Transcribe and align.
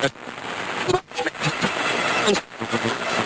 Thank 0.00 0.14
you. 3.18 3.19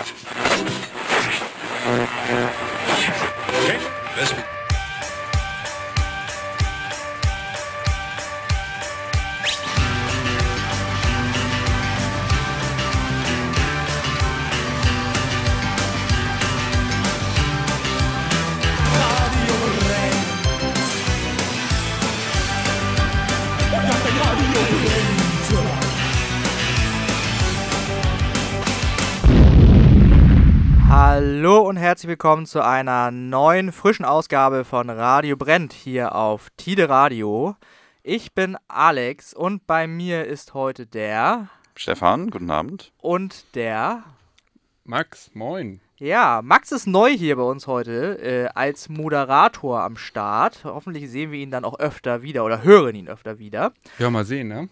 Herzlich 31.95 32.09
willkommen 32.09 32.45
zu 32.45 32.61
einer 32.61 33.09
neuen, 33.09 33.71
frischen 33.71 34.03
Ausgabe 34.03 34.65
von 34.65 34.89
Radio 34.89 35.37
Brennt 35.37 35.71
hier 35.71 36.13
auf 36.13 36.49
Tide 36.57 36.89
Radio. 36.89 37.55
Ich 38.03 38.33
bin 38.33 38.57
Alex 38.67 39.33
und 39.33 39.65
bei 39.65 39.87
mir 39.87 40.25
ist 40.25 40.53
heute 40.53 40.87
der 40.87 41.47
Stefan, 41.73 42.31
guten 42.31 42.51
Abend. 42.51 42.91
und 42.97 43.45
der. 43.55 44.03
Max, 44.83 45.31
moin. 45.33 45.79
Ja, 45.95 46.41
Max 46.43 46.73
ist 46.73 46.85
neu 46.85 47.11
hier 47.11 47.37
bei 47.37 47.43
uns 47.43 47.65
heute 47.65 48.19
äh, 48.21 48.47
als 48.53 48.89
Moderator 48.89 49.79
am 49.81 49.95
Start. 49.95 50.65
Hoffentlich 50.65 51.09
sehen 51.09 51.31
wir 51.31 51.39
ihn 51.39 51.51
dann 51.51 51.63
auch 51.63 51.79
öfter 51.79 52.21
wieder 52.21 52.43
oder 52.43 52.61
hören 52.61 52.95
ihn 52.95 53.07
öfter 53.07 53.39
wieder. 53.39 53.71
Ja, 53.99 54.09
mal 54.09 54.25
sehen, 54.25 54.49
ne? 54.49 54.67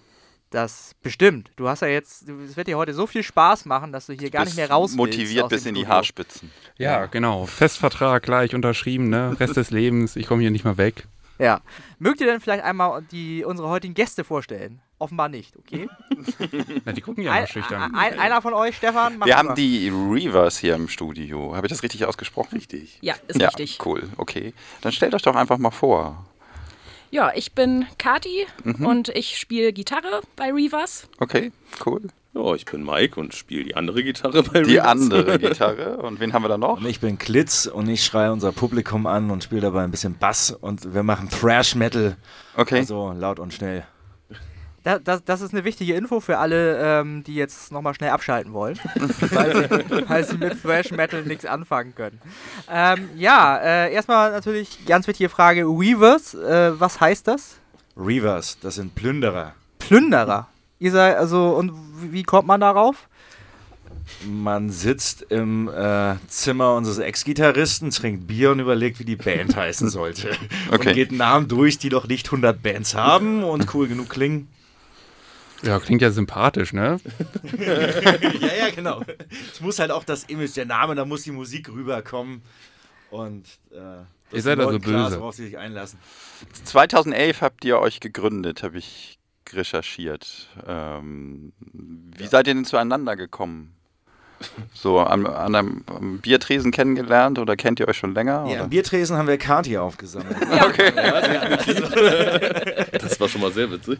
Das 0.54 0.94
bestimmt. 1.02 1.50
Du 1.56 1.68
hast 1.68 1.82
ja 1.82 1.88
jetzt, 1.88 2.30
es 2.30 2.56
wird 2.56 2.68
dir 2.68 2.78
heute 2.78 2.94
so 2.94 3.08
viel 3.08 3.24
Spaß 3.24 3.66
machen, 3.66 3.92
dass 3.92 4.06
du 4.06 4.14
hier 4.14 4.30
gar 4.30 4.46
nicht 4.46 4.56
mehr 4.56 4.70
raus 4.70 4.94
Motiviert 4.94 5.50
bis 5.50 5.66
in 5.66 5.74
die. 5.74 5.88
Haarspitzen. 5.88 6.52
Ja, 6.78 7.08
genau. 7.08 7.48
Festvertrag 7.48 8.22
gleich 8.22 8.54
unterschrieben, 8.54 9.10
ne? 9.10 9.36
Rest 9.40 9.58
des 9.58 9.72
Lebens, 9.72 10.16
ich 10.16 10.28
komme 10.28 10.42
hier 10.44 10.52
nicht 10.52 10.64
mehr 10.64 10.78
weg. 10.78 11.08
Ja. 11.40 11.62
Mögt 11.98 12.22
ihr 12.22 12.28
denn 12.28 12.40
vielleicht 12.40 12.64
einmal 12.64 13.02
die, 13.12 13.44
unsere 13.44 13.68
heutigen 13.68 13.96
Gäste 13.96 14.24
vorstellen? 14.24 14.80
Offenbar 15.00 15.28
nicht, 15.28 15.58
okay? 15.58 15.90
Na, 16.86 16.92
die 16.92 17.02
gucken 17.02 17.24
ja 17.24 17.32
Ein, 17.32 17.42
mal 17.42 17.48
schüchtern. 17.48 17.96
ein, 17.96 18.20
einer 18.20 18.40
von 18.44 18.54
euch, 18.54 18.78
Stefan, 18.78 19.18
mach 19.18 19.26
Wir 19.26 19.34
mal. 19.34 19.40
haben 19.50 19.56
die 19.56 19.90
Reavers 19.90 20.60
hier 20.60 20.76
im 20.76 20.88
Studio. 20.88 21.56
Habe 21.56 21.66
ich 21.66 21.72
das 21.72 21.82
richtig 21.82 22.06
ausgesprochen? 22.06 22.54
Richtig. 22.54 23.00
Ja, 23.02 23.16
ist 23.28 23.42
ja, 23.42 23.48
richtig. 23.50 23.84
cool. 23.88 24.08
Okay. 24.18 24.54
Dann 24.82 24.92
stellt 24.92 25.16
euch 25.16 25.24
doch 25.24 25.36
einfach 25.36 25.58
mal 25.58 25.72
vor. 25.72 26.24
Ja, 27.14 27.32
ich 27.36 27.54
bin 27.54 27.86
Kati 28.00 28.48
Mhm. 28.64 28.86
und 28.88 29.10
ich 29.10 29.38
spiele 29.38 29.72
Gitarre 29.72 30.22
bei 30.36 30.52
Reavers. 30.52 31.08
Okay, 31.20 31.52
cool. 31.86 32.02
Ja, 32.34 32.56
ich 32.56 32.66
bin 32.66 32.84
Mike 32.84 33.20
und 33.20 33.36
spiele 33.36 33.64
die 33.66 33.76
andere 33.76 34.02
Gitarre 34.04 34.42
bei 34.42 34.64
Die 34.64 34.78
Reavers. 34.78 34.92
andere 34.92 35.38
Gitarre. 35.40 35.98
Und 35.98 36.20
wen 36.20 36.34
haben 36.34 36.42
wir 36.44 36.50
da 36.50 36.58
noch? 36.58 36.78
Und 36.80 36.88
ich 36.88 37.00
bin 37.00 37.20
Klitz 37.20 37.68
und 37.68 37.88
ich 37.88 38.04
schreie 38.04 38.32
unser 38.34 38.52
Publikum 38.52 39.06
an 39.06 39.30
und 39.30 39.44
spiele 39.44 39.62
dabei 39.62 39.84
ein 39.84 39.92
bisschen 39.92 40.18
Bass 40.18 40.50
und 40.60 40.96
wir 40.96 41.04
machen 41.04 41.30
Thrash 41.30 41.76
Metal. 41.76 42.18
Okay. 42.58 42.80
Also 42.80 43.14
laut 43.16 43.38
und 43.38 43.54
schnell. 43.54 43.86
Da, 44.84 45.00
das, 45.00 45.24
das 45.24 45.40
ist 45.40 45.54
eine 45.54 45.64
wichtige 45.64 45.96
Info 45.96 46.20
für 46.20 46.38
alle, 46.38 46.78
ähm, 46.78 47.24
die 47.24 47.36
jetzt 47.36 47.72
nochmal 47.72 47.94
schnell 47.94 48.10
abschalten 48.10 48.52
wollen, 48.52 48.78
weil, 49.32 49.56
sie, 49.56 50.10
weil 50.10 50.24
sie 50.26 50.38
mit 50.38 50.62
Thrash 50.62 50.92
Metal 50.92 51.24
nichts 51.24 51.46
anfangen 51.46 51.96
können. 51.96 52.20
Ähm, 52.70 53.10
ja, 53.16 53.58
äh, 53.58 53.94
erstmal 53.94 54.32
natürlich 54.32 54.86
ganz 54.86 55.08
wichtige 55.08 55.30
Frage: 55.30 55.68
Weavers, 55.68 56.34
äh, 56.34 56.78
was 56.78 57.00
heißt 57.00 57.28
das? 57.30 57.60
Reavers, 57.96 58.58
das 58.60 58.76
sind 58.76 58.94
Plünderer. 58.94 59.54
Plünderer. 59.80 60.48
Ihr 60.80 60.92
seid, 60.92 61.16
also, 61.16 61.56
und 61.56 61.72
wie 62.12 62.24
kommt 62.24 62.48
man 62.48 62.60
darauf? 62.60 63.08
Man 64.26 64.70
sitzt 64.70 65.22
im 65.30 65.70
äh, 65.70 66.16
Zimmer 66.28 66.76
unseres 66.76 66.98
Ex-Gitarristen, 66.98 67.90
trinkt 67.92 68.28
Bier 68.28 68.52
und 68.52 68.60
überlegt, 68.60 69.00
wie 69.00 69.06
die 69.06 69.16
Band 69.16 69.56
heißen 69.56 69.88
sollte. 69.90 70.32
Okay. 70.70 70.90
Und 70.90 70.94
geht 70.94 71.12
Namen 71.14 71.48
durch, 71.48 71.78
die 71.78 71.90
noch 71.90 72.08
nicht 72.08 72.28
100 72.28 72.62
Bands 72.62 72.96
haben 72.96 73.46
und 73.46 73.74
cool 73.74 73.88
genug 73.88 74.10
klingen. 74.10 74.50
Ja, 75.64 75.80
klingt 75.80 76.02
ja 76.02 76.12
sympathisch, 76.12 76.74
ne? 76.74 77.00
ja, 77.58 78.56
ja, 78.56 78.70
genau. 78.76 79.02
Es 79.52 79.62
muss 79.62 79.80
halt 79.80 79.92
auch 79.92 80.04
das 80.04 80.26
Image, 80.26 80.56
der 80.56 80.66
Name, 80.66 80.96
da 80.96 81.06
muss 81.06 81.24
die 81.24 81.32
Musik 81.32 81.70
rüberkommen. 81.70 82.42
Und 83.10 83.46
äh, 83.72 84.04
seid 84.42 84.58
den 84.58 84.60
also 84.60 84.72
Leuten 84.72 84.82
klar 84.82 85.04
ist, 85.04 85.10
böse. 85.10 85.20
worauf 85.22 85.36
sie 85.36 85.46
sich 85.46 85.58
einlassen. 85.58 86.00
2011 86.64 87.42
habt 87.42 87.64
ihr 87.64 87.80
euch 87.80 88.00
gegründet, 88.00 88.64
habe 88.64 88.78
ich 88.78 89.20
recherchiert. 89.52 90.50
Ähm, 90.66 91.54
wie 91.62 92.28
seid 92.28 92.48
ihr 92.48 92.56
denn 92.56 92.66
zueinander 92.66 93.16
gekommen? 93.16 93.76
So 94.74 95.00
am, 95.00 95.26
an 95.26 95.56
einem 95.56 95.84
am 95.88 96.20
Biertresen 96.20 96.72
kennengelernt 96.72 97.40
oder 97.40 97.56
kennt 97.56 97.80
ihr 97.80 97.88
euch 97.88 97.98
schon 97.98 98.14
länger? 98.14 98.46
Ja, 98.48 98.54
oder? 98.54 98.64
am 98.64 98.70
Biertresen 98.70 99.18
haben 99.18 99.28
wir 99.28 99.38
Kati 99.38 99.78
aufgesammelt. 99.78 100.36
Das 103.02 103.20
war 103.20 103.28
schon 103.28 103.42
mal 103.42 103.52
sehr 103.52 103.70
witzig. 103.72 104.00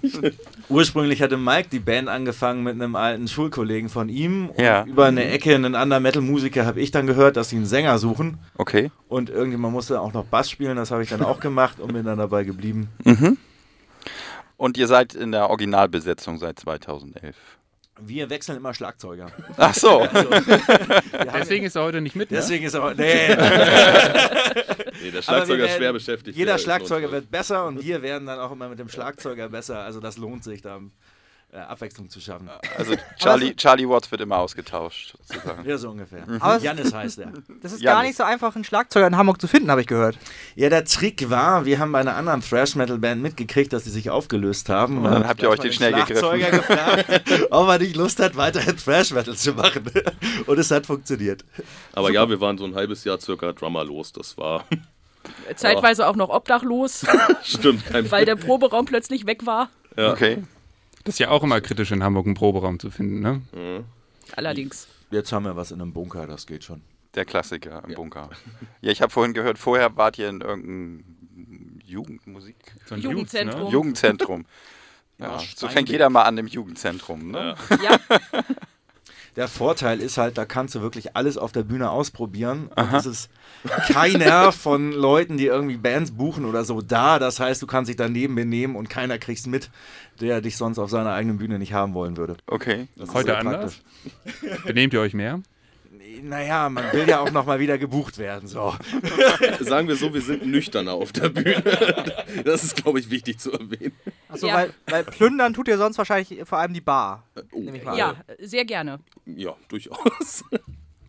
Ursprünglich 0.70 1.22
hatte 1.22 1.38
Mike 1.38 1.70
die 1.72 1.80
Band 1.80 2.08
angefangen 2.10 2.64
mit 2.64 2.74
einem 2.74 2.96
alten 2.96 3.28
Schulkollegen 3.28 3.90
von 3.90 4.10
ihm. 4.10 4.50
Und 4.50 4.60
Ja. 4.60 4.84
Über 4.86 5.06
eine 5.06 5.26
Ecke 5.26 5.54
einen 5.56 5.76
anderen 5.76 6.04
Metal-Musiker 6.04 6.66
habe 6.66 6.80
ich 6.82 6.92
dann 6.92 7.08
gehört, 7.08 7.38
dass 7.38 7.50
sie 7.50 7.58
einen 7.58 7.66
Sänger 7.66 7.98
suchen. 7.98 8.40
Okay. 8.58 8.92
Und 9.08 9.30
irgendjemand 9.30 9.74
musste 9.74 10.00
auch 10.02 10.14
noch 10.14 10.26
Bass 10.26 10.50
spielen, 10.50 10.76
das 10.78 10.92
habe 10.92 11.04
ich 11.04 11.10
dann 11.10 11.24
auch 11.24 11.40
gemacht 11.40 11.80
und 11.80 11.94
bin 11.94 12.06
dann 12.06 12.18
dabei 12.18 12.44
geblieben. 12.44 12.90
Mhm. 13.04 13.38
Und 14.58 14.78
ihr 14.78 14.88
seid 14.88 15.14
in 15.14 15.32
der 15.32 15.50
Originalbesetzung 15.50 16.38
seit 16.38 16.60
2011. 16.60 17.36
Wir 18.02 18.30
wechseln 18.30 18.58
immer 18.58 18.74
Schlagzeuger. 18.74 19.32
Ach 19.56 19.74
so. 19.76 20.02
Haben- 20.12 20.34
Deswegen 21.36 21.66
ist 21.66 21.76
er 21.76 21.84
heute 21.84 22.02
nicht 22.02 22.16
mit, 22.16 22.32
ne? 22.32 22.38
Deswegen 22.38 22.66
ist 22.66 22.76
auch. 22.76 22.94
Nee. 22.96 23.36
Nee, 25.04 25.12
der 25.12 25.22
Schlagzeuger 25.22 25.66
ist 25.66 25.76
schwer 25.76 25.92
beschäftigt. 25.92 26.38
Jeder 26.38 26.58
Schlagzeuger 26.58 27.12
wird 27.12 27.30
besser 27.30 27.66
und 27.66 27.84
wir 27.84 28.02
werden 28.02 28.26
dann 28.26 28.40
auch 28.40 28.52
immer 28.54 28.70
mit 28.70 28.80
dem 28.80 28.88
Schlagzeuger 28.88 29.50
besser. 29.50 29.80
Also 29.80 30.00
das 30.00 30.18
lohnt 30.18 30.44
sich, 30.46 30.62
da 30.62 30.78
äh, 30.78 30.82
Abwechslung 31.54 32.10
zu 32.10 32.20
schaffen. 32.20 32.50
Also 32.78 32.96
Charlie, 33.18 33.56
Charlie 33.56 33.88
Watts 33.88 34.10
wird 34.12 34.22
immer 34.22 34.38
ausgetauscht, 34.38 35.16
sozusagen. 35.28 35.68
Ja, 35.68 35.78
so 35.78 35.90
ungefähr. 35.90 36.24
Aber 36.40 36.58
Janis 36.60 36.94
heißt 36.94 37.20
er. 37.20 37.32
Das 37.62 37.74
ist 37.74 37.82
Ja, 37.82 37.94
gar 37.94 38.04
nicht 38.04 38.18
so 38.18 38.24
einfach, 38.24 38.56
einen 38.56 38.64
Schlagzeuger 38.64 39.08
in 39.08 39.18
Hamburg 39.18 39.40
zu 39.40 39.48
finden, 39.48 39.70
habe 39.70 39.82
ich 39.82 39.88
gehört. 39.88 40.18
Ja, 40.56 40.70
der 40.70 40.86
Trick 40.86 41.30
war, 41.30 41.66
wir 41.66 41.80
haben 41.80 41.92
bei 41.92 42.00
einer 42.00 42.16
anderen 42.16 42.42
Thrash-Metal-Band 42.42 43.22
mitgekriegt, 43.22 43.72
dass 43.72 43.84
die 43.84 43.92
sich 43.92 44.10
aufgelöst 44.10 44.70
haben. 44.70 44.98
Und 44.98 45.04
dann 45.06 45.28
habt 45.28 45.42
ihr 45.42 45.50
euch 45.50 45.60
den 45.60 45.74
schnell 45.74 45.94
Schlagzeuger 45.94 46.50
gefragt, 46.50 47.24
ob 47.52 47.68
er 47.68 47.80
nicht 47.80 47.96
Lust 47.96 48.20
hat, 48.20 48.36
weiterhin 48.36 48.78
Thrash-Metal 48.78 49.36
zu 49.36 49.54
machen. 49.54 49.84
Und 50.48 50.58
es 50.60 50.72
hat 50.72 50.86
funktioniert. 50.86 51.46
Aber 51.94 52.12
ja, 52.12 52.28
wir 52.28 52.42
waren 52.42 52.58
so 52.58 52.66
ein 52.66 52.76
halbes 52.76 53.04
Jahr 53.04 53.20
circa 53.20 53.54
drummerlos. 53.54 54.12
Das 54.12 54.38
war. 54.38 54.66
Zeitweise 55.56 56.08
auch 56.08 56.16
noch 56.16 56.30
obdachlos, 56.30 57.06
Stimmt, 57.44 57.86
kein 57.86 58.12
weil 58.12 58.26
der 58.26 58.36
Proberaum 58.36 58.86
plötzlich 58.86 59.26
weg 59.26 59.46
war. 59.46 59.70
Ja. 59.96 60.12
Okay. 60.12 60.44
Das 61.04 61.16
ist 61.16 61.20
ja 61.20 61.30
auch 61.30 61.44
immer 61.44 61.60
kritisch 61.62 61.92
in 61.92 62.04
Hamburg, 62.04 62.26
einen 62.26 62.36
Proberaum 62.36 62.80
zu 62.80 62.90
finden, 62.90 63.20
ne? 63.20 63.84
Allerdings. 64.36 64.88
Jetzt 65.12 65.32
haben 65.32 65.46
wir 65.46 65.56
was 65.56 65.72
in 65.72 65.82
einem 65.82 65.94
Bunker, 65.94 66.26
das 66.28 66.48
geht 66.48 66.64
schon. 66.64 66.82
Der 67.16 67.26
Klassiker 67.26 67.84
im 67.88 67.94
Bunker. 67.94 68.30
Ja, 68.82 68.92
ich 68.92 69.02
habe 69.02 69.12
vorhin 69.12 69.34
gehört, 69.34 69.60
vorher 69.60 69.96
wart 69.98 70.18
ihr 70.18 70.30
in 70.30 70.42
irgendeinem 70.42 71.04
Jugendmusik, 71.86 72.56
So 72.86 72.96
ein 72.96 73.02
Jugendzentrum. 73.02 73.60
Youth, 73.62 73.68
ne? 73.68 73.72
Jugendzentrum. 73.74 74.46
Ja, 75.20 75.40
so 75.56 75.68
fängt 75.68 75.90
jeder 75.90 76.10
mal 76.10 76.24
an 76.24 76.38
im 76.40 76.48
Jugendzentrum. 76.48 77.30
Ne? 77.32 77.56
Ja, 77.84 78.00
Der 79.36 79.48
Vorteil 79.48 80.00
ist 80.00 80.18
halt, 80.18 80.38
da 80.38 80.46
kannst 80.46 80.76
du 80.76 80.82
wirklich 80.82 81.16
alles 81.16 81.38
auf 81.38 81.52
der 81.52 81.64
Bühne 81.64 81.90
ausprobieren. 81.90 82.70
Und 82.76 82.94
es 82.94 83.06
ist 83.06 83.30
keiner 83.92 84.52
von 84.52 84.92
Leuten, 84.92 85.38
die 85.38 85.48
irgendwie 85.48 85.78
Bands 85.78 86.12
buchen 86.12 86.46
oder 86.46 86.66
so, 86.66 86.82
da. 86.82 87.18
Das 87.18 87.40
heißt, 87.40 87.62
du 87.62 87.68
kannst 87.68 87.90
dich 87.90 87.96
daneben 87.96 88.36
benehmen 88.36 88.76
und 88.76 88.90
keiner 88.90 89.18
kriegst 89.18 89.48
mit, 89.48 89.72
der 90.22 90.42
dich 90.42 90.58
sonst 90.58 90.78
auf 90.78 90.90
seiner 90.90 91.14
eigenen 91.14 91.40
Bühne 91.40 91.58
nicht 91.58 91.74
haben 91.74 91.94
wollen 91.96 92.18
würde. 92.18 92.38
Okay. 92.46 92.88
Das 92.96 93.10
ist 93.10 93.16
Heute 93.16 93.38
anders? 93.38 93.82
praktisch. 94.34 94.64
Benehmt 94.66 94.94
ihr 94.94 95.02
euch 95.02 95.14
mehr? 95.14 95.42
Naja, 96.22 96.70
man 96.70 96.92
will 96.94 97.08
ja 97.08 97.20
auch 97.20 97.32
nochmal 97.32 97.60
wieder 97.60 97.78
gebucht 97.78 98.18
werden. 98.18 98.48
So. 98.48 98.74
Sagen 99.60 99.88
wir 99.88 99.96
so, 99.96 100.14
wir 100.14 100.22
sind 100.22 100.46
nüchterner 100.46 100.94
auf 100.94 101.12
der 101.12 101.30
Bühne. 101.30 101.64
Das 102.46 102.64
ist, 102.64 102.76
glaube 102.76 103.00
ich, 103.00 103.10
wichtig 103.10 103.40
zu 103.40 103.52
erwähnen. 103.52 103.94
Achso, 104.30 104.48
Ja. 104.48 104.56
weil, 104.56 104.74
weil 104.88 105.04
plündern 105.04 105.54
tut 105.54 105.68
ihr 105.68 105.78
sonst 105.78 105.98
wahrscheinlich 105.98 106.40
vor 106.46 106.58
allem 106.60 106.74
die 106.74 106.82
Bar. 106.82 107.24
Oh, 107.52 107.60
Nehme 107.60 107.78
ich 107.78 107.84
mal 107.84 107.98
ja, 107.98 108.16
sehr 108.40 108.66
gerne. 108.66 109.00
ja, 109.26 109.56
durchaus. 109.70 110.44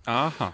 Aha. 0.06 0.52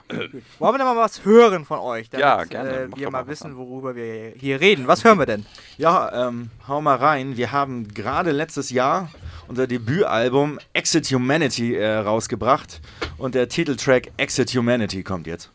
Wollen 0.59 0.75
wir 0.75 0.79
denn 0.79 0.87
mal 0.87 0.97
was 0.97 1.25
hören 1.25 1.65
von 1.65 1.79
euch? 1.81 2.09
Damit, 2.11 2.21
Ja, 2.23 2.45
gerne. 2.45 2.71
Äh, 2.71 2.89
wir 2.97 3.11
mal 3.11 3.23
mal 3.23 3.29
wissen, 3.29 3.57
worüber 3.57 3.95
wir 3.97 4.33
hier 4.37 4.61
reden. 4.61 4.87
Was 4.87 5.05
hören 5.05 5.19
wir 5.19 5.27
denn? 5.27 5.45
Ja, 5.77 6.29
ähm, 6.29 6.51
hau 6.69 6.81
mal 6.81 6.97
rein. 6.97 7.37
Wir 7.37 7.53
haben 7.53 7.89
gerade 7.89 8.31
letztes 8.31 8.71
Jahr 8.71 9.11
unser 9.49 9.67
Debütalbum 9.67 10.59
Exit 10.73 11.07
Humanity 11.07 11.75
äh, 11.75 11.97
rausgebracht. 11.97 12.81
Und 13.19 13.35
der 13.35 13.49
Titeltrack 13.49 14.13
Exit 14.17 14.51
Humanity 14.55 15.03
kommt 15.03 15.27
jetzt. 15.27 15.51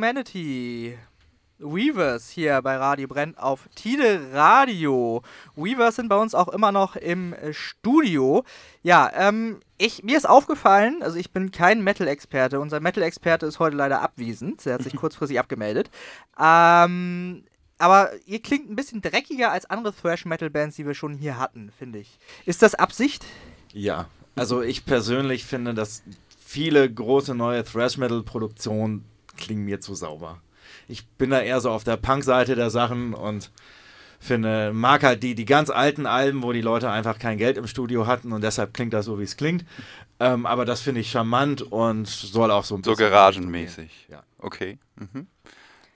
Humanity. 0.00 0.96
Weavers 1.58 2.30
hier 2.30 2.62
bei 2.62 2.78
Radio 2.78 3.06
Brennt 3.06 3.36
auf 3.36 3.68
Tide 3.74 4.30
Radio. 4.32 5.20
Weavers 5.56 5.96
sind 5.96 6.08
bei 6.08 6.16
uns 6.16 6.34
auch 6.34 6.48
immer 6.48 6.72
noch 6.72 6.96
im 6.96 7.34
Studio. 7.50 8.42
Ja, 8.82 9.10
ähm, 9.14 9.60
ich, 9.76 10.02
mir 10.02 10.16
ist 10.16 10.26
aufgefallen, 10.26 11.02
also 11.02 11.18
ich 11.18 11.32
bin 11.32 11.50
kein 11.50 11.84
Metal-Experte. 11.84 12.60
Unser 12.60 12.80
Metal-Experte 12.80 13.44
ist 13.44 13.58
heute 13.58 13.76
leider 13.76 14.00
abwesend. 14.00 14.64
Er 14.64 14.72
hat 14.76 14.84
sich 14.84 14.96
kurzfristig 14.96 15.38
abgemeldet. 15.38 15.90
Ähm, 16.40 17.44
aber 17.76 18.12
ihr 18.24 18.40
klingt 18.40 18.70
ein 18.70 18.76
bisschen 18.76 19.02
dreckiger 19.02 19.52
als 19.52 19.68
andere 19.68 19.94
Thrash-Metal-Bands, 19.94 20.76
die 20.76 20.86
wir 20.86 20.94
schon 20.94 21.12
hier 21.12 21.36
hatten, 21.36 21.70
finde 21.78 21.98
ich. 21.98 22.18
Ist 22.46 22.62
das 22.62 22.74
Absicht? 22.74 23.26
Ja, 23.74 24.08
also 24.34 24.62
ich 24.62 24.86
persönlich 24.86 25.44
finde, 25.44 25.74
dass 25.74 26.04
viele 26.38 26.90
große 26.90 27.34
neue 27.34 27.62
Thrash-Metal-Produktionen 27.64 29.04
klingen 29.40 29.64
mir 29.64 29.80
zu 29.80 29.94
sauber. 29.94 30.38
Ich 30.88 31.06
bin 31.06 31.30
da 31.30 31.40
eher 31.40 31.60
so 31.60 31.70
auf 31.70 31.84
der 31.84 31.96
Punk-Seite 31.96 32.54
der 32.54 32.70
Sachen 32.70 33.14
und 33.14 33.50
finde, 34.20 34.72
mag 34.74 35.02
halt 35.02 35.22
die, 35.22 35.34
die 35.34 35.44
ganz 35.46 35.70
alten 35.70 36.06
Alben, 36.06 36.42
wo 36.42 36.52
die 36.52 36.60
Leute 36.60 36.90
einfach 36.90 37.18
kein 37.18 37.38
Geld 37.38 37.56
im 37.56 37.66
Studio 37.66 38.06
hatten 38.06 38.32
und 38.32 38.42
deshalb 38.42 38.74
klingt 38.74 38.92
das 38.92 39.06
so, 39.06 39.18
wie 39.18 39.22
es 39.24 39.36
klingt. 39.36 39.64
Ähm, 40.18 40.44
aber 40.44 40.64
das 40.66 40.80
finde 40.82 41.00
ich 41.00 41.10
charmant 41.10 41.62
und 41.62 42.06
soll 42.06 42.50
auch 42.50 42.64
so 42.64 42.74
ein 42.76 42.82
So 42.84 42.90
bisschen- 42.92 43.10
garagenmäßig. 43.10 44.08
Ja. 44.10 44.22
Okay. 44.38 44.78
Mhm. 44.96 45.26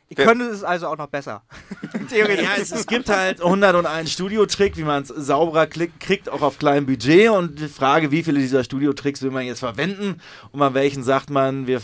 Ihr 0.09 0.19
Wer- 0.19 0.27
könntet 0.27 0.53
es 0.53 0.63
also 0.65 0.87
auch 0.89 0.97
noch 0.97 1.09
besser. 1.09 1.43
Theoretisch. 2.11 2.45
Ja, 2.45 2.51
es, 2.59 2.71
es 2.73 2.87
gibt 2.87 3.09
halt 3.11 3.43
101 3.43 4.11
Studiotrick, 4.11 4.77
wie 4.79 4.85
man 4.85 5.03
es 5.03 5.09
sauberer 5.09 5.67
kriegt, 5.67 6.29
auch 6.31 6.41
auf 6.43 6.59
kleinem 6.59 6.87
Budget. 6.87 7.29
Und 7.31 7.59
die 7.59 7.69
Frage, 7.69 8.11
wie 8.11 8.23
viele 8.23 8.39
dieser 8.39 8.65
Studiotricks 8.65 9.21
will 9.23 9.31
man 9.33 9.45
jetzt 9.45 9.61
verwenden 9.61 10.21
und 10.53 10.63
an 10.63 10.73
welchen 10.75 11.03
sagt 11.03 11.29
man, 11.31 11.67
wir 11.67 11.81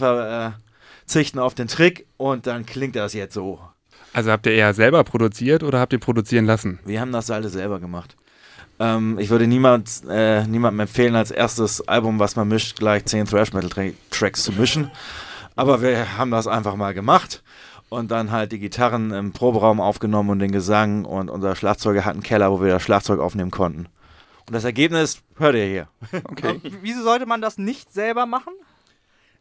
verzichten 1.11 1.41
auf 1.41 1.57
den 1.57 1.67
Trick 1.67 2.07
und 2.19 2.47
dann 2.47 2.65
klingt 2.65 2.95
das 2.95 3.15
jetzt 3.15 3.35
so. 3.35 3.59
Also 4.13 4.31
habt 4.31 4.47
ihr 4.47 4.53
eher 4.53 4.73
selber 4.75 5.03
produziert 5.03 5.65
oder 5.65 5.81
habt 5.81 5.93
ihr 5.93 5.99
produzieren 5.99 6.45
lassen? 6.45 6.79
Wir 6.85 7.01
haben 7.01 7.11
das 7.11 7.33
alle 7.33 7.49
selber 7.49 7.81
gemacht. 7.81 8.17
Ähm, 8.79 9.19
ich 9.19 9.29
würde 9.29 9.49
niemand, 9.49 10.03
äh, 10.09 10.47
niemandem 10.47 10.81
empfehlen, 10.81 11.17
als 11.17 11.33
erstes 11.33 11.87
Album, 11.89 12.21
was 12.21 12.37
man 12.37 12.47
mischt, 12.47 12.79
gleich 12.79 13.07
10 13.07 13.27
Thrash-Metal-Tracks 13.27 14.45
zu 14.45 14.53
mischen. 14.53 14.93
Aber 15.57 15.83
wir 15.83 16.17
haben 16.17 16.31
das 16.31 16.47
einfach 16.47 16.77
mal 16.77 16.95
gemacht 16.95 17.43
und 17.89 18.13
dann 18.13 18.31
halt 18.31 18.53
die 18.53 18.61
Gitarren 18.61 19.11
im 19.11 19.33
Proberaum 19.33 19.81
aufgenommen 19.81 20.31
und 20.31 20.39
den 20.39 20.53
Gesang 20.53 21.05
und 21.05 21.29
unser 21.29 21.57
Schlagzeuger 21.57 22.05
hat 22.05 22.15
einen 22.15 22.23
Keller, 22.23 22.53
wo 22.53 22.63
wir 22.63 22.75
das 22.75 22.85
Schlagzeug 22.85 23.19
aufnehmen 23.19 23.51
konnten. 23.51 23.89
Und 24.47 24.55
das 24.55 24.63
Ergebnis 24.63 25.23
hört 25.39 25.57
ihr 25.57 25.67
hier. 25.67 25.89
Okay. 26.23 26.61
Wieso 26.83 27.03
sollte 27.03 27.27
man 27.27 27.41
das 27.41 27.59
nicht 27.59 27.93
selber 27.93 28.27
machen? 28.27 28.53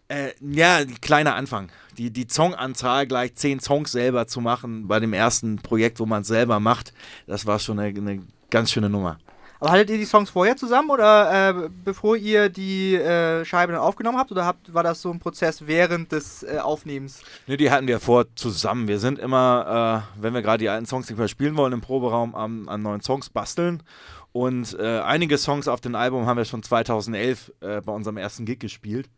Äh, 0.10 0.32
ja, 0.42 0.80
kleiner 1.02 1.36
Anfang. 1.36 1.70
Die, 1.98 2.12
die 2.12 2.26
Songanzahl 2.28 3.06
gleich 3.06 3.36
zehn 3.36 3.60
Songs 3.60 3.92
selber 3.92 4.26
zu 4.26 4.42
machen 4.42 4.88
bei 4.88 5.00
dem 5.00 5.14
ersten 5.14 5.58
Projekt, 5.58 6.00
wo 6.00 6.08
man 6.08 6.24
es 6.24 6.28
selber 6.28 6.60
macht, 6.60 6.94
das 7.28 7.46
war 7.46 7.60
schon 7.60 7.80
eine, 7.80 7.96
eine 7.96 8.24
ganz 8.50 8.72
schöne 8.72 8.90
Nummer. 8.90 9.20
Aber 9.60 9.72
hattet 9.72 9.90
ihr 9.90 9.98
die 9.98 10.06
Songs 10.06 10.30
vorher 10.30 10.56
zusammen 10.56 10.90
oder 10.90 11.50
äh, 11.50 11.70
bevor 11.84 12.16
ihr 12.16 12.50
die 12.50 12.96
äh, 12.96 13.44
Scheibe 13.44 13.74
dann 13.74 13.82
aufgenommen 13.82 14.18
habt? 14.18 14.32
Oder 14.32 14.46
habt, 14.46 14.74
war 14.74 14.84
das 14.84 15.02
so 15.02 15.12
ein 15.12 15.20
Prozess 15.20 15.68
während 15.68 16.12
des 16.12 16.44
äh, 16.44 16.60
Aufnehmens? 16.60 17.22
Ne, 17.46 17.58
die 17.58 17.70
hatten 17.70 17.86
wir 17.86 18.00
vor 18.00 18.26
zusammen. 18.36 18.88
Wir 18.88 19.00
sind 19.00 19.20
immer, 19.20 20.06
äh, 20.18 20.22
wenn 20.22 20.34
wir 20.34 20.42
gerade 20.42 20.60
die 20.60 20.70
alten 20.70 20.86
Songs 20.86 21.10
nicht 21.10 21.20
mehr 21.20 21.28
spielen 21.28 21.58
wollen, 21.58 21.74
im 21.74 21.82
Proberaum 21.82 22.36
am, 22.36 22.70
an 22.70 22.82
neuen 22.82 23.02
Songs 23.02 23.30
basteln. 23.30 23.84
Und 24.32 24.80
äh, 24.80 25.02
einige 25.02 25.38
Songs 25.38 25.68
auf 25.68 25.82
dem 25.82 25.94
Album 25.94 26.26
haben 26.26 26.38
wir 26.38 26.46
schon 26.46 26.64
2011 26.64 27.52
äh, 27.60 27.82
bei 27.82 27.92
unserem 27.92 28.16
ersten 28.18 28.46
Gig 28.46 28.60
gespielt. 28.60 29.10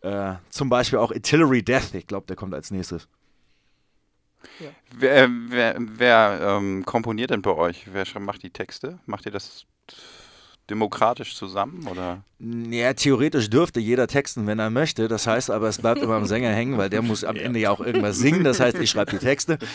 Äh, 0.00 0.34
zum 0.50 0.68
Beispiel 0.68 0.98
auch 0.98 1.10
Artillery 1.10 1.62
Death, 1.62 1.94
ich 1.94 2.06
glaube, 2.06 2.26
der 2.26 2.36
kommt 2.36 2.54
als 2.54 2.70
nächstes. 2.70 3.08
Wer, 4.90 5.24
äh, 5.24 5.28
wer, 5.48 5.76
wer 5.78 6.40
ähm, 6.42 6.84
komponiert 6.84 7.30
denn 7.30 7.42
bei 7.42 7.54
euch? 7.54 7.86
Wer 7.92 8.04
macht 8.20 8.42
die 8.42 8.50
Texte? 8.50 8.98
Macht 9.06 9.26
ihr 9.26 9.32
das 9.32 9.66
demokratisch 10.70 11.34
zusammen 11.34 11.86
oder? 11.88 12.22
Ja, 12.38 12.92
theoretisch 12.92 13.48
dürfte 13.48 13.80
jeder 13.80 14.06
texten, 14.06 14.46
wenn 14.46 14.58
er 14.58 14.70
möchte. 14.70 15.08
Das 15.08 15.26
heißt 15.26 15.50
aber, 15.50 15.68
es 15.68 15.78
bleibt 15.78 16.02
immer 16.02 16.14
am 16.14 16.26
Sänger 16.26 16.50
hängen, 16.50 16.78
weil 16.78 16.90
der 16.90 17.02
muss 17.02 17.24
am 17.24 17.36
Ende 17.36 17.58
ja 17.58 17.70
auch 17.70 17.80
irgendwas 17.80 18.18
singen. 18.18 18.44
Das 18.44 18.60
heißt, 18.60 18.78
ich 18.78 18.90
schreibe 18.90 19.12
die 19.12 19.18
Texte. 19.18 19.58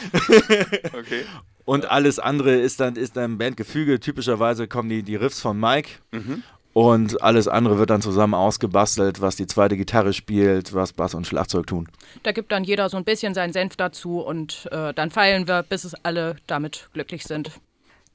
Okay. 0.94 1.26
Und 1.66 1.86
alles 1.90 2.20
andere 2.20 2.56
ist 2.56 2.80
dann, 2.80 2.96
ist 2.96 3.16
dann 3.18 3.38
Bandgefüge. 3.38 4.00
Typischerweise 4.00 4.68
kommen 4.68 4.90
die, 4.90 5.02
die 5.02 5.16
Riffs 5.16 5.40
von 5.42 5.60
Mike. 5.60 5.90
Mhm. 6.12 6.44
Und 6.74 7.22
alles 7.22 7.48
andere 7.48 7.78
wird 7.78 7.92
dann 7.92 8.02
zusammen 8.02 8.34
ausgebastelt, 8.34 9.22
was 9.22 9.36
die 9.36 9.46
zweite 9.46 9.78
Gitarre 9.78 10.12
spielt, 10.12 10.74
was 10.74 10.92
Bass 10.92 11.14
und 11.14 11.28
Schlagzeug 11.28 11.68
tun. 11.68 11.88
Da 12.24 12.32
gibt 12.32 12.52
dann 12.52 12.64
jeder 12.64 12.90
so 12.90 12.98
ein 12.98 13.04
bisschen 13.04 13.36
seinen 13.36 13.54
Senf 13.54 13.76
dazu 13.76 14.22
und 14.22 14.68
äh, 14.72 14.94
dann 14.94 15.12
feilen 15.12 15.48
wir, 15.48 15.62
bis 15.62 15.84
es 15.84 15.94
alle 16.04 16.38
damit 16.48 16.90
glücklich 16.94 17.24
sind. 17.26 17.52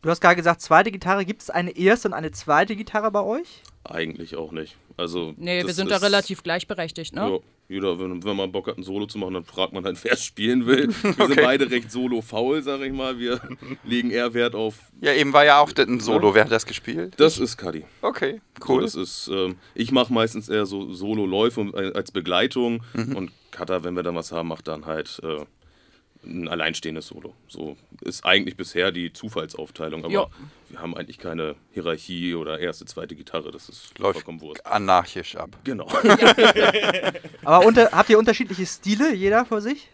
Du 0.02 0.10
hast 0.10 0.20
gerade 0.20 0.36
gesagt, 0.36 0.60
zweite 0.60 0.90
Gitarre. 0.90 1.24
Gibt 1.24 1.42
es 1.42 1.50
eine 1.50 1.76
erste 1.76 2.08
und 2.08 2.14
eine 2.14 2.30
zweite 2.30 2.76
Gitarre 2.76 3.10
bei 3.10 3.22
euch? 3.22 3.62
Eigentlich 3.84 4.36
auch 4.36 4.52
nicht. 4.52 4.76
Also, 4.96 5.34
Nee, 5.36 5.64
wir 5.64 5.74
sind 5.74 5.90
da 5.90 5.96
relativ 5.96 6.42
gleichberechtigt, 6.42 7.14
ne? 7.14 7.20
Ja, 7.20 7.38
jeder, 7.68 7.98
wenn, 8.00 8.24
wenn 8.24 8.36
man 8.36 8.50
Bock 8.50 8.66
hat, 8.66 8.78
ein 8.78 8.82
Solo 8.82 9.06
zu 9.06 9.18
machen, 9.18 9.34
dann 9.34 9.44
fragt 9.44 9.72
man 9.74 9.84
halt, 9.84 10.02
wer 10.02 10.12
es 10.12 10.24
spielen 10.24 10.66
will. 10.66 10.88
Wir 11.02 11.26
sind 11.26 11.36
beide 11.36 11.70
recht 11.70 11.92
solo-faul, 11.92 12.62
sag 12.62 12.80
ich 12.80 12.92
mal. 12.92 13.18
Wir 13.18 13.40
legen 13.84 14.10
eher 14.10 14.32
Wert 14.34 14.54
auf. 14.54 14.76
Ja, 15.00 15.12
eben 15.12 15.32
war 15.34 15.44
ja 15.44 15.60
auch 15.60 15.70
ein 15.76 16.00
Solo. 16.00 16.34
Wer 16.34 16.44
hat 16.44 16.52
das 16.52 16.64
gespielt? 16.66 17.14
Das 17.18 17.38
ist 17.38 17.56
Cuddy. 17.58 17.84
Okay, 18.02 18.40
Cool. 18.66 18.76
cool. 18.76 18.82
das 18.82 18.94
ist, 18.94 19.30
ähm, 19.32 19.56
ich 19.74 19.92
mache 19.92 20.12
meistens 20.12 20.48
eher 20.48 20.64
so 20.66 20.92
Solo-Läufe 20.92 21.60
äh, 21.74 21.92
als 21.94 22.10
Begleitung 22.10 22.82
Mhm. 22.94 23.16
und 23.16 23.30
Cutter, 23.50 23.84
wenn 23.84 23.94
wir 23.96 24.02
dann 24.02 24.14
was 24.14 24.32
haben, 24.32 24.48
macht 24.48 24.66
dann 24.68 24.86
halt 24.86 25.20
äh, 25.22 25.44
ein 26.24 26.48
alleinstehendes 26.48 27.06
Solo. 27.06 27.34
So 27.46 27.76
ist 28.02 28.24
eigentlich 28.24 28.56
bisher 28.56 28.92
die 28.92 29.12
Zufallsaufteilung, 29.12 30.04
aber 30.04 30.12
Ja. 30.12 30.26
wir 30.68 30.80
haben 30.80 30.96
eigentlich 30.96 31.18
keine 31.18 31.54
Hierarchie 31.72 32.34
oder 32.34 32.58
erste, 32.58 32.84
zweite 32.86 33.14
Gitarre, 33.14 33.50
das 33.50 33.68
ist 33.68 33.98
Läuft 33.98 34.18
vollkommen 34.20 34.40
Wurst. 34.40 34.66
anarchisch 34.66 35.36
ab. 35.36 35.56
Genau. 35.64 35.86
Aber 37.44 37.64
unter, 37.66 37.90
habt 37.92 38.10
ihr 38.10 38.18
unterschiedliche 38.18 38.66
Stile, 38.66 39.14
jeder 39.14 39.44
für 39.46 39.60
sich? 39.60 39.88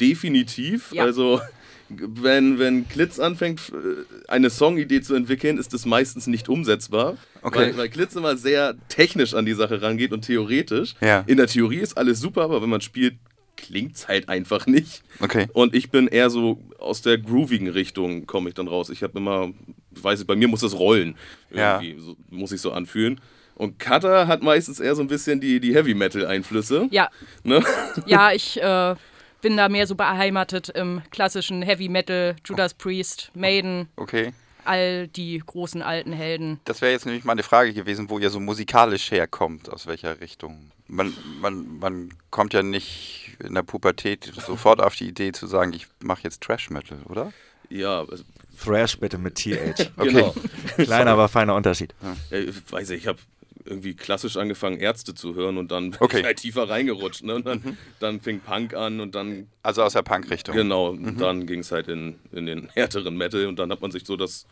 Definitiv. 0.00 0.92
Ja. 0.92 1.04
Also, 1.04 1.40
wenn, 1.88 2.58
wenn 2.58 2.88
Klitz 2.88 3.18
anfängt, 3.18 3.60
äh, 3.70 4.30
eine 4.30 4.50
Songidee 4.50 5.00
zu 5.00 5.14
entwickeln, 5.14 5.58
ist 5.58 5.72
das 5.72 5.86
meistens 5.86 6.26
nicht 6.26 6.48
umsetzbar. 6.48 7.16
Okay. 7.42 7.58
Weil, 7.58 7.76
weil 7.76 7.88
Klitz 7.88 8.16
immer 8.16 8.36
sehr 8.36 8.74
technisch 8.88 9.34
an 9.34 9.46
die 9.46 9.54
Sache 9.54 9.80
rangeht 9.80 10.12
und 10.12 10.22
theoretisch. 10.22 10.94
Ja. 11.00 11.22
In 11.26 11.36
der 11.36 11.46
Theorie 11.46 11.78
ist 11.78 11.96
alles 11.96 12.20
super, 12.20 12.42
aber 12.42 12.60
wenn 12.60 12.68
man 12.70 12.80
spielt, 12.80 13.14
klingt 13.56 13.96
es 13.96 14.08
halt 14.08 14.28
einfach 14.28 14.66
nicht. 14.66 15.02
Okay. 15.20 15.46
Und 15.52 15.74
ich 15.74 15.90
bin 15.90 16.08
eher 16.08 16.30
so 16.30 16.62
aus 16.78 17.02
der 17.02 17.18
groovigen 17.18 17.68
Richtung, 17.68 18.26
komme 18.26 18.48
ich 18.48 18.54
dann 18.54 18.68
raus. 18.68 18.90
Ich 18.90 19.02
habe 19.02 19.18
immer, 19.18 19.50
weiß 19.90 20.20
ich, 20.20 20.26
bei 20.26 20.36
mir 20.36 20.48
muss 20.48 20.60
das 20.60 20.78
rollen. 20.78 21.16
Ja. 21.50 21.80
Irgendwie, 21.80 22.00
so, 22.00 22.16
muss 22.30 22.52
ich 22.52 22.60
so 22.60 22.72
anfühlen. 22.72 23.20
Und 23.54 23.78
Cutter 23.78 24.26
hat 24.26 24.42
meistens 24.42 24.80
eher 24.80 24.94
so 24.94 25.02
ein 25.02 25.08
bisschen 25.08 25.40
die, 25.40 25.60
die 25.60 25.74
Heavy-Metal-Einflüsse. 25.74 26.88
Ja, 26.90 27.08
Ne? 27.42 27.62
ja, 28.06 28.32
ich 28.32 28.60
äh, 28.60 28.94
bin 29.40 29.56
da 29.56 29.68
mehr 29.68 29.86
so 29.86 29.94
beheimatet 29.94 30.68
im 30.68 31.02
klassischen 31.10 31.62
Heavy 31.62 31.88
Metal, 31.88 32.36
Judas 32.44 32.74
Priest, 32.74 33.30
Maiden, 33.34 33.88
Okay. 33.96 34.32
All 34.66 35.08
die 35.08 35.38
großen 35.38 35.82
alten 35.82 36.12
Helden. 36.12 36.60
Das 36.64 36.80
wäre 36.80 36.92
jetzt 36.92 37.06
nämlich 37.06 37.24
mal 37.24 37.32
eine 37.32 37.42
Frage 37.42 37.72
gewesen, 37.72 38.10
wo 38.10 38.18
ihr 38.18 38.30
so 38.30 38.40
musikalisch 38.40 39.10
herkommt, 39.10 39.70
aus 39.70 39.86
welcher 39.86 40.20
Richtung. 40.20 40.70
Man, 40.88 41.12
man, 41.40 41.78
man 41.78 42.14
kommt 42.30 42.54
ja 42.54 42.62
nicht 42.62 43.36
in 43.42 43.54
der 43.54 43.62
Pubertät 43.62 44.32
sofort 44.46 44.80
auf 44.80 44.94
die 44.94 45.08
Idee 45.08 45.32
zu 45.32 45.46
sagen, 45.46 45.72
ich 45.72 45.86
mache 46.00 46.22
jetzt 46.22 46.42
Trash 46.42 46.70
Metal, 46.70 46.98
oder? 47.08 47.32
Ja, 47.68 48.00
also, 48.00 48.24
Thrash 48.62 48.98
bitte 48.98 49.18
mit 49.18 49.34
TH. 49.36 49.90
Okay. 49.96 50.10
genau. 50.10 50.34
Kleiner, 50.76 51.12
aber 51.12 51.28
feiner 51.28 51.54
Unterschied. 51.54 51.94
Ja, 52.02 52.38
ich 52.38 52.72
weiß 52.72 52.88
nicht, 52.90 53.02
ich 53.02 53.06
habe 53.06 53.18
irgendwie 53.66 53.94
klassisch 53.94 54.36
angefangen, 54.36 54.78
Ärzte 54.78 55.14
zu 55.14 55.34
hören 55.34 55.58
und 55.58 55.70
dann 55.70 55.90
bin 55.90 56.00
Okay. 56.00 56.18
ich 56.20 56.24
halt 56.24 56.38
tiefer 56.38 56.68
reingerutscht. 56.68 57.22
Ne? 57.24 57.34
Und 57.36 57.46
dann, 57.46 57.76
dann 58.00 58.20
fing 58.20 58.40
Punk 58.40 58.74
an 58.74 59.00
und 59.00 59.14
dann, 59.14 59.48
Also 59.62 59.82
aus 59.82 59.92
der 59.94 60.02
Punk-Richtung. 60.02 60.54
genau, 60.54 60.88
und 60.90 61.20
dann 61.20 61.46
ging 61.46 61.60
es 61.60 61.72
halt 61.72 61.88
in, 61.88 62.16
in 62.32 62.46
den 62.46 62.68
härteren 62.74 63.16
Metal 63.16 63.46
und 63.46 63.58
dann 63.58 63.70
hat 63.70 63.80
man 63.80 63.90
sich 63.90 64.04
so 64.06 64.16
das 64.16 64.46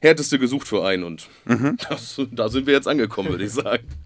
Härteste 0.00 0.38
gesucht 0.38 0.68
für 0.68 0.84
einen 0.86 1.02
und 1.04 1.28
das, 1.88 2.20
da 2.30 2.48
sind 2.48 2.66
wir 2.66 2.74
jetzt 2.74 2.88
angekommen, 2.88 3.30
würde 3.30 3.44
ich 3.44 3.52
sagen. 3.52 3.84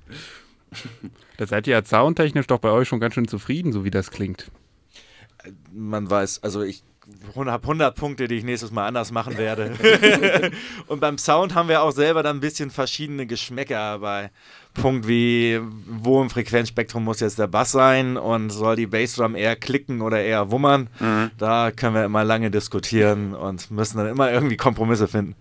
Da 1.37 1.46
seid 1.46 1.66
ihr 1.66 1.72
ja 1.75 1.84
soundtechnisch 1.84 2.46
doch 2.46 2.58
bei 2.61 2.70
euch 2.70 2.88
schon 2.88 3.00
ganz 3.00 3.12
schön 3.14 3.28
zufrieden, 3.28 3.72
so 3.72 3.84
wie 3.84 3.90
das 3.90 4.11
klingt. 4.11 4.50
Man 5.72 6.08
weiß, 6.08 6.42
also 6.42 6.62
ich 6.62 6.82
habe 7.35 7.62
100 7.62 7.94
Punkte, 7.94 8.28
die 8.28 8.37
ich 8.37 8.44
nächstes 8.44 8.71
Mal 8.71 8.87
anders 8.87 9.11
machen 9.11 9.37
werde. 9.37 9.73
und 10.87 11.00
beim 11.00 11.18
Sound 11.18 11.54
haben 11.54 11.68
wir 11.68 11.82
auch 11.82 11.90
selber 11.90 12.23
dann 12.23 12.37
ein 12.37 12.40
bisschen 12.40 12.71
verschiedene 12.71 13.26
Geschmäcker 13.26 13.99
bei 13.99 14.30
Punkt 14.75 15.06
wie, 15.09 15.61
wo 15.87 16.23
im 16.23 16.30
Frequenzspektrum 16.30 17.04
muss 17.04 17.21
jetzt 17.21 17.38
der 17.38 17.47
Bass 17.49 17.73
sein 17.73 18.16
und 18.16 18.50
soll 18.50 18.76
die 18.76 18.87
Bassdrum 18.87 19.35
eher 19.35 19.56
klicken 19.56 20.00
oder 20.00 20.21
eher 20.21 20.50
wummern. 20.50 20.88
Da 21.38 21.71
können 21.73 21.94
wir 21.94 22.04
immer 22.04 22.25
lange 22.25 22.50
diskutieren 22.50 23.35
und 23.35 23.71
müssen 23.71 23.99
dann 23.99 24.06
immer 24.06 24.30
irgendwie 24.30 24.56
Kompromisse 24.56 25.09
finden. 25.09 25.35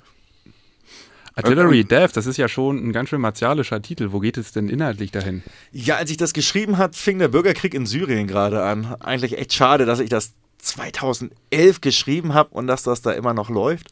Artillery 1.34 1.86
Death, 1.86 2.12
das 2.16 2.26
ist 2.26 2.38
ja 2.38 2.50
schon 2.50 2.78
ein 2.78 2.92
ganz 2.92 3.10
schön 3.10 3.22
martialischer 3.22 3.82
Titel. 3.82 4.12
Wo 4.12 4.20
geht 4.20 4.38
es 4.38 4.52
denn 4.52 4.68
inhaltlich 4.68 5.12
dahin? 5.12 5.44
Ja, 5.72 5.96
als 5.96 6.12
ich 6.12 6.18
das 6.18 6.34
geschrieben 6.34 6.78
hat, 6.78 6.96
fing 6.96 7.20
der 7.20 7.30
Bürgerkrieg 7.30 7.74
in 7.74 7.86
Syrien 7.86 8.28
gerade 8.28 8.64
an. 8.64 8.96
Eigentlich 9.00 9.38
echt 9.38 9.54
schade, 9.54 9.86
dass 9.86 10.00
ich 10.00 10.10
das 10.10 10.34
2011 10.62 11.82
geschrieben 11.82 12.34
habe 12.34 12.50
und 12.52 12.68
dass 12.68 12.84
das 12.84 13.02
da 13.02 13.12
immer 13.12 13.34
noch 13.34 13.50
läuft. 13.50 13.90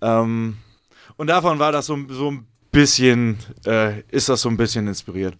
Ähm, 0.00 0.58
und 1.16 1.26
davon 1.26 1.58
war 1.58 1.72
das 1.72 1.86
so, 1.86 1.98
so 2.08 2.30
ein 2.30 2.46
bisschen, 2.72 3.38
äh, 3.66 4.00
ist 4.10 4.28
das 4.28 4.42
so 4.42 4.48
ein 4.48 4.56
bisschen 4.56 4.86
inspiriert. 4.86 5.36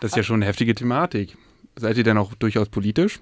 Das 0.00 0.12
ist 0.12 0.16
ja 0.16 0.22
schon 0.22 0.36
eine 0.36 0.46
heftige 0.46 0.74
Thematik. 0.74 1.36
Seid 1.76 1.96
ihr 1.96 2.04
denn 2.04 2.18
auch 2.18 2.34
durchaus 2.34 2.68
politisch? 2.68 3.20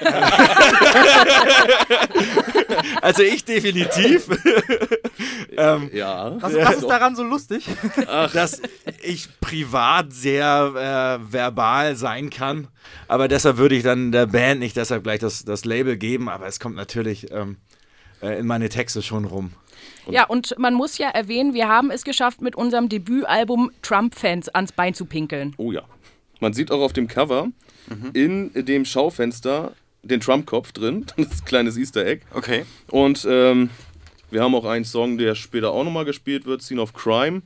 Also 3.02 3.22
ich 3.22 3.44
definitiv. 3.44 4.28
ähm, 5.56 5.90
Ja. 5.92 6.36
Was, 6.40 6.54
was 6.54 6.76
ist 6.76 6.88
daran 6.88 7.16
so 7.16 7.22
lustig? 7.22 7.66
dass 8.06 8.62
ich 9.02 9.28
privat 9.40 10.12
sehr 10.12 11.18
äh, 11.20 11.32
verbal 11.32 11.96
sein 11.96 12.30
kann. 12.30 12.68
Aber 13.06 13.28
deshalb 13.28 13.56
würde 13.56 13.74
ich 13.74 13.82
dann 13.82 14.12
der 14.12 14.26
Band 14.26 14.60
nicht 14.60 14.76
deshalb 14.76 15.04
gleich 15.04 15.20
das, 15.20 15.44
das 15.44 15.64
Label 15.64 15.96
geben. 15.96 16.28
Aber 16.28 16.46
es 16.46 16.60
kommt 16.60 16.76
natürlich 16.76 17.30
ähm, 17.32 17.56
äh, 18.22 18.38
in 18.38 18.46
meine 18.46 18.68
Texte 18.68 19.02
schon 19.02 19.24
rum. 19.24 19.52
Ja, 20.10 20.26
und 20.26 20.54
man 20.58 20.74
muss 20.74 20.98
ja 20.98 21.08
erwähnen, 21.10 21.54
wir 21.54 21.68
haben 21.68 21.90
es 21.90 22.04
geschafft, 22.04 22.40
mit 22.40 22.56
unserem 22.56 22.88
Debütalbum 22.88 23.70
Trump-Fans 23.82 24.48
ans 24.48 24.72
Bein 24.72 24.94
zu 24.94 25.04
pinkeln. 25.04 25.54
Oh 25.58 25.70
ja. 25.70 25.82
Man 26.40 26.52
sieht 26.52 26.70
auch 26.70 26.80
auf 26.80 26.92
dem 26.92 27.08
Cover 27.08 27.48
in 28.12 28.52
dem 28.54 28.84
Schaufenster 28.84 29.72
den 30.02 30.20
Trump-Kopf 30.20 30.72
drin. 30.72 31.06
Das 31.16 31.26
ist 31.26 31.42
ein 31.42 31.44
kleines 31.44 31.76
Easter 31.76 32.04
Egg. 32.06 32.22
Okay. 32.32 32.64
Und 32.90 33.26
ähm, 33.28 33.70
wir 34.30 34.42
haben 34.42 34.54
auch 34.54 34.64
einen 34.64 34.84
Song, 34.84 35.18
der 35.18 35.34
später 35.34 35.72
auch 35.72 35.84
nochmal 35.84 36.04
gespielt 36.04 36.46
wird, 36.46 36.62
Scene 36.62 36.80
of 36.80 36.92
Crime. 36.92 37.42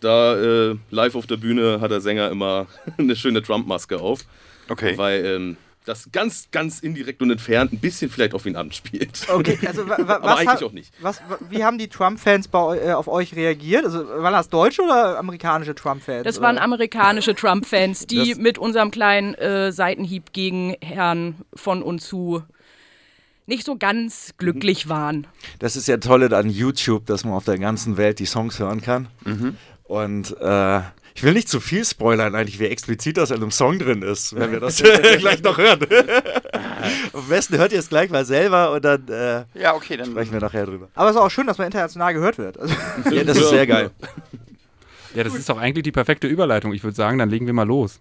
Da 0.00 0.36
äh, 0.36 0.76
live 0.90 1.14
auf 1.14 1.26
der 1.26 1.36
Bühne 1.36 1.80
hat 1.80 1.90
der 1.90 2.00
Sänger 2.00 2.30
immer 2.30 2.66
eine 2.98 3.16
schöne 3.16 3.42
Trump-Maske 3.42 4.00
auf. 4.00 4.20
Okay. 4.68 4.96
Weil 4.96 5.24
ähm, 5.24 5.56
das 5.84 6.08
ganz, 6.12 6.48
ganz 6.50 6.80
indirekt 6.80 7.20
und 7.22 7.30
entfernt 7.30 7.72
ein 7.72 7.78
bisschen 7.78 8.10
vielleicht 8.10 8.34
auf 8.34 8.46
ihn 8.46 8.56
anspielt. 8.56 9.26
Okay, 9.28 9.58
also 9.66 9.86
wa, 9.88 9.96
wa, 9.98 10.14
Aber 10.16 10.22
was 10.26 10.38
eigentlich 10.38 10.64
auch 10.64 10.72
nicht. 10.72 10.92
Was, 11.00 11.20
wa- 11.28 11.38
wie 11.50 11.62
haben 11.64 11.76
die 11.78 11.88
Trump-Fans 11.88 12.48
äh, 12.52 12.92
auf 12.92 13.06
euch 13.06 13.34
reagiert? 13.36 13.84
Also 13.84 14.08
waren 14.08 14.32
das 14.32 14.48
deutsche 14.48 14.82
oder 14.82 15.18
amerikanische 15.18 15.74
Trump-Fans? 15.74 16.24
Das 16.24 16.40
waren 16.40 16.56
oder? 16.56 16.64
amerikanische 16.64 17.34
Trump-Fans, 17.34 18.06
die 18.06 18.30
Das- 18.30 18.38
mit 18.38 18.56
unserem 18.58 18.90
kleinen 18.90 19.34
äh, 19.34 19.72
Seitenhieb 19.72 20.32
gegen 20.32 20.74
Herrn 20.80 21.36
von 21.54 21.82
und 21.82 22.00
zu 22.00 22.42
nicht 23.46 23.66
so 23.66 23.76
ganz 23.76 24.32
glücklich 24.38 24.88
waren. 24.88 25.26
Das 25.58 25.76
ist 25.76 25.86
ja 25.86 25.98
tolle 25.98 26.34
an 26.34 26.48
YouTube, 26.48 27.04
dass 27.04 27.24
man 27.24 27.34
auf 27.34 27.44
der 27.44 27.58
ganzen 27.58 27.98
Welt 27.98 28.18
die 28.18 28.24
Songs 28.24 28.58
hören 28.58 28.80
kann. 28.80 29.08
Und 29.82 30.34
äh, 30.40 30.80
ich 31.16 31.22
will 31.22 31.32
nicht 31.32 31.48
zu 31.48 31.60
viel 31.60 31.84
spoilern, 31.84 32.34
eigentlich, 32.34 32.58
wie 32.58 32.66
explizit 32.66 33.16
das 33.16 33.30
in 33.30 33.36
einem 33.36 33.50
Song 33.52 33.78
drin 33.78 34.02
ist, 34.02 34.34
wenn 34.34 34.50
wir 34.50 34.58
das 34.60 34.82
gleich 35.18 35.42
noch 35.42 35.56
hören. 35.58 35.78
Am 37.12 37.28
besten 37.28 37.56
hört 37.56 37.72
ihr 37.72 37.78
es 37.78 37.88
gleich 37.88 38.10
mal 38.10 38.24
selber 38.24 38.72
und 38.72 38.84
dann 38.84 39.06
äh, 39.08 39.44
Ja, 39.58 39.74
okay, 39.74 39.96
dann. 39.96 40.10
sprechen 40.10 40.32
wir 40.32 40.40
nachher 40.40 40.66
drüber. 40.66 40.88
Aber 40.94 41.10
es 41.10 41.16
ist 41.16 41.22
auch 41.22 41.30
schön, 41.30 41.46
dass 41.46 41.56
man 41.58 41.66
international 41.68 42.14
gehört 42.14 42.38
wird. 42.38 42.58
Also, 42.58 42.74
Ja, 43.10 43.22
das 43.24 43.36
ist 43.38 43.48
sehr 43.50 43.66
geil. 43.66 43.90
Ja, 45.14 45.22
das 45.22 45.34
ist 45.36 45.48
doch 45.48 45.58
eigentlich 45.58 45.84
die 45.84 45.92
perfekte 45.92 46.26
Überleitung. 46.26 46.72
Ich 46.72 46.82
würde 46.82 46.96
sagen, 46.96 47.18
dann 47.18 47.30
legen 47.30 47.46
wir 47.46 47.52
mal 47.54 47.66
los. 47.66 48.00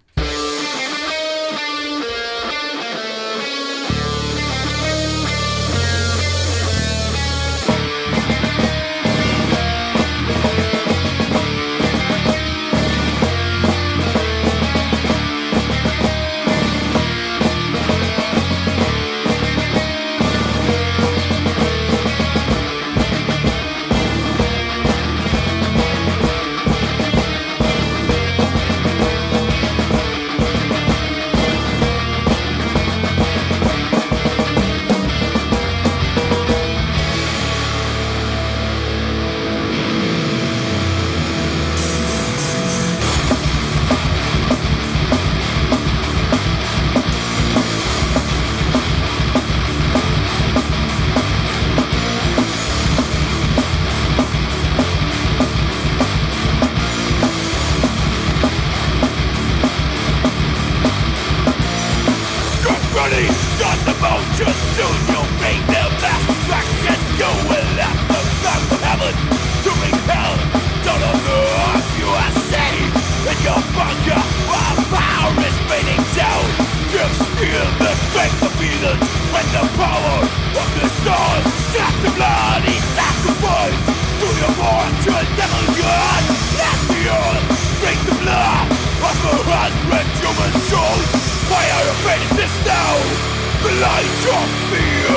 Light. 93.83 94.23
Of 94.23 94.49
fear 94.71 95.13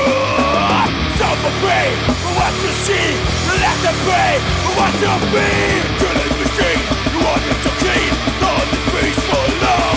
Some 1.19 1.39
will 1.43 1.55
uh, 1.55 1.63
pray 1.63 1.87
for 2.21 2.31
what 2.39 2.53
to 2.63 2.69
see? 2.85 3.09
The 3.47 3.55
left 3.63 3.81
to 3.87 3.93
pray 4.05 4.33
for 4.63 4.73
what 4.79 4.93
to 5.03 5.11
be? 5.33 5.49
Killing 6.01 6.35
machine, 6.41 6.83
you 7.11 7.19
want 7.25 7.43
it 7.51 7.59
to 7.65 7.71
clean. 7.81 8.13
All 8.47 8.65
the 8.73 8.79
peaceful 8.93 9.51
hours 9.71 9.96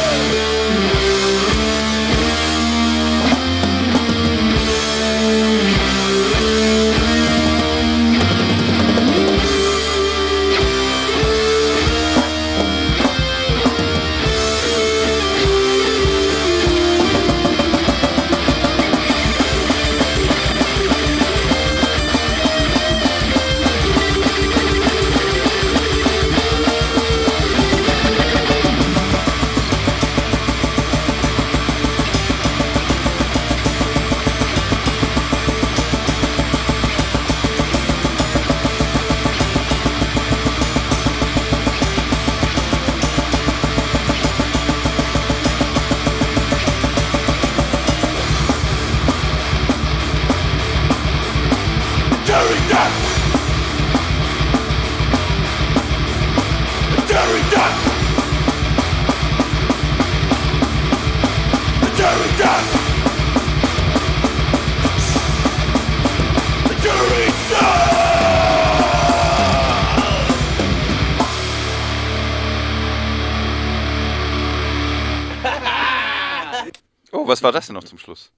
Oh, 77.13 77.27
was 77.27 77.43
war 77.43 77.51
das 77.51 77.67
denn 77.67 77.75
noch 77.75 77.83
zum 77.83 77.99
Schluss? 77.99 78.31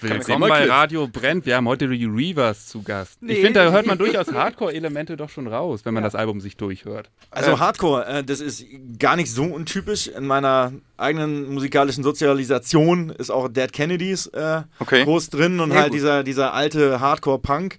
Willkommen 0.00 0.40
mal 0.40 0.48
bei. 0.48 0.68
Radio 0.68 1.06
Brennt. 1.08 1.46
Wir 1.46 1.56
haben 1.56 1.68
heute 1.68 1.88
die 1.88 2.04
Reavers 2.04 2.66
zu 2.66 2.82
Gast. 2.82 3.22
Nee. 3.22 3.34
Ich 3.34 3.38
finde, 3.40 3.60
da 3.64 3.70
hört 3.70 3.86
man 3.86 3.98
durchaus 3.98 4.32
Hardcore-Elemente 4.32 5.16
doch 5.16 5.30
schon 5.30 5.46
raus, 5.46 5.80
wenn 5.84 5.94
man 5.94 6.02
das 6.02 6.14
Album 6.14 6.40
sich 6.40 6.56
durchhört. 6.56 7.10
Also 7.30 7.58
Hardcore, 7.58 8.06
äh, 8.06 8.24
das 8.24 8.40
ist 8.40 8.64
gar 8.98 9.16
nicht 9.16 9.30
so 9.32 9.44
untypisch. 9.44 10.08
In 10.08 10.26
meiner 10.26 10.72
eigenen 10.96 11.52
musikalischen 11.52 12.04
Sozialisation 12.04 13.10
ist 13.10 13.30
auch 13.30 13.48
Dead 13.48 13.72
Kennedys 13.72 14.26
äh, 14.28 14.62
Okay. 14.78 15.04
groß 15.04 15.30
drin 15.30 15.60
und 15.60 15.70
Sehr 15.70 15.80
halt 15.80 15.90
gut. 15.90 15.96
dieser, 15.98 16.22
dieser 16.24 16.54
alte 16.54 17.00
Hardcore-Punk. 17.00 17.78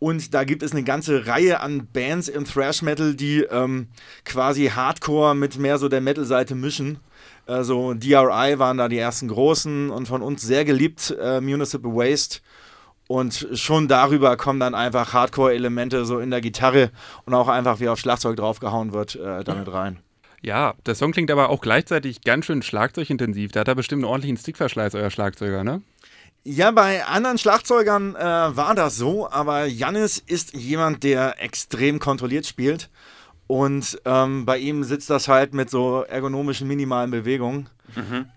Und 0.00 0.32
da 0.32 0.44
gibt 0.44 0.62
es 0.62 0.70
eine 0.72 0.84
ganze 0.84 1.26
Reihe 1.26 1.60
an 1.60 1.88
Bands 1.92 2.28
im 2.28 2.44
Thrash 2.44 2.82
Metal, 2.82 3.14
die 3.14 3.40
ähm, 3.42 3.88
quasi 4.24 4.66
Hardcore 4.68 5.34
mit 5.34 5.58
mehr 5.58 5.78
so 5.78 5.88
der 5.88 6.00
Metal-Seite 6.00 6.54
mischen. 6.54 6.98
Also 7.48 7.94
DRI 7.94 8.58
waren 8.58 8.76
da 8.76 8.88
die 8.88 8.98
ersten 8.98 9.28
großen 9.28 9.90
und 9.90 10.06
von 10.06 10.22
uns 10.22 10.42
sehr 10.42 10.64
geliebt, 10.64 11.16
äh, 11.20 11.40
Municipal 11.40 11.92
Waste. 11.94 12.40
Und 13.06 13.48
schon 13.54 13.88
darüber 13.88 14.36
kommen 14.36 14.60
dann 14.60 14.74
einfach 14.74 15.14
Hardcore-Elemente 15.14 16.04
so 16.04 16.18
in 16.18 16.30
der 16.30 16.42
Gitarre 16.42 16.90
und 17.24 17.32
auch 17.32 17.48
einfach 17.48 17.80
wie 17.80 17.88
auf 17.88 17.98
Schlagzeug 17.98 18.36
draufgehauen 18.36 18.92
wird, 18.92 19.16
äh, 19.16 19.42
damit 19.44 19.72
rein. 19.72 20.00
Ja, 20.42 20.74
der 20.84 20.94
Song 20.94 21.12
klingt 21.12 21.30
aber 21.30 21.48
auch 21.48 21.62
gleichzeitig 21.62 22.20
ganz 22.20 22.44
schön 22.44 22.62
schlagzeugintensiv. 22.62 23.52
Da 23.52 23.60
hat 23.60 23.68
er 23.68 23.74
bestimmt 23.74 24.04
einen 24.04 24.10
ordentlichen 24.10 24.36
Stickverschleiß, 24.36 24.94
euer 24.94 25.10
Schlagzeuger, 25.10 25.64
ne? 25.64 25.80
Ja, 26.44 26.70
bei 26.70 27.04
anderen 27.04 27.38
Schlagzeugern 27.38 28.14
äh, 28.14 28.20
war 28.20 28.74
das 28.74 28.96
so, 28.96 29.28
aber 29.28 29.64
Jannis 29.66 30.18
ist 30.18 30.54
jemand, 30.54 31.02
der 31.02 31.42
extrem 31.42 31.98
kontrolliert 31.98 32.46
spielt. 32.46 32.88
Und 33.48 33.98
ähm, 34.04 34.44
bei 34.44 34.58
ihm 34.58 34.84
sitzt 34.84 35.10
das 35.10 35.26
halt 35.26 35.54
mit 35.54 35.70
so 35.70 36.02
ergonomischen, 36.02 36.68
minimalen 36.68 37.10
Bewegungen. 37.10 37.68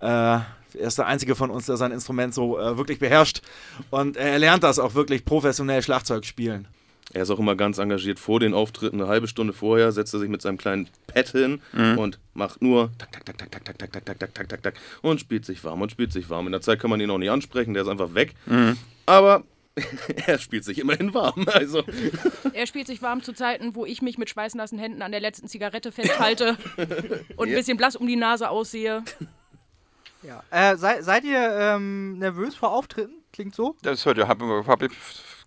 Äh, 0.02 0.06
er 0.06 0.46
ist 0.74 0.98
der 0.98 1.06
Einzige 1.06 1.36
von 1.36 1.52
uns, 1.52 1.66
der 1.66 1.76
sein 1.78 1.92
Instrument 1.92 2.34
so 2.34 2.58
äh, 2.58 2.78
wirklich 2.78 2.98
beherrscht. 2.98 3.42
Und 3.90 4.16
er 4.18 4.40
lernt 4.40 4.64
das 4.64 4.80
auch 4.80 4.96
wirklich 4.96 5.26
professionell 5.26 5.84
Schlagzeug 5.84 6.26
spielen. 6.26 6.68
Er 7.14 7.24
ist 7.24 7.30
auch 7.30 7.40
immer 7.40 7.56
ganz 7.56 7.78
engagiert 7.78 8.20
vor 8.20 8.40
den 8.40 8.54
Auftritten. 8.54 9.02
Eine 9.02 9.10
halbe 9.10 9.28
Stunde 9.28 9.52
vorher 9.52 9.92
setzt 9.92 10.14
er 10.14 10.22
sich 10.22 10.30
mit 10.30 10.42
seinem 10.42 10.58
kleinen 10.58 10.88
Pad 11.08 11.28
hin 11.28 11.62
und 11.98 12.20
macht 12.34 12.62
nur 12.62 12.90
tak, 12.98 13.12
tak, 13.12 13.26
tak, 13.26 13.38
tak, 13.38 13.52
tak, 13.52 13.66
tak, 13.66 13.78
tak, 13.78 13.92
tak, 13.92 14.06
tak, 14.06 14.20
tak, 14.20 14.34
tak, 14.34 14.48
tak, 14.48 14.64
tak 14.64 14.74
und 15.02 15.20
spielt 15.20 15.46
sich 15.46 15.62
warm 15.66 15.82
und 15.82 15.92
spielt 15.92 16.14
sich 16.14 16.30
warm. 16.30 16.46
In 16.46 16.54
der 16.54 16.62
Zeit 16.62 16.80
kann 16.80 16.90
man 16.90 17.02
ihn 17.02 17.10
auch 17.10 17.18
nicht 17.18 17.30
ansprechen, 17.30 17.74
der 17.74 17.84
ist 17.84 17.90
einfach 17.90 18.14
weg. 18.14 18.34
Aber 19.06 19.44
er 20.28 20.38
spielt 20.38 20.64
sich 20.66 20.80
immerhin 20.80 21.14
warm. 21.14 21.46
Also, 21.48 21.84
Er 22.54 22.68
spielt 22.68 22.88
sich 22.88 23.02
warm 23.02 23.24
zu 23.24 23.34
Zeiten, 23.34 23.74
wo 23.76 23.86
ich 23.86 24.02
mich 24.02 24.18
mit 24.18 24.30
schweißnassen 24.30 24.78
Händen 24.78 25.02
an 25.02 25.12
der 25.12 25.22
letzten 25.22 25.48
Zigarette 25.48 25.92
festhalte 25.92 26.58
und 27.38 27.48
ein 27.50 27.56
bisschen 27.56 27.78
blass 27.78 27.96
um 27.96 28.06
die 28.08 28.18
Nase 28.18 28.50
aussehe. 28.50 29.04
Ja. 30.24 30.44
Äh, 30.52 30.76
sei, 30.78 31.02
seid 31.02 31.24
ihr 31.24 31.40
ähm, 31.40 32.20
nervös 32.20 32.54
vor 32.56 32.72
Auftritten? 32.74 33.14
Klingt 33.34 33.56
so? 33.56 33.76
Das 33.82 34.06
hört 34.06 34.18
ihr, 34.18 34.28
hab, 34.28 34.42
hab, 34.42 34.80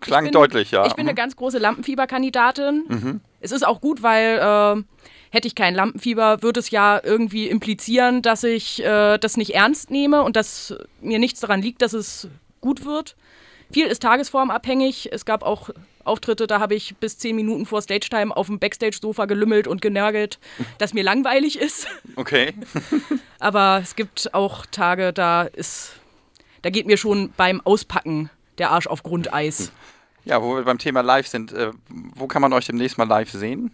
klang 0.00 0.24
Ich 0.24 0.30
bin- 0.30 0.32
deutlich, 0.32 0.70
ja. 0.70 0.86
Ich 0.86 0.94
bin 0.94 1.06
eine 1.06 1.14
ganz 1.14 1.36
große 1.36 1.58
Lampenfieberkandidatin. 1.58 3.20
Es 3.40 3.52
ist 3.52 3.64
auch 3.66 3.80
gut, 3.80 4.02
weil 4.02 4.38
äh, 4.38 4.82
hätte 5.30 5.46
ich 5.46 5.54
kein 5.54 5.74
Lampenfieber, 5.74 6.42
würde 6.42 6.60
es 6.60 6.70
ja 6.70 6.98
irgendwie 7.04 7.46
implizieren, 7.48 8.22
dass 8.22 8.42
ich 8.42 8.82
äh, 8.82 9.18
das 9.18 9.36
nicht 9.36 9.54
ernst 9.54 9.90
nehme 9.90 10.22
und 10.22 10.34
dass 10.34 10.74
mir 11.02 11.18
nichts 11.18 11.40
daran 11.40 11.60
liegt, 11.60 11.82
dass 11.82 11.92
es 11.92 12.28
gut 12.60 12.84
wird. 12.86 13.16
Viel 13.72 13.86
ist 13.86 14.02
tagesformabhängig. 14.02 15.08
Es 15.12 15.24
gab 15.24 15.42
auch 15.42 15.70
Auftritte, 16.04 16.46
da 16.46 16.60
habe 16.60 16.74
ich 16.74 16.96
bis 16.96 17.18
zehn 17.18 17.34
Minuten 17.34 17.64
vor 17.66 17.80
Stage-Time 17.82 18.36
auf 18.36 18.46
dem 18.46 18.58
Backstage-Sofa 18.58 19.24
gelümmelt 19.24 19.66
und 19.66 19.80
genörgelt, 19.82 20.38
dass 20.78 20.94
mir 20.94 21.02
langweilig 21.02 21.58
ist. 21.58 21.86
okay. 22.16 22.52
Aber 23.38 23.80
es 23.82 23.96
gibt 23.96 24.34
auch 24.34 24.66
Tage, 24.66 25.12
da 25.12 25.42
ist, 25.42 25.94
da 26.62 26.70
geht 26.70 26.86
mir 26.86 26.96
schon 26.98 27.32
beim 27.36 27.60
Auspacken 27.62 28.30
der 28.58 28.70
Arsch 28.70 28.86
auf 28.86 29.02
Grundeis. 29.02 29.72
Ja, 30.26 30.40
wo 30.42 30.56
wir 30.56 30.62
beim 30.62 30.78
Thema 30.78 31.02
Live 31.02 31.26
sind, 31.26 31.52
äh, 31.52 31.70
wo 31.90 32.26
kann 32.26 32.40
man 32.40 32.54
euch 32.54 32.64
demnächst 32.64 32.96
mal 32.96 33.06
live 33.06 33.30
sehen? 33.30 33.70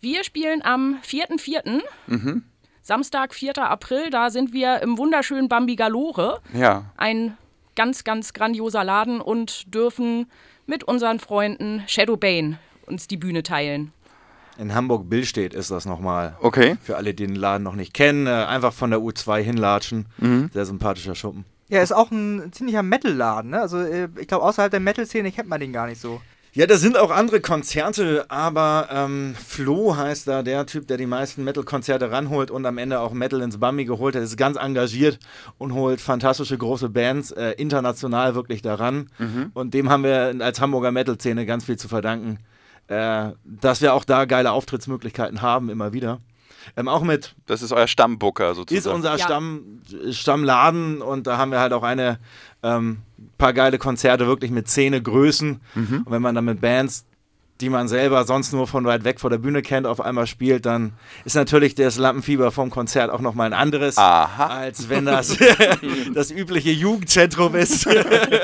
Wir 0.00 0.24
spielen 0.24 0.60
am 0.62 0.98
4.4., 1.06 2.42
Samstag, 2.82 3.32
4. 3.32 3.58
April. 3.58 4.10
Da 4.10 4.30
sind 4.30 4.52
wir 4.52 4.80
im 4.82 4.98
wunderschönen 4.98 5.48
Bambi 5.48 5.76
Galore, 5.76 6.40
Ja. 6.52 6.86
ein 6.96 7.38
ganz, 7.76 8.04
ganz 8.04 8.32
grandioser 8.32 8.84
Laden 8.84 9.20
und 9.20 9.74
dürfen 9.74 10.26
mit 10.66 10.84
unseren 10.84 11.18
Freunden 11.20 11.82
Shadow 11.86 12.16
Bane 12.16 12.58
uns 12.86 13.06
die 13.06 13.16
Bühne 13.16 13.42
teilen. 13.42 13.92
In 14.58 14.74
Hamburg-Billstedt 14.74 15.54
ist 15.54 15.70
das 15.70 15.86
nochmal. 15.86 16.36
Okay. 16.40 16.76
Für 16.82 16.96
alle, 16.96 17.14
die 17.14 17.26
den 17.26 17.36
Laden 17.36 17.62
noch 17.62 17.76
nicht 17.76 17.94
kennen, 17.94 18.26
äh, 18.26 18.30
einfach 18.30 18.72
von 18.72 18.90
der 18.90 19.00
U2 19.00 19.40
hinlatschen. 19.40 20.06
Sehr 20.52 20.66
sympathischer 20.66 21.14
Schuppen. 21.14 21.44
Ja, 21.68 21.80
ist 21.82 21.92
auch 21.92 22.10
ein 22.10 22.52
ziemlicher 22.52 22.82
Metal-Laden, 22.82 23.52
ne? 23.52 23.60
Also 23.60 23.78
äh, 23.78 24.08
ich 24.18 24.26
glaube, 24.26 24.44
außerhalb 24.44 24.70
der 24.70 24.80
Metal-Szene 24.80 25.30
kennt 25.30 25.48
man 25.48 25.60
den 25.60 25.72
gar 25.72 25.86
nicht 25.86 26.00
so. 26.00 26.20
Ja, 26.52 26.66
da 26.66 26.76
sind 26.76 26.98
auch 26.98 27.12
andere 27.12 27.40
Konzerte, 27.40 28.26
aber 28.28 28.88
ähm, 28.90 29.36
Flo 29.36 29.96
heißt 29.96 30.26
da 30.26 30.42
der 30.42 30.66
Typ, 30.66 30.88
der 30.88 30.96
die 30.96 31.06
meisten 31.06 31.44
Metal-Konzerte 31.44 32.10
ranholt 32.10 32.50
und 32.50 32.66
am 32.66 32.76
Ende 32.76 32.98
auch 32.98 33.12
Metal 33.12 33.40
ins 33.40 33.58
Bambi 33.58 33.84
geholt 33.84 34.16
hat, 34.16 34.22
ist 34.22 34.36
ganz 34.36 34.56
engagiert 34.56 35.20
und 35.58 35.74
holt 35.74 36.00
fantastische 36.00 36.58
große 36.58 36.88
Bands 36.88 37.30
äh, 37.30 37.52
international 37.52 38.34
wirklich 38.34 38.62
daran. 38.62 39.10
Und 39.54 39.74
dem 39.74 39.90
haben 39.90 40.02
wir 40.02 40.34
als 40.40 40.60
Hamburger 40.60 40.90
Metal-Szene 40.90 41.46
ganz 41.46 41.66
viel 41.66 41.76
zu 41.76 41.86
verdanken, 41.86 42.38
äh, 42.88 43.30
dass 43.44 43.80
wir 43.80 43.94
auch 43.94 44.04
da 44.04 44.24
geile 44.24 44.50
Auftrittsmöglichkeiten 44.50 45.42
haben, 45.42 45.70
immer 45.70 45.92
wieder. 45.92 46.18
Ähm, 46.76 46.88
auch 46.88 47.02
mit 47.02 47.34
Das 47.46 47.62
ist 47.62 47.72
euer 47.72 47.86
Stammbooker 47.86 48.54
sozusagen. 48.54 48.78
ist 48.78 48.86
unser 48.94 49.16
Ja. 49.16 49.24
Stamm, 49.24 49.80
Stammladen 50.10 51.02
und 51.02 51.26
da 51.26 51.36
haben 51.38 51.50
wir 51.52 51.60
halt 51.60 51.72
auch 51.72 51.82
eine 51.82 52.18
ähm, 52.62 52.98
paar 53.38 53.52
geile 53.52 53.78
Konzerte 53.78 54.26
wirklich 54.26 54.50
mit 54.50 54.68
Szenegrößen. 54.68 55.60
Und 55.74 56.04
wenn 56.06 56.22
man 56.22 56.34
dann 56.34 56.44
mit 56.44 56.60
Bands, 56.60 57.04
die 57.60 57.68
man 57.68 57.88
selber 57.88 58.24
sonst 58.24 58.52
nur 58.52 58.66
von 58.66 58.84
weit 58.84 59.04
weg 59.04 59.20
vor 59.20 59.30
der 59.30 59.38
Bühne 59.38 59.62
kennt, 59.62 59.86
auf 59.86 60.00
einmal 60.00 60.26
spielt, 60.26 60.66
dann 60.66 60.92
ist 61.24 61.34
natürlich 61.36 61.74
das 61.74 61.96
Lampenfieber 61.98 62.50
vom 62.50 62.70
Konzert 62.70 63.10
auch 63.10 63.20
nochmal 63.20 63.46
ein 63.46 63.52
anderes, 63.52 63.98
Aha. 63.98 64.46
als 64.46 64.88
wenn 64.88 65.04
das 65.06 65.36
das 66.14 66.30
übliche 66.30 66.70
Jugendzentrum 66.70 67.54
ist 67.54 67.86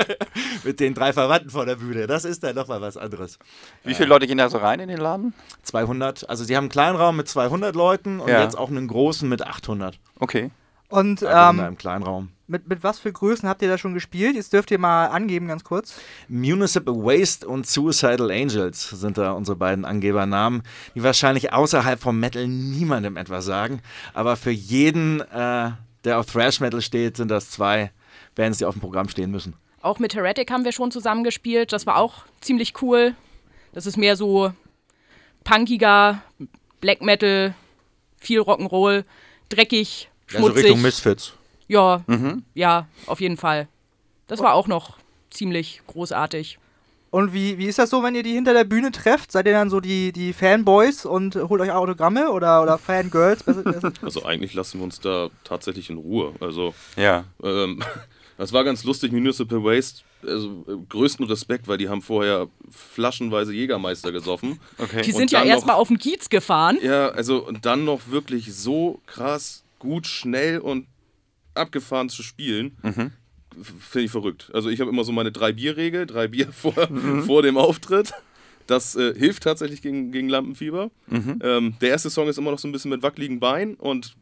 mit 0.64 0.80
den 0.80 0.94
drei 0.94 1.12
Verwandten 1.12 1.50
vor 1.50 1.66
der 1.66 1.76
Bühne. 1.76 2.06
Das 2.06 2.24
ist 2.24 2.42
dann 2.42 2.54
nochmal 2.54 2.80
was 2.80 2.96
anderes. 2.96 3.38
Wie 3.84 3.94
viele 3.94 4.08
Leute 4.08 4.26
gehen 4.26 4.38
da 4.38 4.48
so 4.48 4.58
rein 4.58 4.80
in 4.80 4.88
den 4.88 4.98
Laden? 4.98 5.34
200, 5.62 6.28
also 6.28 6.44
sie 6.44 6.56
haben 6.56 6.64
einen 6.64 6.70
kleinen 6.70 6.96
Raum 6.96 7.16
mit 7.16 7.28
200 7.28 7.74
Leuten 7.74 8.20
und 8.20 8.28
Ja. 8.28 8.42
jetzt 8.42 8.56
auch 8.56 8.68
einen 8.70 8.88
großen 8.88 9.28
mit 9.28 9.46
800. 9.46 9.98
Okay. 10.18 10.50
Und 10.88 11.22
Also 11.22 11.26
in 11.26 11.58
ähm, 11.58 11.64
einem 11.66 11.78
kleinen 11.78 12.02
Raum. 12.04 12.28
Mit, 12.48 12.68
mit 12.68 12.82
was 12.82 12.98
für 12.98 13.12
Größen 13.12 13.48
habt 13.48 13.62
ihr 13.62 13.68
da 13.68 13.78
schon 13.78 13.94
gespielt? 13.94 14.36
Jetzt 14.36 14.52
dürft 14.52 14.70
ihr 14.70 14.78
mal 14.78 15.06
angeben, 15.06 15.48
ganz 15.48 15.64
kurz. 15.64 15.94
Municipal 16.28 16.94
Waste 16.94 17.46
und 17.46 17.66
Suicidal 17.66 18.30
Angels 18.30 18.90
sind 18.90 19.18
da 19.18 19.32
unsere 19.32 19.56
beiden 19.56 19.84
Angebernamen, 19.84 20.62
die 20.94 21.02
wahrscheinlich 21.02 21.52
außerhalb 21.52 22.00
vom 22.00 22.20
Metal 22.20 22.46
niemandem 22.46 23.16
etwas 23.16 23.44
sagen. 23.44 23.80
Aber 24.14 24.36
für 24.36 24.50
jeden, 24.50 25.20
äh, 25.20 25.70
der 26.04 26.18
auf 26.18 26.26
Thrash 26.26 26.60
Metal 26.60 26.80
steht, 26.80 27.16
sind 27.16 27.30
das 27.30 27.50
zwei 27.50 27.90
Bands, 28.34 28.58
die 28.58 28.64
auf 28.64 28.74
dem 28.74 28.80
Programm 28.80 29.08
stehen 29.08 29.30
müssen. 29.30 29.54
Auch 29.82 29.98
mit 29.98 30.14
Heretic 30.14 30.50
haben 30.50 30.64
wir 30.64 30.72
schon 30.72 30.90
zusammengespielt. 30.90 31.72
Das 31.72 31.86
war 31.86 31.96
auch 31.96 32.24
ziemlich 32.40 32.80
cool. 32.82 33.14
Das 33.72 33.86
ist 33.86 33.96
mehr 33.96 34.16
so 34.16 34.52
punkiger 35.44 36.22
Black 36.80 37.02
Metal, 37.02 37.54
viel 38.16 38.40
Rock'n'Roll, 38.40 39.04
dreckig, 39.48 40.08
schmutzig. 40.26 40.76
Misfits. 40.76 41.35
Ja, 41.68 42.02
ja, 42.54 42.86
auf 43.06 43.20
jeden 43.20 43.36
Fall. 43.36 43.68
Das 44.26 44.40
war 44.40 44.54
auch 44.54 44.66
noch 44.68 44.98
ziemlich 45.30 45.80
großartig. 45.86 46.58
Und 47.10 47.32
wie, 47.32 47.56
wie 47.56 47.66
ist 47.66 47.78
das 47.78 47.90
so, 47.90 48.02
wenn 48.02 48.14
ihr 48.14 48.22
die 48.22 48.32
hinter 48.32 48.52
der 48.52 48.64
Bühne 48.64 48.90
trefft? 48.90 49.32
Seid 49.32 49.46
ihr 49.46 49.52
dann 49.52 49.70
so 49.70 49.80
die, 49.80 50.12
die 50.12 50.32
Fanboys 50.32 51.06
und 51.06 51.34
holt 51.36 51.60
euch 51.60 51.70
Autogramme 51.70 52.30
oder, 52.30 52.62
oder 52.62 52.78
Fangirls? 52.78 53.44
Also 54.02 54.24
eigentlich 54.24 54.52
lassen 54.54 54.78
wir 54.80 54.84
uns 54.84 55.00
da 55.00 55.28
tatsächlich 55.44 55.88
in 55.88 55.96
Ruhe. 55.98 56.34
Also 56.40 56.74
Ja. 56.96 57.24
ähm, 57.42 57.82
das 58.38 58.52
war 58.52 58.64
ganz 58.64 58.84
lustig, 58.84 59.12
Municipal 59.12 59.62
Waste. 59.64 60.02
Also 60.26 60.64
äh, 60.68 60.72
größten 60.88 61.24
Respekt, 61.26 61.68
weil 61.68 61.78
die 61.78 61.88
haben 61.88 62.02
vorher 62.02 62.48
flaschenweise 62.70 63.52
Jägermeister 63.54 64.10
gesoffen. 64.12 64.58
Okay. 64.76 65.02
Die 65.02 65.12
sind 65.12 65.30
ja 65.30 65.42
erstmal 65.44 65.76
auf 65.76 65.88
den 65.88 65.98
Kiez 65.98 66.28
gefahren. 66.28 66.78
Ja, 66.82 67.08
also 67.10 67.46
und 67.46 67.64
dann 67.64 67.84
noch 67.84 68.08
wirklich 68.08 68.52
so 68.54 69.00
krass, 69.06 69.62
gut, 69.78 70.06
schnell 70.06 70.58
und 70.58 70.86
abgefahren 71.56 72.08
zu 72.08 72.22
spielen, 72.22 72.76
f- 72.82 73.06
finde 73.80 74.04
ich 74.06 74.10
verrückt. 74.10 74.50
Also 74.54 74.68
ich 74.68 74.80
habe 74.80 74.90
immer 74.90 75.04
so 75.04 75.12
meine 75.12 75.32
drei 75.32 75.52
Bier-Regel, 75.52 76.06
drei 76.06 76.28
Bier 76.28 76.48
vor, 76.52 76.74
vor 77.26 77.42
dem 77.42 77.56
Auftritt. 77.56 78.12
Das 78.66 78.96
äh, 78.96 79.14
hilft 79.14 79.44
tatsächlich 79.44 79.80
gegen, 79.82 80.10
gegen 80.12 80.28
Lampenfieber. 80.28 80.90
Ähm, 81.10 81.74
der 81.80 81.88
erste 81.90 82.10
Song 82.10 82.28
ist 82.28 82.36
immer 82.38 82.50
noch 82.50 82.58
so 82.58 82.66
ein 82.66 82.72
bisschen 82.72 82.90
mit 82.90 83.02
wackeligen 83.02 83.38
Beinen 83.38 83.74
und 83.74 84.14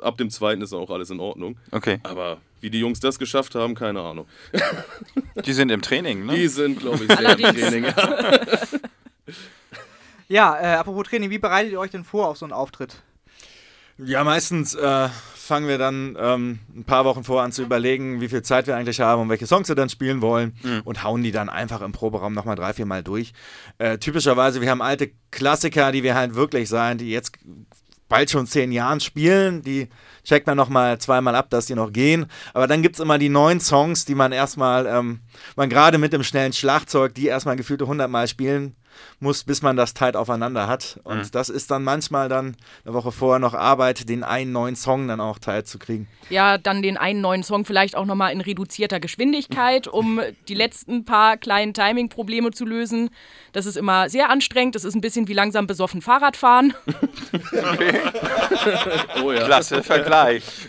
ab 0.00 0.18
dem 0.18 0.30
zweiten 0.30 0.62
ist 0.62 0.72
auch 0.72 0.90
alles 0.90 1.10
in 1.10 1.20
Ordnung. 1.20 1.56
Okay. 1.70 2.00
Aber 2.02 2.38
wie 2.60 2.70
die 2.70 2.80
Jungs 2.80 2.98
das 2.98 3.18
geschafft 3.18 3.54
haben, 3.54 3.74
keine 3.76 4.00
Ahnung. 4.00 4.26
Die 5.46 5.52
sind 5.52 5.70
im 5.70 5.80
Training, 5.82 6.26
ne? 6.26 6.34
Die 6.34 6.48
sind, 6.48 6.80
glaube 6.80 7.04
ich, 7.04 7.08
sehr 7.08 7.20
im 7.20 7.26
Allerdings. 7.26 7.60
Training. 7.60 7.84
Ja. 7.84 8.48
Ja, 10.28 10.58
äh, 10.58 10.76
apropos 10.76 11.06
Training, 11.08 11.30
wie 11.30 11.38
bereitet 11.38 11.72
ihr 11.72 11.78
euch 11.78 11.90
denn 11.90 12.04
vor 12.04 12.28
auf 12.28 12.38
so 12.38 12.46
einen 12.46 12.52
Auftritt? 12.52 12.96
Ja, 13.98 14.24
meistens 14.24 14.74
äh, 14.74 15.08
fangen 15.44 15.68
wir 15.68 15.78
dann 15.78 16.16
ähm, 16.18 16.58
ein 16.74 16.84
paar 16.84 17.04
Wochen 17.04 17.24
vor 17.24 17.42
an 17.42 17.52
zu 17.52 17.62
überlegen, 17.62 18.20
wie 18.20 18.28
viel 18.28 18.42
Zeit 18.42 18.66
wir 18.66 18.76
eigentlich 18.76 19.00
haben 19.00 19.22
und 19.22 19.28
welche 19.28 19.46
Songs 19.46 19.68
wir 19.68 19.74
dann 19.74 19.88
spielen 19.88 20.22
wollen 20.22 20.54
und 20.84 21.02
hauen 21.02 21.22
die 21.22 21.32
dann 21.32 21.48
einfach 21.48 21.82
im 21.82 21.92
Proberaum 21.92 22.32
nochmal 22.32 22.56
drei, 22.56 22.72
vier 22.72 22.86
Mal 22.86 23.02
durch. 23.02 23.32
Äh, 23.78 23.98
typischerweise, 23.98 24.60
wir 24.60 24.70
haben 24.70 24.82
alte 24.82 25.10
Klassiker, 25.30 25.92
die 25.92 26.02
wir 26.02 26.14
halt 26.14 26.34
wirklich 26.34 26.68
sein, 26.68 26.98
die 26.98 27.10
jetzt 27.10 27.32
bald 28.08 28.30
schon 28.30 28.46
zehn 28.46 28.72
Jahren 28.72 29.00
spielen, 29.00 29.62
die 29.62 29.88
checkt 30.24 30.46
man 30.46 30.56
nochmal 30.56 30.98
zweimal 30.98 31.34
ab, 31.34 31.50
dass 31.50 31.66
die 31.66 31.74
noch 31.74 31.92
gehen. 31.92 32.26
Aber 32.52 32.66
dann 32.66 32.82
gibt 32.82 32.96
es 32.96 33.00
immer 33.00 33.18
die 33.18 33.28
neuen 33.28 33.60
Songs, 33.60 34.04
die 34.04 34.14
man 34.14 34.32
erstmal, 34.32 34.86
ähm, 34.86 35.20
man 35.56 35.68
gerade 35.68 35.98
mit 35.98 36.12
dem 36.12 36.22
schnellen 36.22 36.52
Schlagzeug, 36.52 37.14
die 37.14 37.26
erstmal 37.26 37.56
gefühlte 37.56 37.84
100 37.84 38.10
Mal 38.10 38.28
spielen 38.28 38.76
muss, 39.20 39.44
bis 39.44 39.62
man 39.62 39.76
das 39.76 39.94
tight 39.94 40.16
aufeinander 40.16 40.66
hat. 40.68 41.00
Und 41.04 41.34
das 41.34 41.48
ist 41.48 41.70
dann 41.70 41.84
manchmal 41.84 42.28
dann 42.28 42.56
eine 42.84 42.94
Woche 42.94 43.12
vorher 43.12 43.38
noch 43.38 43.54
Arbeit, 43.54 44.08
den 44.08 44.22
einen 44.24 44.52
neuen 44.52 44.76
Song 44.76 45.08
dann 45.08 45.20
auch 45.20 45.38
tight 45.38 45.66
zu 45.66 45.78
kriegen. 45.78 46.08
Ja, 46.30 46.58
dann 46.58 46.82
den 46.82 46.96
einen 46.96 47.20
neuen 47.20 47.42
Song 47.42 47.64
vielleicht 47.64 47.96
auch 47.96 48.06
nochmal 48.06 48.32
in 48.32 48.40
reduzierter 48.40 49.00
Geschwindigkeit, 49.00 49.86
um 49.88 50.20
die 50.48 50.54
letzten 50.54 51.04
paar 51.04 51.36
kleinen 51.36 51.74
Timing-Probleme 51.74 52.50
zu 52.50 52.64
lösen. 52.64 53.10
Das 53.52 53.66
ist 53.66 53.76
immer 53.76 54.08
sehr 54.08 54.30
anstrengend. 54.30 54.74
Das 54.74 54.84
ist 54.84 54.94
ein 54.94 55.00
bisschen 55.00 55.28
wie 55.28 55.32
langsam 55.34 55.66
besoffen 55.66 56.02
Fahrradfahren. 56.02 56.74
Oh 59.22 59.32
ja. 59.32 59.44
Klasse 59.44 59.82
Vergleich. 59.82 60.44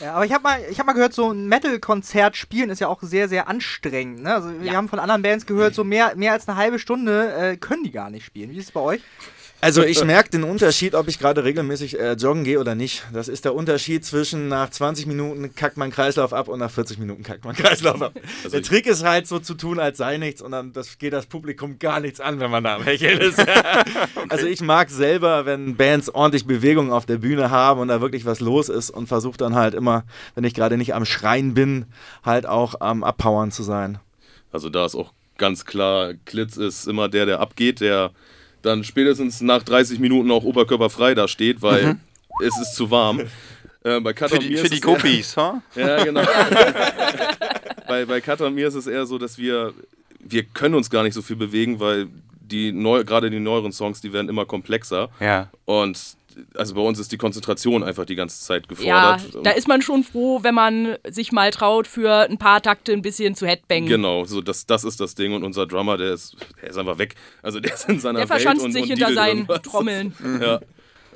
Ja, 0.00 0.14
aber 0.14 0.24
ich 0.26 0.32
habe 0.32 0.42
mal, 0.42 0.58
ich 0.70 0.78
hab 0.78 0.86
mal 0.86 0.92
gehört, 0.92 1.14
so 1.14 1.30
ein 1.30 1.46
Metal-Konzert 1.46 2.36
spielen 2.36 2.70
ist 2.70 2.80
ja 2.80 2.88
auch 2.88 2.98
sehr, 3.02 3.28
sehr 3.28 3.48
anstrengend. 3.48 4.22
Ne? 4.22 4.34
Also 4.34 4.60
wir 4.60 4.72
Ja. 4.72 4.74
haben 4.74 4.88
von 4.88 4.98
anderen 4.98 5.22
Bands 5.22 5.46
gehört, 5.46 5.74
so 5.74 5.84
mehr, 5.84 6.11
mehr 6.16 6.32
als 6.32 6.48
eine 6.48 6.56
halbe 6.56 6.78
Stunde 6.78 7.32
äh, 7.34 7.56
können 7.56 7.84
die 7.84 7.92
gar 7.92 8.10
nicht 8.10 8.24
spielen. 8.24 8.50
Wie 8.50 8.58
ist 8.58 8.66
es 8.66 8.72
bei 8.72 8.80
euch? 8.80 9.00
Also 9.64 9.84
ich 9.84 10.02
merke 10.04 10.28
den 10.30 10.42
Unterschied, 10.42 10.96
ob 10.96 11.06
ich 11.06 11.20
gerade 11.20 11.44
regelmäßig 11.44 11.96
äh, 11.96 12.14
joggen 12.14 12.42
gehe 12.42 12.58
oder 12.58 12.74
nicht. 12.74 13.04
Das 13.12 13.28
ist 13.28 13.44
der 13.44 13.54
Unterschied 13.54 14.04
zwischen 14.04 14.48
nach 14.48 14.70
20 14.70 15.06
Minuten 15.06 15.54
kackt 15.54 15.76
mein 15.76 15.92
Kreislauf 15.92 16.32
ab 16.32 16.48
und 16.48 16.58
nach 16.58 16.70
40 16.72 16.98
Minuten 16.98 17.22
kackt 17.22 17.44
mein 17.44 17.54
Kreislauf 17.56 18.02
ab. 18.02 18.12
der 18.50 18.58
ich- 18.60 18.66
Trick 18.66 18.86
ist 18.88 19.04
halt 19.04 19.28
so 19.28 19.38
zu 19.38 19.54
tun, 19.54 19.78
als 19.78 19.98
sei 19.98 20.16
nichts 20.16 20.42
und 20.42 20.50
dann 20.50 20.72
das 20.72 20.98
geht 20.98 21.12
das 21.12 21.26
Publikum 21.26 21.78
gar 21.78 22.00
nichts 22.00 22.18
an, 22.18 22.40
wenn 22.40 22.50
man 22.50 22.64
da 22.64 22.74
am 22.74 22.82
Hecheln 22.82 23.20
ist. 23.20 23.38
Also 24.28 24.46
ich 24.46 24.62
mag 24.62 24.90
selber, 24.90 25.46
wenn 25.46 25.76
Bands 25.76 26.08
ordentlich 26.12 26.44
Bewegung 26.44 26.90
auf 26.92 27.06
der 27.06 27.18
Bühne 27.18 27.50
haben 27.52 27.78
und 27.80 27.86
da 27.88 28.00
wirklich 28.00 28.24
was 28.24 28.40
los 28.40 28.68
ist 28.68 28.90
und 28.90 29.06
versuche 29.06 29.36
dann 29.36 29.54
halt 29.54 29.74
immer, 29.74 30.02
wenn 30.34 30.42
ich 30.42 30.54
gerade 30.54 30.76
nicht 30.76 30.92
am 30.94 31.04
Schreien 31.04 31.54
bin, 31.54 31.84
halt 32.24 32.46
auch 32.46 32.80
am 32.80 33.04
Abpowern 33.04 33.52
zu 33.52 33.62
sein. 33.62 33.98
Also 34.50 34.70
da 34.70 34.86
ist 34.86 34.94
auch 34.96 35.12
ganz 35.42 35.64
klar, 35.64 36.14
Klitz 36.24 36.56
ist 36.56 36.86
immer 36.86 37.08
der, 37.08 37.26
der 37.26 37.40
abgeht, 37.40 37.80
der 37.80 38.12
dann 38.62 38.84
spätestens 38.84 39.40
nach 39.40 39.64
30 39.64 39.98
Minuten 39.98 40.30
auch 40.30 40.44
oberkörperfrei 40.44 41.16
da 41.16 41.26
steht, 41.26 41.62
weil 41.62 41.96
es 42.44 42.56
ist 42.60 42.74
zu 42.76 42.90
warm. 42.90 43.22
Äh, 43.84 43.98
bei 43.98 44.12
Kat 44.12 44.30
Für 44.30 44.38
die, 44.38 44.50
mir 44.50 44.58
für 44.58 44.64
ist 44.66 44.74
die 44.74 44.78
es 44.78 44.84
eher- 44.84 44.94
Guppies, 44.94 45.36
ha? 45.36 45.60
Ja, 45.74 46.04
genau. 46.04 46.22
bei, 47.88 48.04
bei 48.04 48.20
Kat 48.20 48.40
und 48.40 48.54
mir 48.54 48.68
ist 48.68 48.74
es 48.76 48.86
eher 48.86 49.06
so, 49.06 49.18
dass 49.18 49.38
wir, 49.38 49.74
wir 50.20 50.44
können 50.44 50.76
uns 50.76 50.88
gar 50.88 51.02
nicht 51.02 51.14
so 51.14 51.20
viel 51.22 51.34
bewegen, 51.34 51.80
weil 51.80 52.06
die 52.40 52.70
neu, 52.70 53.02
gerade 53.02 53.28
die 53.28 53.40
neueren 53.40 53.72
Songs, 53.72 54.00
die 54.00 54.12
werden 54.12 54.28
immer 54.28 54.46
komplexer. 54.46 55.08
Ja. 55.18 55.50
Und 55.64 55.98
also 56.54 56.74
bei 56.74 56.80
uns 56.80 56.98
ist 56.98 57.12
die 57.12 57.16
Konzentration 57.16 57.82
einfach 57.82 58.04
die 58.04 58.14
ganze 58.14 58.40
Zeit 58.40 58.64
Ja, 58.80 59.16
gefordert. 59.16 59.46
da 59.46 59.50
ist 59.52 59.68
man 59.68 59.82
schon 59.82 60.04
froh, 60.04 60.40
wenn 60.42 60.54
man 60.54 60.96
sich 61.08 61.32
mal 61.32 61.50
traut, 61.50 61.86
für 61.86 62.28
ein 62.28 62.38
paar 62.38 62.60
Takte 62.62 62.92
ein 62.92 63.02
bisschen 63.02 63.34
zu 63.34 63.46
headbangen. 63.46 63.86
Genau, 63.86 64.24
so 64.24 64.40
das, 64.40 64.66
das 64.66 64.84
ist 64.84 65.00
das 65.00 65.14
Ding 65.14 65.32
und 65.34 65.42
unser 65.44 65.66
Drummer, 65.66 65.96
der 65.96 66.12
ist, 66.14 66.36
der 66.60 66.70
ist 66.70 66.78
einfach 66.78 66.98
weg. 66.98 67.14
Also 67.42 67.60
der 67.60 67.74
ist 67.74 67.88
in 67.88 68.00
seiner 68.00 68.20
Der 68.20 68.28
Welt 68.30 68.40
verschanzt 68.40 68.64
und, 68.64 68.72
sich 68.72 68.82
und 68.82 68.88
hinter 68.90 69.12
seinen. 69.14 69.46
Trommeln. 69.62 70.14
Ja, 70.40 70.60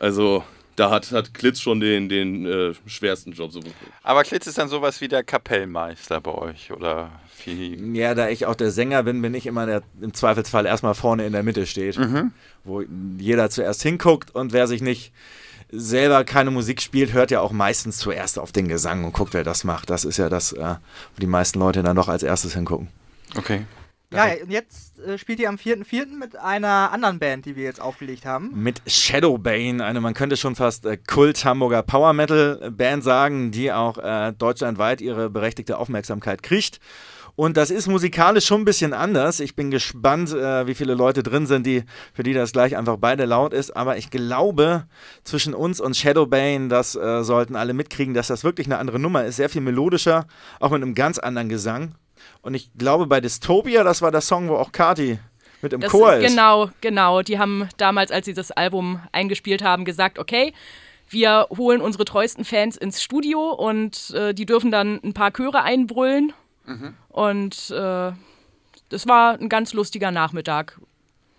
also 0.00 0.44
da 0.76 0.90
hat, 0.90 1.10
hat 1.12 1.34
Klitz 1.34 1.60
schon 1.60 1.80
den, 1.80 2.08
den 2.08 2.46
äh, 2.46 2.74
schwersten 2.86 3.32
Job. 3.32 3.52
So. 3.52 3.60
Aber 4.02 4.22
Klitz 4.22 4.46
ist 4.46 4.58
dann 4.58 4.68
sowas 4.68 5.00
wie 5.00 5.08
der 5.08 5.24
Kapellmeister 5.24 6.20
bei 6.20 6.32
euch, 6.32 6.70
oder 6.70 7.10
wie? 7.44 7.74
Ja, 7.98 8.14
da 8.14 8.28
ich 8.28 8.46
auch 8.46 8.54
der 8.54 8.70
Sänger 8.70 9.02
bin, 9.02 9.20
bin 9.22 9.34
ich 9.34 9.46
immer 9.46 9.66
der 9.66 9.82
im 10.00 10.14
Zweifelsfall 10.14 10.66
erstmal 10.66 10.94
vorne 10.94 11.26
in 11.26 11.32
der 11.32 11.42
Mitte 11.42 11.66
steht, 11.66 11.98
wo 12.64 12.82
jeder 13.18 13.50
zuerst 13.50 13.82
hinguckt 13.82 14.34
und 14.34 14.52
wer 14.52 14.66
sich 14.66 14.82
nicht 14.82 15.12
selber 15.70 16.24
keine 16.24 16.50
Musik 16.50 16.80
spielt, 16.80 17.12
hört 17.12 17.30
ja 17.30 17.40
auch 17.40 17.52
meistens 17.52 17.98
zuerst 17.98 18.38
auf 18.38 18.52
den 18.52 18.68
Gesang 18.68 19.04
und 19.04 19.12
guckt, 19.12 19.34
wer 19.34 19.44
das 19.44 19.64
macht. 19.64 19.90
Das 19.90 20.04
ist 20.04 20.16
ja 20.16 20.28
das, 20.28 20.52
äh, 20.52 20.76
wo 21.14 21.20
die 21.20 21.26
meisten 21.26 21.58
Leute 21.58 21.82
dann 21.82 21.96
doch 21.96 22.08
als 22.08 22.22
erstes 22.22 22.54
hingucken. 22.54 22.88
Okay. 23.36 23.62
Ja, 24.12 24.28
und 24.42 24.50
jetzt 24.50 25.00
äh, 25.00 25.18
spielt 25.18 25.40
ihr 25.40 25.48
am 25.48 25.56
4.4. 25.56 26.16
mit 26.16 26.36
einer 26.36 26.92
anderen 26.92 27.18
Band, 27.18 27.44
die 27.44 27.56
wir 27.56 27.64
jetzt 27.64 27.80
aufgelegt 27.80 28.24
haben. 28.24 28.52
Mit 28.54 28.80
Shadowbane, 28.86 29.84
eine, 29.84 30.00
man 30.00 30.14
könnte 30.14 30.36
schon 30.36 30.54
fast 30.54 30.86
äh, 30.86 30.96
Kult-Hamburger 30.96 31.82
Power-Metal-Band 31.82 33.02
sagen, 33.02 33.50
die 33.50 33.72
auch 33.72 33.98
äh, 33.98 34.32
deutschlandweit 34.32 35.00
ihre 35.00 35.28
berechtigte 35.28 35.78
Aufmerksamkeit 35.78 36.42
kriegt. 36.42 36.78
Und 37.34 37.58
das 37.58 37.70
ist 37.70 37.86
musikalisch 37.86 38.46
schon 38.46 38.62
ein 38.62 38.64
bisschen 38.64 38.94
anders. 38.94 39.40
Ich 39.40 39.54
bin 39.54 39.70
gespannt, 39.70 40.32
äh, 40.32 40.66
wie 40.66 40.74
viele 40.74 40.94
Leute 40.94 41.22
drin 41.22 41.46
sind, 41.46 41.66
die, 41.66 41.84
für 42.14 42.22
die 42.22 42.32
das 42.32 42.52
gleich 42.52 42.76
einfach 42.76 42.96
beide 42.96 43.26
laut 43.26 43.52
ist. 43.52 43.76
Aber 43.76 43.98
ich 43.98 44.10
glaube, 44.10 44.84
zwischen 45.22 45.52
uns 45.52 45.78
und 45.78 45.96
Shadowbane, 45.96 46.68
das 46.68 46.94
äh, 46.94 47.22
sollten 47.22 47.54
alle 47.54 47.74
mitkriegen, 47.74 48.14
dass 48.14 48.28
das 48.28 48.42
wirklich 48.42 48.68
eine 48.68 48.78
andere 48.78 48.98
Nummer 48.98 49.24
ist. 49.24 49.36
Sehr 49.36 49.50
viel 49.50 49.60
melodischer, 49.60 50.26
auch 50.60 50.70
mit 50.70 50.82
einem 50.82 50.94
ganz 50.94 51.18
anderen 51.18 51.50
Gesang. 51.50 51.94
Und 52.42 52.54
ich 52.54 52.70
glaube, 52.76 53.06
bei 53.06 53.20
Dystopia, 53.20 53.84
das 53.84 54.02
war 54.02 54.10
der 54.10 54.20
Song, 54.20 54.48
wo 54.48 54.56
auch 54.56 54.72
Kati 54.72 55.18
mit 55.62 55.72
im 55.72 55.80
Das, 55.80 55.90
Chor 55.90 56.14
ist. 56.14 56.30
Genau, 56.30 56.70
genau. 56.80 57.22
Die 57.22 57.38
haben 57.38 57.68
damals, 57.76 58.10
als 58.10 58.26
sie 58.26 58.34
das 58.34 58.50
Album 58.50 59.00
eingespielt 59.12 59.62
haben, 59.62 59.84
gesagt, 59.84 60.18
okay, 60.18 60.52
wir 61.08 61.46
holen 61.56 61.80
unsere 61.80 62.04
treuesten 62.04 62.44
Fans 62.44 62.76
ins 62.76 63.02
Studio 63.02 63.50
und 63.52 64.10
äh, 64.10 64.34
die 64.34 64.46
dürfen 64.46 64.70
dann 64.70 65.00
ein 65.02 65.14
paar 65.14 65.32
Chöre 65.32 65.62
einbrüllen. 65.62 66.32
Und 67.08 67.70
äh, 67.70 68.12
das 68.88 69.06
war 69.06 69.38
ein 69.38 69.48
ganz 69.48 69.72
lustiger 69.72 70.10
Nachmittag. 70.10 70.80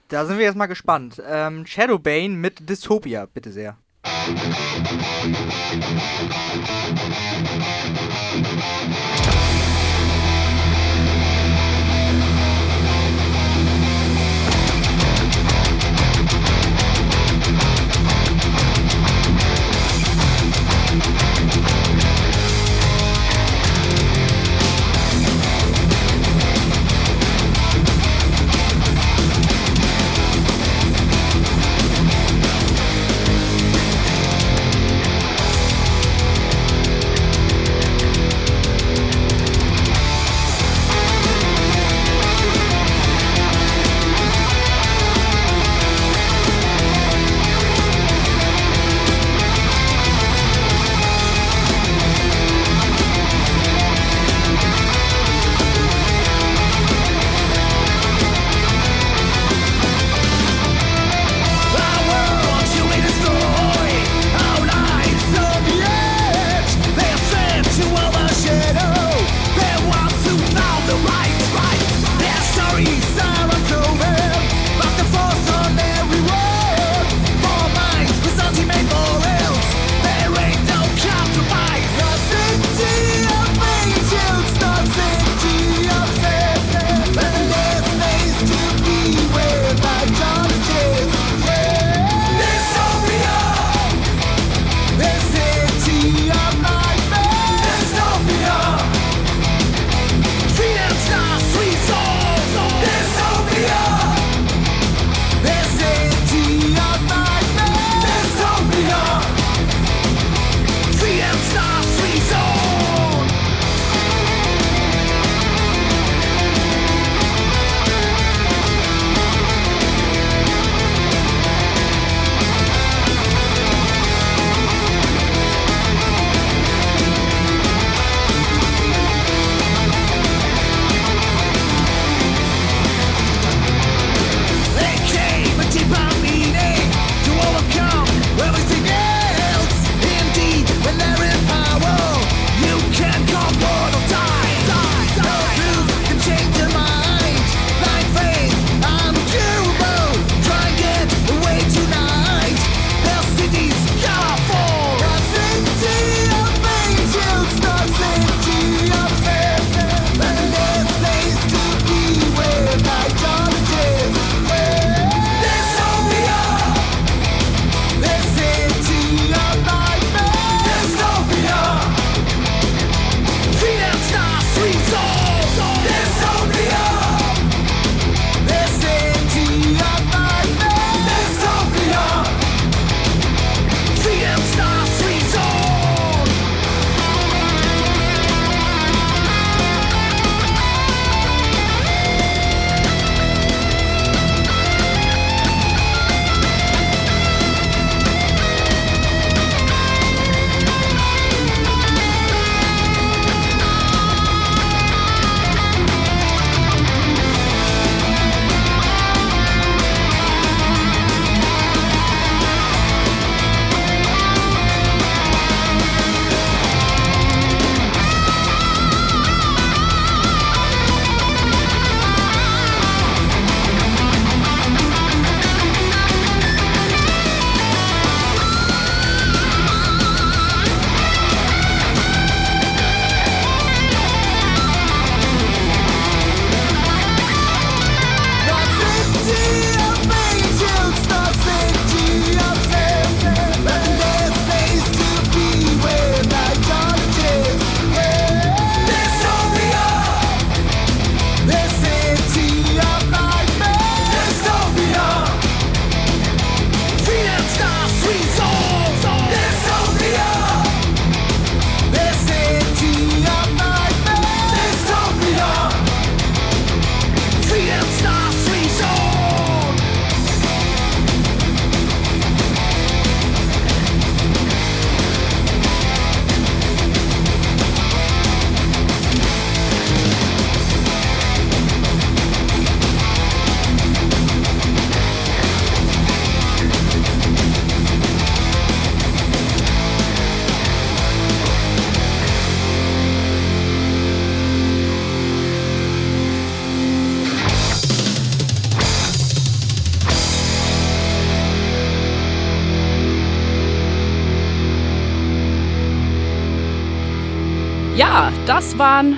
Da 0.08 0.26
sind 0.26 0.38
wir 0.38 0.46
jetzt 0.46 0.56
mal 0.56 0.68
gespannt. 0.68 1.22
Ähm, 1.28 1.66
Shadowbane 1.66 2.30
mit 2.30 2.70
Dystopia, 2.70 3.26
bitte 3.26 3.52
sehr. 3.52 3.78
Thank 8.40 8.87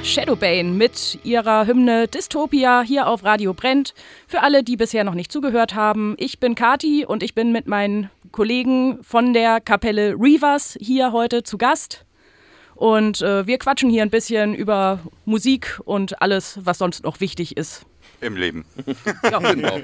Shadowbane 0.03 0.71
mit 0.71 1.19
ihrer 1.23 1.67
Hymne 1.67 2.07
Dystopia 2.07 2.81
hier 2.81 3.07
auf 3.07 3.23
Radio 3.23 3.53
Brennt. 3.53 3.93
Für 4.27 4.41
alle, 4.41 4.63
die 4.63 4.77
bisher 4.77 5.03
noch 5.03 5.13
nicht 5.13 5.31
zugehört 5.31 5.75
haben, 5.75 6.15
ich 6.17 6.39
bin 6.39 6.55
Kati 6.55 7.05
und 7.05 7.21
ich 7.21 7.35
bin 7.35 7.51
mit 7.51 7.67
meinen 7.67 8.09
Kollegen 8.31 9.03
von 9.03 9.33
der 9.33 9.59
Kapelle 9.61 10.15
Reavers 10.19 10.77
hier 10.79 11.11
heute 11.11 11.43
zu 11.43 11.57
Gast. 11.57 12.05
Und 12.75 13.21
äh, 13.21 13.45
wir 13.45 13.57
quatschen 13.57 13.89
hier 13.89 14.03
ein 14.03 14.09
bisschen 14.09 14.55
über 14.55 14.99
Musik 15.25 15.79
und 15.83 16.21
alles, 16.21 16.59
was 16.63 16.77
sonst 16.77 17.03
noch 17.03 17.19
wichtig 17.19 17.57
ist. 17.57 17.85
Im 18.21 18.35
Leben. 18.35 18.65
Ja, 19.23 19.39
Genau. 19.39 19.79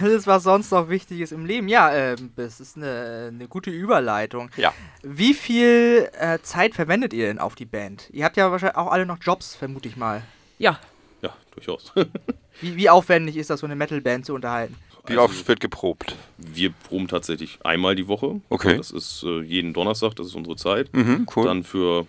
Alles, 0.00 0.26
was 0.26 0.42
sonst 0.42 0.70
noch 0.72 0.88
wichtig 0.88 1.20
ist 1.20 1.32
im 1.32 1.46
Leben. 1.46 1.68
Ja, 1.68 1.92
ähm, 1.94 2.30
das 2.36 2.60
ist 2.60 2.76
eine, 2.76 3.30
eine 3.32 3.46
gute 3.48 3.70
Überleitung. 3.70 4.50
Ja. 4.56 4.72
Wie 5.02 5.34
viel 5.34 6.08
äh, 6.18 6.38
Zeit 6.42 6.74
verwendet 6.74 7.12
ihr 7.12 7.26
denn 7.26 7.38
auf 7.38 7.54
die 7.54 7.64
Band? 7.66 8.08
Ihr 8.12 8.24
habt 8.24 8.36
ja 8.36 8.50
wahrscheinlich 8.50 8.76
auch 8.76 8.90
alle 8.90 9.06
noch 9.06 9.18
Jobs, 9.20 9.54
vermute 9.54 9.88
ich 9.88 9.96
mal. 9.96 10.22
ja. 10.58 10.78
Ja, 11.22 11.34
durchaus. 11.54 11.92
Wie, 12.60 12.76
wie 12.76 12.88
aufwendig 12.90 13.36
ist 13.36 13.50
das, 13.50 13.60
so 13.60 13.66
eine 13.66 13.74
Metal-Band 13.76 14.24
zu 14.26 14.34
unterhalten? 14.34 14.74
Wie 15.06 15.12
Also- 15.12 15.22
oft 15.24 15.48
wird 15.48 15.60
geprobt? 15.60 16.16
Wir 16.36 16.70
proben 16.70 17.06
tatsächlich 17.08 17.58
einmal 17.64 17.94
die 17.96 18.06
Woche. 18.08 18.40
Okay. 18.48 18.76
Das 18.76 18.90
ist 18.90 19.22
äh, 19.24 19.40
jeden 19.42 19.72
Donnerstag, 19.72 20.14
das 20.16 20.26
ist 20.28 20.34
unsere 20.34 20.56
Zeit. 20.56 20.92
Mhm, 20.94 21.26
cool. 21.36 21.44
Dann 21.44 21.62
für 21.64 22.06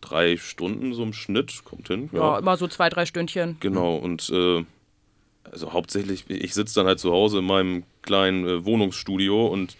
drei 0.00 0.36
Stunden 0.36 0.92
so 0.94 1.02
im 1.02 1.12
Schnitt, 1.12 1.62
kommt 1.64 1.88
hin. 1.88 2.08
ja, 2.12 2.38
immer 2.38 2.56
so 2.56 2.68
zwei, 2.68 2.88
drei 2.88 3.04
Stündchen. 3.06 3.56
Genau, 3.60 3.96
und 3.96 4.28
äh, 4.30 4.64
also 5.52 5.72
hauptsächlich, 5.72 6.24
ich 6.28 6.54
sitze 6.54 6.74
dann 6.76 6.86
halt 6.86 7.00
zu 7.00 7.12
Hause 7.12 7.38
in 7.38 7.44
meinem 7.44 7.84
kleinen 8.02 8.46
äh, 8.46 8.64
Wohnungsstudio 8.64 9.46
und 9.46 9.76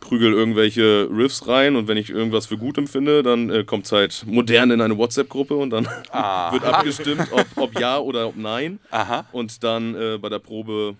prügel 0.00 0.32
irgendwelche 0.32 1.08
Riffs 1.10 1.46
rein 1.46 1.76
und 1.76 1.88
wenn 1.88 1.96
ich 1.96 2.10
irgendwas 2.10 2.46
für 2.46 2.58
gut 2.58 2.76
empfinde, 2.76 3.22
dann 3.22 3.50
äh, 3.50 3.64
kommt 3.64 3.86
es 3.86 3.92
halt 3.92 4.24
modern 4.26 4.70
in 4.72 4.80
eine 4.80 4.98
WhatsApp-Gruppe 4.98 5.56
und 5.56 5.70
dann 5.70 5.84
wird 6.52 6.64
abgestimmt, 6.64 7.28
ob, 7.30 7.46
ob 7.56 7.78
ja 7.78 7.98
oder 7.98 8.28
ob 8.28 8.36
nein. 8.36 8.80
Aha. 8.90 9.26
Und 9.32 9.62
dann 9.62 9.94
äh, 9.94 10.18
bei 10.18 10.28
der 10.28 10.40
Probe 10.40 10.96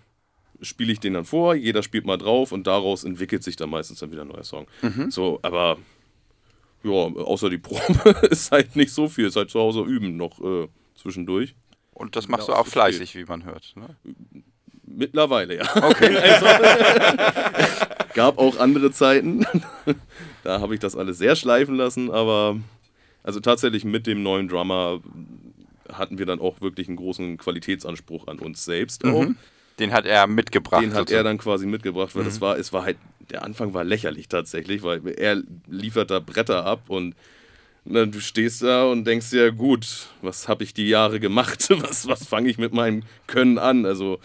spiele 0.60 0.92
ich 0.92 1.00
den 1.00 1.14
dann 1.14 1.24
vor, 1.24 1.56
jeder 1.56 1.82
spielt 1.82 2.06
mal 2.06 2.16
drauf 2.16 2.52
und 2.52 2.66
daraus 2.68 3.02
entwickelt 3.02 3.42
sich 3.42 3.56
dann 3.56 3.70
meistens 3.70 3.98
dann 3.98 4.12
wieder 4.12 4.22
ein 4.22 4.28
neuer 4.28 4.44
Song. 4.44 4.66
So, 5.10 5.40
aber 5.42 5.78
ja, 6.84 6.90
außer 6.90 7.50
die 7.50 7.58
Probe 7.58 8.10
ist 8.30 8.52
halt 8.52 8.76
nicht 8.76 8.92
so 8.92 9.08
viel, 9.08 9.26
ist 9.26 9.36
halt 9.36 9.50
zu 9.50 9.60
Hause 9.60 9.80
üben 9.80 10.16
noch 10.16 10.40
äh, 10.40 10.68
zwischendurch. 10.94 11.54
Und 11.92 12.16
das 12.16 12.28
machst 12.28 12.48
Ja, 12.48 12.54
du 12.54 12.60
auch 12.60 12.66
fleißig, 12.66 13.14
wie 13.14 13.24
man 13.24 13.44
hört. 13.44 13.74
Ne? 13.76 13.96
Mittlerweile, 14.84 15.56
ja. 15.56 15.76
Okay. 15.76 16.16
Gab 18.14 18.38
auch 18.38 18.58
andere 18.58 18.90
Zeiten. 18.92 19.46
da 20.44 20.60
habe 20.60 20.74
ich 20.74 20.80
das 20.80 20.96
alles 20.96 21.18
sehr 21.18 21.36
schleifen 21.36 21.76
lassen, 21.76 22.10
aber 22.10 22.58
also 23.22 23.40
tatsächlich 23.40 23.84
mit 23.84 24.06
dem 24.06 24.22
neuen 24.22 24.48
Drummer 24.48 25.00
hatten 25.90 26.18
wir 26.18 26.26
dann 26.26 26.40
auch 26.40 26.60
wirklich 26.60 26.88
einen 26.88 26.96
großen 26.96 27.36
Qualitätsanspruch 27.38 28.26
an 28.26 28.38
uns 28.38 28.64
selbst 28.64 29.04
auch. 29.04 29.26
Den 29.78 29.92
hat 29.92 30.06
er 30.06 30.26
mitgebracht. 30.26 30.82
Den 30.82 30.90
hat 30.90 30.96
er 30.96 31.00
sozusagen. 31.00 31.24
dann 31.24 31.38
quasi 31.38 31.66
mitgebracht, 31.66 32.14
weil 32.14 32.24
das 32.24 32.40
war, 32.40 32.58
es 32.58 32.72
war 32.72 32.84
halt, 32.84 32.98
der 33.30 33.44
Anfang 33.44 33.74
war 33.74 33.84
lächerlich 33.84 34.28
tatsächlich, 34.28 34.82
weil 34.82 35.06
er 35.08 35.42
liefert 35.66 36.10
da 36.10 36.18
Bretter 36.20 36.64
ab 36.66 36.84
und 36.88 37.14
na, 37.84 38.06
du 38.06 38.20
stehst 38.20 38.62
da 38.62 38.84
und 38.84 39.04
denkst 39.04 39.30
dir, 39.30 39.52
gut, 39.52 40.08
was 40.20 40.48
habe 40.48 40.62
ich 40.64 40.72
die 40.72 40.88
Jahre 40.88 41.18
gemacht? 41.20 41.68
Was, 41.82 42.06
was 42.06 42.26
fange 42.26 42.48
ich 42.48 42.58
mit 42.58 42.72
meinem 42.72 43.02
Können 43.26 43.58
an? 43.58 43.86
Also 43.86 44.20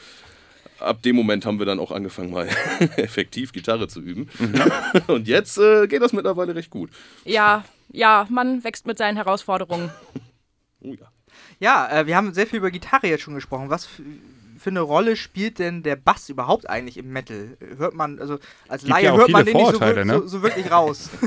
ab 0.79 1.01
dem 1.01 1.15
Moment 1.15 1.45
haben 1.45 1.59
wir 1.59 1.65
dann 1.65 1.79
auch 1.79 1.91
angefangen, 1.91 2.31
mal 2.31 2.47
effektiv 2.97 3.51
Gitarre 3.51 3.87
zu 3.87 4.01
üben. 4.01 4.29
Und 5.07 5.27
jetzt 5.27 5.57
äh, 5.57 5.87
geht 5.87 6.01
das 6.01 6.13
mittlerweile 6.13 6.55
recht 6.55 6.69
gut. 6.69 6.91
Ja, 7.25 7.65
ja, 7.89 8.27
man 8.29 8.63
wächst 8.63 8.85
mit 8.85 8.97
seinen 8.97 9.15
Herausforderungen. 9.15 9.91
Oh 10.81 10.93
ja. 10.93 11.11
Ja, 11.59 11.89
äh, 11.89 12.05
wir 12.05 12.15
haben 12.15 12.33
sehr 12.33 12.47
viel 12.47 12.57
über 12.57 12.71
Gitarre 12.71 13.07
jetzt 13.07 13.23
schon 13.23 13.35
gesprochen. 13.35 13.69
Was 13.69 13.87
für 14.59 14.69
eine 14.69 14.81
Rolle 14.81 15.15
spielt 15.15 15.59
denn 15.59 15.83
der 15.83 15.95
Bass 15.95 16.29
überhaupt 16.29 16.69
eigentlich 16.69 16.97
im 16.97 17.11
Metal? 17.11 17.57
Hört 17.77 17.93
man, 17.93 18.19
also 18.19 18.39
als 18.67 18.81
Gibt 18.83 18.89
Laie 18.93 19.05
ja 19.05 19.15
hört 19.15 19.29
man 19.29 19.45
den 19.45 19.55
nicht 19.57 19.71
so, 19.71 19.79
ne? 19.79 20.13
so, 20.21 20.27
so 20.27 20.43
wirklich 20.43 20.71
raus. 20.71 21.09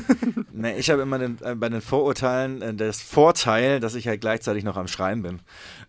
Ne, 0.53 0.77
ich 0.77 0.91
habe 0.91 1.01
immer 1.03 1.19
den, 1.19 1.39
äh, 1.43 1.55
bei 1.55 1.69
den 1.71 1.81
Vorurteilen 1.81 2.61
äh, 2.61 2.75
das 2.75 3.01
Vorteil, 3.01 3.81
dass 3.81 3.95
ich 3.95 4.07
halt 4.07 4.21
gleichzeitig 4.21 4.63
noch 4.63 4.77
am 4.77 4.89
Schreien 4.89 5.23
bin. 5.23 5.41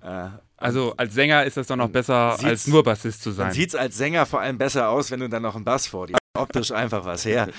Äh, 0.01 0.30
Also 0.56 0.93
als 0.95 1.13
Sänger 1.13 1.43
ist 1.43 1.58
das 1.58 1.67
doch 1.67 1.75
noch 1.75 1.89
besser, 1.89 2.34
Sieht's- 2.38 2.45
als 2.45 2.67
nur 2.67 2.84
Bassist 2.84 3.21
zu 3.23 3.30
dann 3.32 3.38
sein. 3.38 3.51
sieht 3.51 3.69
es 3.69 3.75
als 3.75 3.97
Sänger 3.97 4.25
vor 4.25 4.39
allem 4.39 4.58
besser 4.58 4.88
aus, 4.89 5.12
wenn 5.12 5.19
du 5.19 5.27
dann 5.27 5.41
noch 5.41 5.56
einen 5.56 5.65
Bass 5.65 5.88
vor 5.88 6.08
dir 6.08 6.13
hast. 6.13 6.20
Optisch 6.34 6.72
einfach 6.72 7.04
was 7.04 7.26
her. 7.26 7.50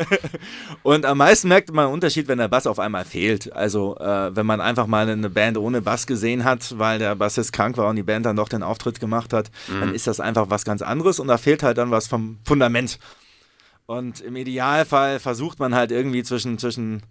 Und 0.82 1.06
am 1.06 1.18
meisten 1.18 1.46
merkt 1.46 1.72
man 1.72 1.84
einen 1.84 1.94
Unterschied, 1.94 2.26
wenn 2.26 2.38
der 2.38 2.48
Bass 2.48 2.66
auf 2.66 2.80
einmal 2.80 3.04
fehlt. 3.04 3.52
Also, 3.52 3.96
äh, 3.98 4.34
wenn 4.34 4.44
man 4.44 4.60
einfach 4.60 4.88
mal 4.88 5.08
eine 5.08 5.30
Band 5.30 5.56
ohne 5.56 5.82
Bass 5.82 6.08
gesehen 6.08 6.42
hat, 6.42 6.76
weil 6.78 6.98
der 6.98 7.14
Bassist 7.14 7.52
krank 7.52 7.76
war 7.76 7.88
und 7.88 7.94
die 7.94 8.02
Band 8.02 8.26
dann 8.26 8.34
doch 8.34 8.48
den 8.48 8.64
Auftritt 8.64 8.98
gemacht 8.98 9.32
hat, 9.32 9.52
dann 9.68 9.94
ist 9.94 10.08
das 10.08 10.18
einfach 10.18 10.50
was 10.50 10.64
ganz 10.64 10.82
anderes 10.82 11.20
und 11.20 11.28
da 11.28 11.38
fehlt 11.38 11.62
halt 11.62 11.78
dann 11.78 11.92
was 11.92 12.08
vom 12.08 12.38
Fundament. 12.44 12.98
Und 13.86 14.20
im 14.20 14.34
Idealfall 14.34 15.20
versucht 15.20 15.60
man 15.60 15.72
halt 15.72 15.92
irgendwie 15.92 16.24
zwischen, 16.24 16.58
zwischen 16.58 17.02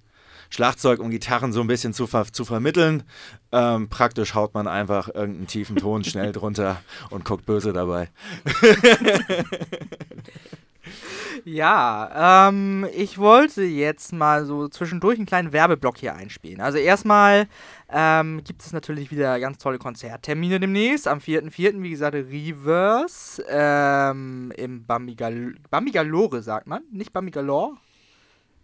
Schlagzeug 0.49 0.99
und 0.99 1.11
Gitarren 1.11 1.53
so 1.53 1.61
ein 1.61 1.67
bisschen 1.67 1.93
zu, 1.93 2.05
ver 2.05 2.25
zu 2.33 2.43
vermitteln. 2.43 3.03
Ähm, 3.53 3.87
praktisch 3.87 4.35
haut 4.35 4.53
man 4.53 4.67
einfach 4.67 5.07
irgendeinen 5.07 5.47
tiefen 5.47 5.77
Ton 5.77 6.03
schnell 6.03 6.33
drunter 6.33 6.81
und 7.11 7.23
guckt 7.23 7.45
böse 7.45 7.71
dabei. 7.71 8.09
Ja, 11.45 12.47
ähm, 12.49 12.87
ich 12.93 13.17
wollte 13.17 13.63
jetzt 13.63 14.13
mal 14.13 14.45
so 14.45 14.67
zwischendurch 14.67 15.17
einen 15.17 15.25
kleinen 15.25 15.53
Werbeblock 15.53 15.97
hier 15.97 16.15
einspielen. 16.15 16.61
Also 16.61 16.77
erstmal 16.77 17.47
ähm, 17.89 18.43
gibt 18.43 18.61
es 18.63 18.73
natürlich 18.73 19.11
wieder 19.11 19.39
ganz 19.39 19.57
tolle 19.57 19.77
Konzerttermine 19.79 20.59
demnächst. 20.59 21.07
Am 21.07 21.19
4.4., 21.19 21.81
wie 21.81 21.89
gesagt, 21.89 22.15
Reverse 22.15 23.43
ähm, 23.49 24.51
im 24.57 24.85
Bambigal 24.85 25.55
Bambigalore, 25.69 26.41
sagt 26.41 26.67
man. 26.67 26.83
Nicht 26.91 27.11
Bambigalore? 27.13 27.77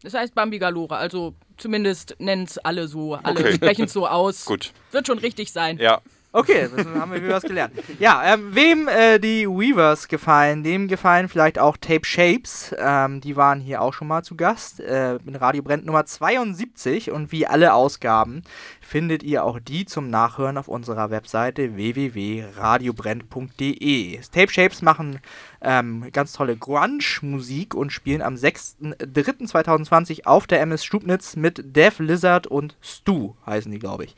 Das 0.03 0.13
heißt 0.13 0.35
Bambi 0.35 0.59
Galore, 0.59 0.95
also 0.95 1.33
zumindest 1.57 2.15
nennen 2.19 2.43
es 2.43 2.59
alle 2.59 2.87
so, 2.87 3.15
alle 3.15 3.39
Okay. 3.39 3.55
sprechen 3.55 3.85
es 3.85 3.93
so 3.93 4.07
aus. 4.07 4.45
Gut. 4.45 4.71
Wird 4.91 5.07
schon 5.07 5.17
richtig 5.17 5.51
sein. 5.51 5.79
Ja. 5.79 6.01
Okay, 6.33 6.67
haben 6.99 7.13
wir 7.13 7.29
was 7.29 7.43
gelernt. 7.43 7.73
Ja, 7.99 8.33
ähm, 8.33 8.53
wem 8.53 8.89
äh, 8.89 9.17
die 9.17 9.47
Weavers 9.47 10.09
gefallen, 10.09 10.61
dem 10.61 10.89
gefallen 10.89 11.29
vielleicht 11.29 11.57
auch 11.57 11.77
Tape 11.77 12.05
Shapes. 12.05 12.75
Ähm, 12.77 13.21
die 13.21 13.37
waren 13.37 13.61
hier 13.61 13.81
auch 13.81 13.93
schon 13.93 14.09
mal 14.09 14.23
zu 14.23 14.35
Gast 14.35 14.81
äh, 14.81 15.15
in 15.15 15.37
Radio 15.37 15.63
Brennt 15.63 15.85
Nummer 15.85 16.05
72 16.05 17.11
und 17.11 17.31
wie 17.31 17.47
alle 17.47 17.73
Ausgaben 17.73 18.41
findet 18.81 19.23
ihr 19.23 19.45
auch 19.45 19.59
die 19.59 19.85
zum 19.85 20.09
Nachhören 20.09 20.57
auf 20.57 20.67
unserer 20.67 21.11
Webseite 21.11 21.77
www.radiobrennt.de. 21.77 24.19
Tape 24.31 24.51
Shapes 24.51 24.81
machen 24.81 25.21
ähm, 25.61 26.09
ganz 26.11 26.33
tolle 26.33 26.57
Grunge-Musik 26.57 27.73
und 27.73 27.91
spielen 27.91 28.21
am 28.21 28.35
6.3.2020 28.35 30.25
auf 30.25 30.45
der 30.45 30.59
MS 30.61 30.83
Stubnitz 30.83 31.37
mit 31.37 31.75
Def 31.75 31.99
Lizard 31.99 32.47
und 32.47 32.75
Stu, 32.81 33.35
heißen 33.45 33.71
die, 33.71 33.79
glaube 33.79 34.03
ich. 34.03 34.15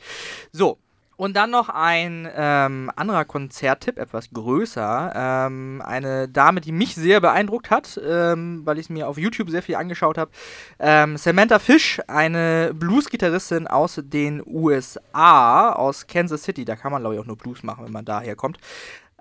So, 0.52 0.78
und 1.20 1.36
dann 1.36 1.50
noch 1.50 1.68
ein 1.68 2.26
ähm, 2.34 2.90
anderer 2.96 3.26
Konzerttipp, 3.26 3.98
etwas 3.98 4.30
größer. 4.30 5.12
Ähm, 5.14 5.82
eine 5.84 6.30
Dame, 6.30 6.62
die 6.62 6.72
mich 6.72 6.94
sehr 6.94 7.20
beeindruckt 7.20 7.70
hat, 7.70 8.00
ähm, 8.02 8.62
weil 8.64 8.78
ich 8.78 8.88
mir 8.88 9.06
auf 9.06 9.18
YouTube 9.18 9.50
sehr 9.50 9.62
viel 9.62 9.74
angeschaut 9.74 10.16
habe. 10.16 10.30
Ähm, 10.78 11.18
Samantha 11.18 11.58
Fish, 11.58 12.00
eine 12.06 12.72
Blues-Gitarristin 12.72 13.66
aus 13.66 14.00
den 14.02 14.42
USA, 14.46 15.72
aus 15.72 16.06
Kansas 16.06 16.42
City. 16.42 16.64
Da 16.64 16.74
kann 16.74 16.90
man, 16.90 17.02
glaube 17.02 17.16
ich, 17.16 17.20
auch 17.20 17.26
nur 17.26 17.36
Blues 17.36 17.62
machen, 17.64 17.84
wenn 17.84 17.92
man 17.92 18.06
daher 18.06 18.34
kommt. 18.34 18.56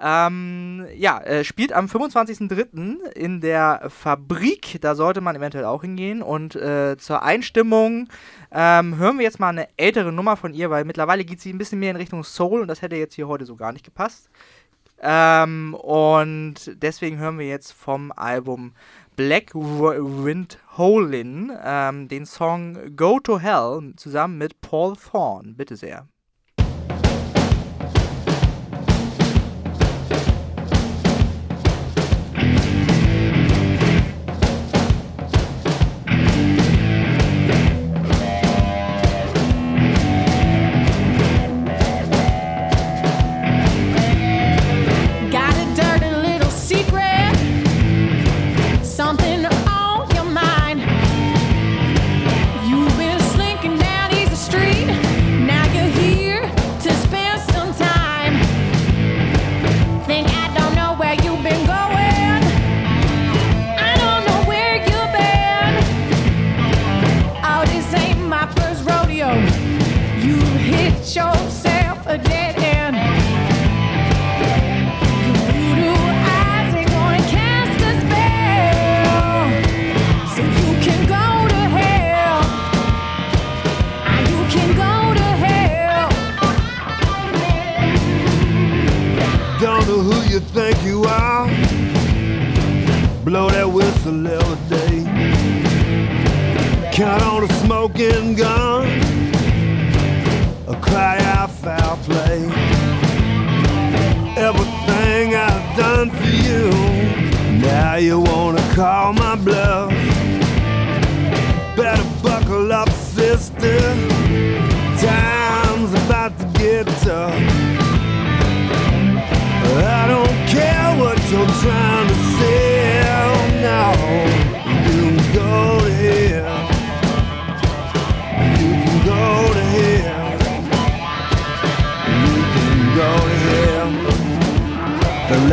Ähm, 0.01 0.87
ja, 0.95 1.19
äh, 1.19 1.43
spielt 1.43 1.73
am 1.73 1.87
25.03. 1.87 3.11
in 3.15 3.41
der 3.41 3.89
Fabrik. 3.89 4.79
Da 4.79 4.95
sollte 4.95 5.19
man 5.19 5.35
eventuell 5.35 5.65
auch 5.65 5.81
hingehen. 5.81 6.21
Und 6.21 6.55
äh, 6.55 6.95
zur 6.97 7.21
Einstimmung 7.21 8.07
ähm, 8.51 8.97
hören 8.97 9.17
wir 9.17 9.25
jetzt 9.25 9.39
mal 9.39 9.49
eine 9.49 9.67
ältere 9.75 10.13
Nummer 10.13 10.37
von 10.37 10.53
ihr, 10.53 10.69
weil 10.69 10.85
mittlerweile 10.85 11.25
geht 11.25 11.41
sie 11.41 11.51
ein 11.51 11.57
bisschen 11.57 11.79
mehr 11.79 11.91
in 11.91 11.97
Richtung 11.97 12.23
Soul 12.23 12.61
und 12.61 12.67
das 12.67 12.81
hätte 12.81 12.95
jetzt 12.95 13.15
hier 13.15 13.27
heute 13.27 13.45
so 13.45 13.55
gar 13.55 13.73
nicht 13.73 13.83
gepasst. 13.83 14.29
Ähm, 15.01 15.73
und 15.75 16.55
deswegen 16.81 17.17
hören 17.17 17.39
wir 17.39 17.47
jetzt 17.47 17.71
vom 17.71 18.11
Album 18.13 18.73
Black 19.15 19.53
Wind 19.53 20.59
Holin 20.77 21.51
ähm, 21.61 22.07
den 22.07 22.25
Song 22.25 22.95
Go 22.95 23.19
to 23.19 23.39
Hell 23.39 23.93
zusammen 23.97 24.37
mit 24.37 24.61
Paul 24.61 24.95
Thorne. 24.95 25.53
Bitte 25.55 25.75
sehr. 25.75 26.07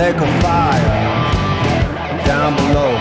Lake 0.06 0.20
of 0.20 0.40
fire 0.40 2.24
down 2.24 2.54
below. 2.54 2.95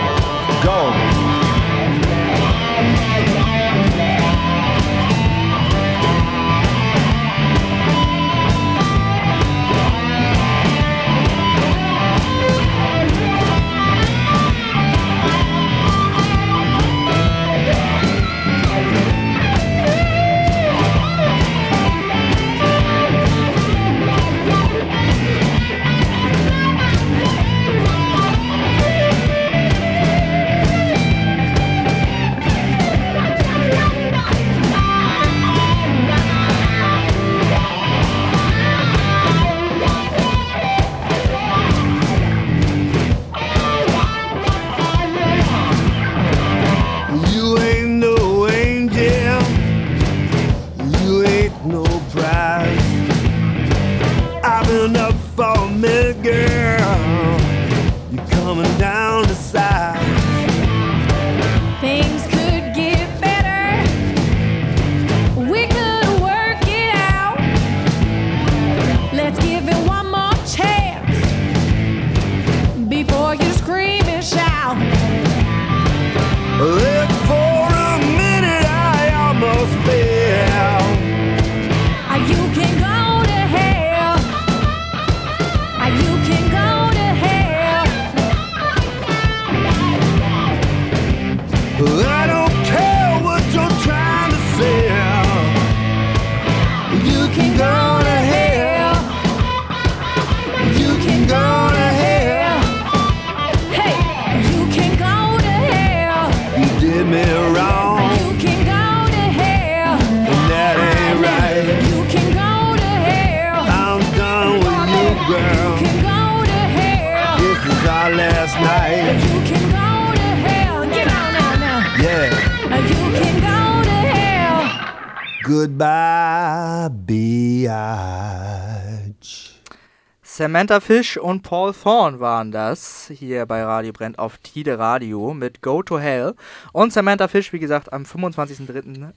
Samantha 130.36 130.80
Fish 130.80 131.16
und 131.16 131.40
Paul 131.40 131.72
Thorne 131.72 132.20
waren 132.20 132.52
das 132.52 133.10
hier 133.10 133.46
bei 133.46 133.62
Radio 133.64 133.94
Brennt 133.94 134.18
auf 134.18 134.36
Tide 134.36 134.78
Radio 134.78 135.32
mit 135.32 135.62
Go 135.62 135.82
to 135.82 135.98
Hell. 135.98 136.34
Und 136.74 136.92
Samantha 136.92 137.26
Fish, 137.26 137.54
wie 137.54 137.58
gesagt, 137.58 137.90
am 137.90 138.02
25.03. 138.02 139.12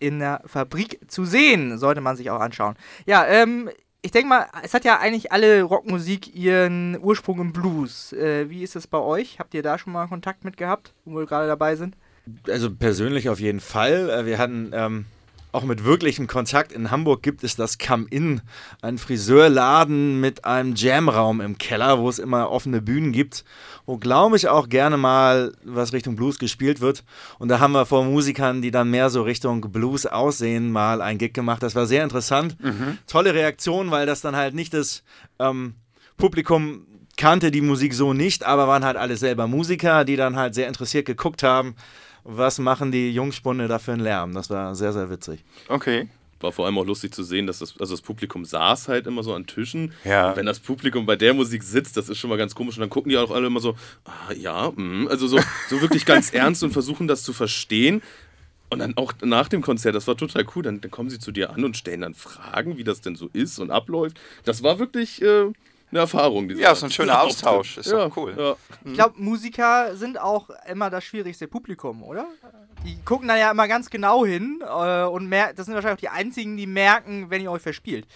in 0.00 0.18
der 0.18 0.42
Fabrik 0.46 0.98
zu 1.06 1.24
sehen. 1.26 1.78
Sollte 1.78 2.00
man 2.00 2.16
sich 2.16 2.28
auch 2.28 2.40
anschauen. 2.40 2.74
Ja, 3.06 3.24
ähm, 3.24 3.70
ich 4.02 4.10
denke 4.10 4.28
mal, 4.28 4.48
es 4.64 4.74
hat 4.74 4.84
ja 4.84 4.98
eigentlich 4.98 5.30
alle 5.30 5.62
Rockmusik 5.62 6.34
ihren 6.34 6.98
Ursprung 7.00 7.38
im 7.38 7.52
Blues. 7.52 8.12
Äh, 8.12 8.50
wie 8.50 8.64
ist 8.64 8.74
es 8.74 8.88
bei 8.88 8.98
euch? 8.98 9.38
Habt 9.38 9.54
ihr 9.54 9.62
da 9.62 9.78
schon 9.78 9.92
mal 9.92 10.08
Kontakt 10.08 10.44
mit 10.44 10.56
gehabt, 10.56 10.92
wo 11.04 11.20
wir 11.20 11.26
gerade 11.26 11.46
dabei 11.46 11.76
sind? 11.76 11.94
Also 12.50 12.74
persönlich 12.74 13.28
auf 13.28 13.38
jeden 13.38 13.60
Fall. 13.60 14.10
Äh, 14.10 14.26
Wir 14.26 14.38
hatten 14.38 14.72
ähm, 14.74 15.04
auch 15.54 15.64
mit 15.64 15.84
wirklichem 15.84 16.26
Kontakt. 16.26 16.72
In 16.72 16.90
Hamburg 16.90 17.22
gibt 17.22 17.44
es 17.44 17.54
das 17.56 17.78
Come 17.78 18.06
In, 18.10 18.42
ein 18.82 18.98
Friseurladen 18.98 20.20
mit 20.20 20.44
einem 20.44 20.74
Jamraum 20.74 21.40
im 21.40 21.58
Keller, 21.58 21.98
wo 21.98 22.08
es 22.08 22.18
immer 22.18 22.50
offene 22.50 22.82
Bühnen 22.82 23.12
gibt, 23.12 23.44
wo 23.86 23.96
glaube 23.96 24.36
ich 24.36 24.48
auch 24.48 24.68
gerne 24.68 24.96
mal 24.96 25.52
was 25.64 25.92
Richtung 25.92 26.16
Blues 26.16 26.38
gespielt 26.38 26.80
wird. 26.80 27.04
Und 27.38 27.48
da 27.48 27.60
haben 27.60 27.72
wir 27.72 27.86
vor 27.86 28.04
Musikern, 28.04 28.62
die 28.62 28.72
dann 28.72 28.90
mehr 28.90 29.10
so 29.10 29.22
Richtung 29.22 29.60
Blues 29.60 30.06
aussehen, 30.06 30.72
mal 30.72 31.00
ein 31.00 31.18
Gig 31.18 31.32
gemacht. 31.32 31.62
Das 31.62 31.74
war 31.74 31.86
sehr 31.86 32.02
interessant. 32.02 32.56
Tolle 33.06 33.32
Reaktion, 33.34 33.90
weil 33.90 34.06
das 34.06 34.20
dann 34.20 34.34
halt 34.34 34.54
nicht 34.54 34.74
das 34.74 35.04
ähm, 35.38 35.74
Publikum 36.16 36.86
kannte 37.16 37.52
die 37.52 37.60
Musik 37.60 37.94
so 37.94 38.12
nicht, 38.12 38.44
aber 38.44 38.66
waren 38.66 38.84
halt 38.84 38.96
alle 38.96 39.16
selber 39.16 39.46
Musiker, 39.46 40.04
die 40.04 40.16
dann 40.16 40.34
halt 40.34 40.54
sehr 40.54 40.66
interessiert 40.66 41.06
geguckt 41.06 41.44
haben, 41.44 41.76
was 42.24 42.58
machen 42.58 42.90
die 42.90 43.12
Jungspunde 43.12 43.68
da 43.68 43.78
für 43.78 43.92
einen 43.92 44.02
Lärm. 44.02 44.34
Das 44.34 44.50
war 44.50 44.74
sehr, 44.74 44.92
sehr 44.92 45.10
witzig. 45.10 45.44
Okay. 45.68 46.08
War 46.40 46.52
vor 46.52 46.66
allem 46.66 46.76
auch 46.78 46.84
lustig 46.84 47.14
zu 47.14 47.22
sehen, 47.22 47.46
dass 47.46 47.60
das, 47.60 47.78
also 47.78 47.94
das 47.94 48.02
Publikum 48.02 48.44
saß 48.44 48.88
halt 48.88 49.06
immer 49.06 49.22
so 49.22 49.34
an 49.34 49.46
Tischen. 49.46 49.92
Ja. 50.04 50.34
Wenn 50.36 50.46
das 50.46 50.58
Publikum 50.58 51.06
bei 51.06 51.16
der 51.16 51.32
Musik 51.32 51.62
sitzt, 51.62 51.96
das 51.96 52.08
ist 52.08 52.18
schon 52.18 52.28
mal 52.30 52.36
ganz 52.36 52.54
komisch. 52.54 52.76
Und 52.76 52.80
dann 52.80 52.90
gucken 52.90 53.10
die 53.10 53.16
auch 53.16 53.30
alle 53.30 53.46
immer 53.46 53.60
so, 53.60 53.76
ah, 54.04 54.32
ja, 54.32 54.70
mm. 54.70 55.08
also 55.08 55.26
so, 55.26 55.38
so 55.68 55.80
wirklich 55.80 56.04
ganz 56.04 56.30
ernst 56.34 56.62
und 56.62 56.72
versuchen 56.72 57.08
das 57.08 57.22
zu 57.22 57.32
verstehen. 57.32 58.02
Und 58.70 58.80
dann 58.80 58.96
auch 58.96 59.12
nach 59.22 59.48
dem 59.48 59.62
Konzert, 59.62 59.94
das 59.94 60.08
war 60.08 60.16
total 60.16 60.44
cool, 60.56 60.62
dann, 60.62 60.80
dann 60.80 60.90
kommen 60.90 61.10
sie 61.10 61.18
zu 61.18 61.30
dir 61.30 61.50
an 61.50 61.64
und 61.64 61.76
stellen 61.76 62.00
dann 62.00 62.14
Fragen, 62.14 62.76
wie 62.76 62.84
das 62.84 63.00
denn 63.00 63.14
so 63.14 63.28
ist 63.32 63.58
und 63.60 63.70
abläuft. 63.70 64.18
Das 64.44 64.62
war 64.62 64.78
wirklich 64.78 65.22
äh, 65.22 65.52
eine 65.90 66.00
Erfahrung. 66.00 66.48
dieser- 66.48 66.60
Ja, 66.60 66.74
so 66.74 66.86
ein 66.86 66.92
schöner 66.92 67.20
Austausch. 67.22 67.78
Ist 67.78 67.92
doch 67.92 68.16
cool. 68.16 68.34
Ja. 68.36 68.56
Ich 68.84 68.94
glaube, 68.94 69.14
Musiker 69.20 69.94
sind 69.96 70.18
auch 70.20 70.50
immer 70.70 70.90
das 70.90 71.04
schwierigste 71.04 71.46
Publikum, 71.48 72.02
oder? 72.02 72.26
Die 72.84 72.96
gucken 73.04 73.28
da 73.28 73.36
ja 73.36 73.50
immer 73.50 73.68
ganz 73.68 73.88
genau 73.90 74.26
hin 74.26 74.60
äh, 74.62 75.04
und 75.04 75.28
mer 75.28 75.52
das 75.54 75.66
sind 75.66 75.74
wahrscheinlich 75.74 75.96
auch 75.96 76.00
die 76.12 76.16
einzigen, 76.16 76.56
die 76.56 76.66
merken, 76.66 77.30
wenn 77.30 77.40
ihr 77.42 77.50
euch 77.50 77.62
verspielt. 77.62 78.06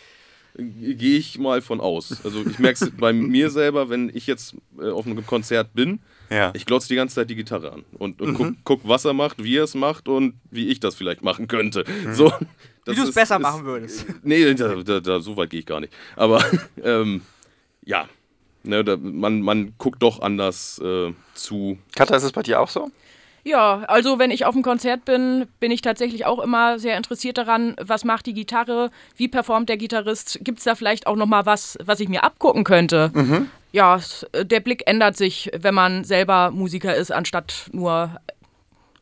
Gehe 0.57 1.19
ich 1.19 1.39
mal 1.39 1.62
von 1.62 1.81
aus. 1.81 2.25
Also 2.25 2.45
ich 2.45 2.59
merke 2.59 2.85
es 2.85 2.91
bei 2.97 3.12
mir 3.12 3.49
selber, 3.51 3.89
wenn 3.91 4.11
ich 4.12 4.27
jetzt 4.27 4.57
äh, 4.81 4.91
auf 4.91 5.07
einem 5.07 5.25
Konzert 5.25 5.73
bin, 5.73 6.01
Ja. 6.31 6.51
ich 6.55 6.66
glotze 6.66 6.89
die 6.89 6.97
ganze 6.97 7.14
Zeit 7.16 7.31
die 7.31 7.37
Gitarre 7.37 7.71
an 7.73 7.85
und, 7.97 8.21
und 8.21 8.35
guck, 8.35 8.55
guck, 8.64 8.81
was 8.89 9.05
er 9.05 9.12
macht, 9.12 9.43
wie 9.45 9.57
er 9.57 9.64
es 9.64 9.75
macht 9.75 10.09
und 10.09 10.35
wie 10.51 10.66
ich 10.69 10.81
das 10.81 10.97
vielleicht 10.97 11.23
machen 11.23 11.47
könnte. 11.47 11.85
So, 12.12 12.29
das 12.31 12.41
Wie 12.87 12.95
du 12.97 13.03
es 13.03 13.09
ist- 13.11 13.14
besser 13.14 13.37
ist- 13.37 13.43
machen 13.43 13.64
würdest. 13.64 14.05
Nee, 14.25 14.53
da, 14.55 14.75
da, 14.83 14.99
da, 15.01 15.21
so 15.21 15.37
weit 15.37 15.51
gehe 15.51 15.61
ich 15.61 15.66
gar 15.66 15.81
nicht. 15.81 15.93
Aber 16.16 16.45
ähm, 16.83 17.23
ja, 17.89 18.07
ne, 18.62 18.84
da, 18.84 18.97
man, 19.01 19.41
man 19.41 19.72
guckt 19.78 20.03
doch 20.03 20.20
anders 20.20 20.78
äh, 20.84 21.12
zu. 21.34 21.78
Katha, 21.97 22.14
ist 22.16 22.22
es 22.22 22.32
bei 22.32 22.43
dir 22.43 22.61
auch 22.61 22.68
so? 22.68 22.91
Ja, 23.45 23.78
also 23.89 24.18
wenn 24.18 24.30
ich 24.30 24.45
auf 24.45 24.55
einem 24.55 24.62
Konzert 24.62 25.07
bin, 25.07 25.47
bin 25.59 25.70
ich 25.70 25.80
tatsächlich 25.80 26.26
auch 26.26 26.39
immer 26.41 26.78
sehr 26.78 26.97
interessiert 26.99 27.39
daran, 27.39 27.74
was 27.80 28.05
macht 28.05 28.26
die 28.26 28.34
Gitarre, 28.34 28.91
wie 29.16 29.28
performt 29.28 29.70
der 29.70 29.78
Gitarrist, 29.78 30.41
gibt 30.43 30.59
es 30.59 30.64
da 30.64 30.74
vielleicht 30.74 31.07
auch 31.07 31.16
noch 31.16 31.24
mal 31.26 31.47
was, 31.47 31.78
was 31.82 32.01
ich 32.01 32.09
mir 32.11 32.24
abgucken 32.24 32.64
könnte. 32.64 33.11
ja, 33.72 33.97
s- 33.97 34.26
äh, 34.32 34.45
der 34.45 34.61
Blick 34.61 34.82
ändert 34.86 35.16
sich, 35.16 35.51
wenn 35.59 35.74
man 35.74 36.05
selber 36.05 36.51
Musiker 36.51 36.95
ist, 36.95 37.11
anstatt 37.11 37.70
nur 37.72 38.20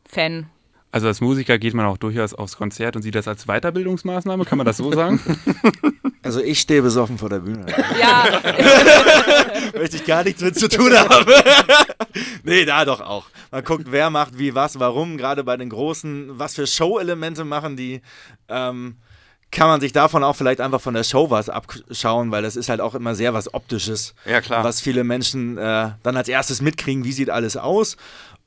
Fan. 0.07 0.47
Also 0.91 1.07
als 1.07 1.21
Musiker 1.21 1.57
geht 1.57 1.73
man 1.73 1.85
auch 1.85 1.97
durchaus 1.97 2.33
aufs 2.33 2.57
Konzert 2.57 2.95
und 2.95 3.01
sieht 3.01 3.15
das 3.15 3.27
als 3.27 3.45
Weiterbildungsmaßnahme, 3.45 4.45
kann 4.45 4.57
man 4.57 4.65
das 4.65 4.77
so 4.77 4.91
sagen? 4.91 5.19
Also 6.23 6.41
ich 6.41 6.59
stehe 6.59 6.81
besoffen 6.81 7.17
vor 7.17 7.29
der 7.29 7.39
Bühne. 7.39 7.65
Ja, 7.97 8.25
Möchte 9.77 9.95
ich 9.95 10.05
gar 10.05 10.25
nichts 10.25 10.41
mit 10.41 10.59
zu 10.59 10.67
tun 10.67 10.91
haben. 10.93 11.25
nee, 12.43 12.65
da 12.65 12.83
doch 12.83 12.99
auch. 12.99 13.27
Man 13.49 13.63
guckt, 13.63 13.85
wer 13.91 14.09
macht 14.09 14.37
wie 14.37 14.53
was, 14.53 14.77
warum, 14.77 15.15
gerade 15.15 15.45
bei 15.45 15.55
den 15.55 15.69
Großen, 15.69 16.37
was 16.37 16.55
für 16.55 16.67
Show-Elemente 16.67 17.45
machen 17.45 17.77
die. 17.77 18.01
Ähm, 18.49 18.97
kann 19.51 19.69
man 19.69 19.79
sich 19.79 19.93
davon 19.93 20.23
auch 20.23 20.35
vielleicht 20.35 20.59
einfach 20.59 20.81
von 20.81 20.93
der 20.93 21.05
Show 21.05 21.29
was 21.29 21.47
abschauen, 21.49 22.31
weil 22.31 22.43
das 22.43 22.57
ist 22.57 22.67
halt 22.67 22.81
auch 22.81 22.95
immer 22.95 23.15
sehr 23.15 23.33
was 23.33 23.53
Optisches. 23.53 24.13
Ja, 24.25 24.41
klar. 24.41 24.63
Was 24.65 24.81
viele 24.81 25.05
Menschen 25.05 25.57
äh, 25.57 25.91
dann 26.03 26.17
als 26.17 26.27
erstes 26.27 26.61
mitkriegen, 26.61 27.05
wie 27.05 27.13
sieht 27.13 27.29
alles 27.29 27.55
aus. 27.55 27.95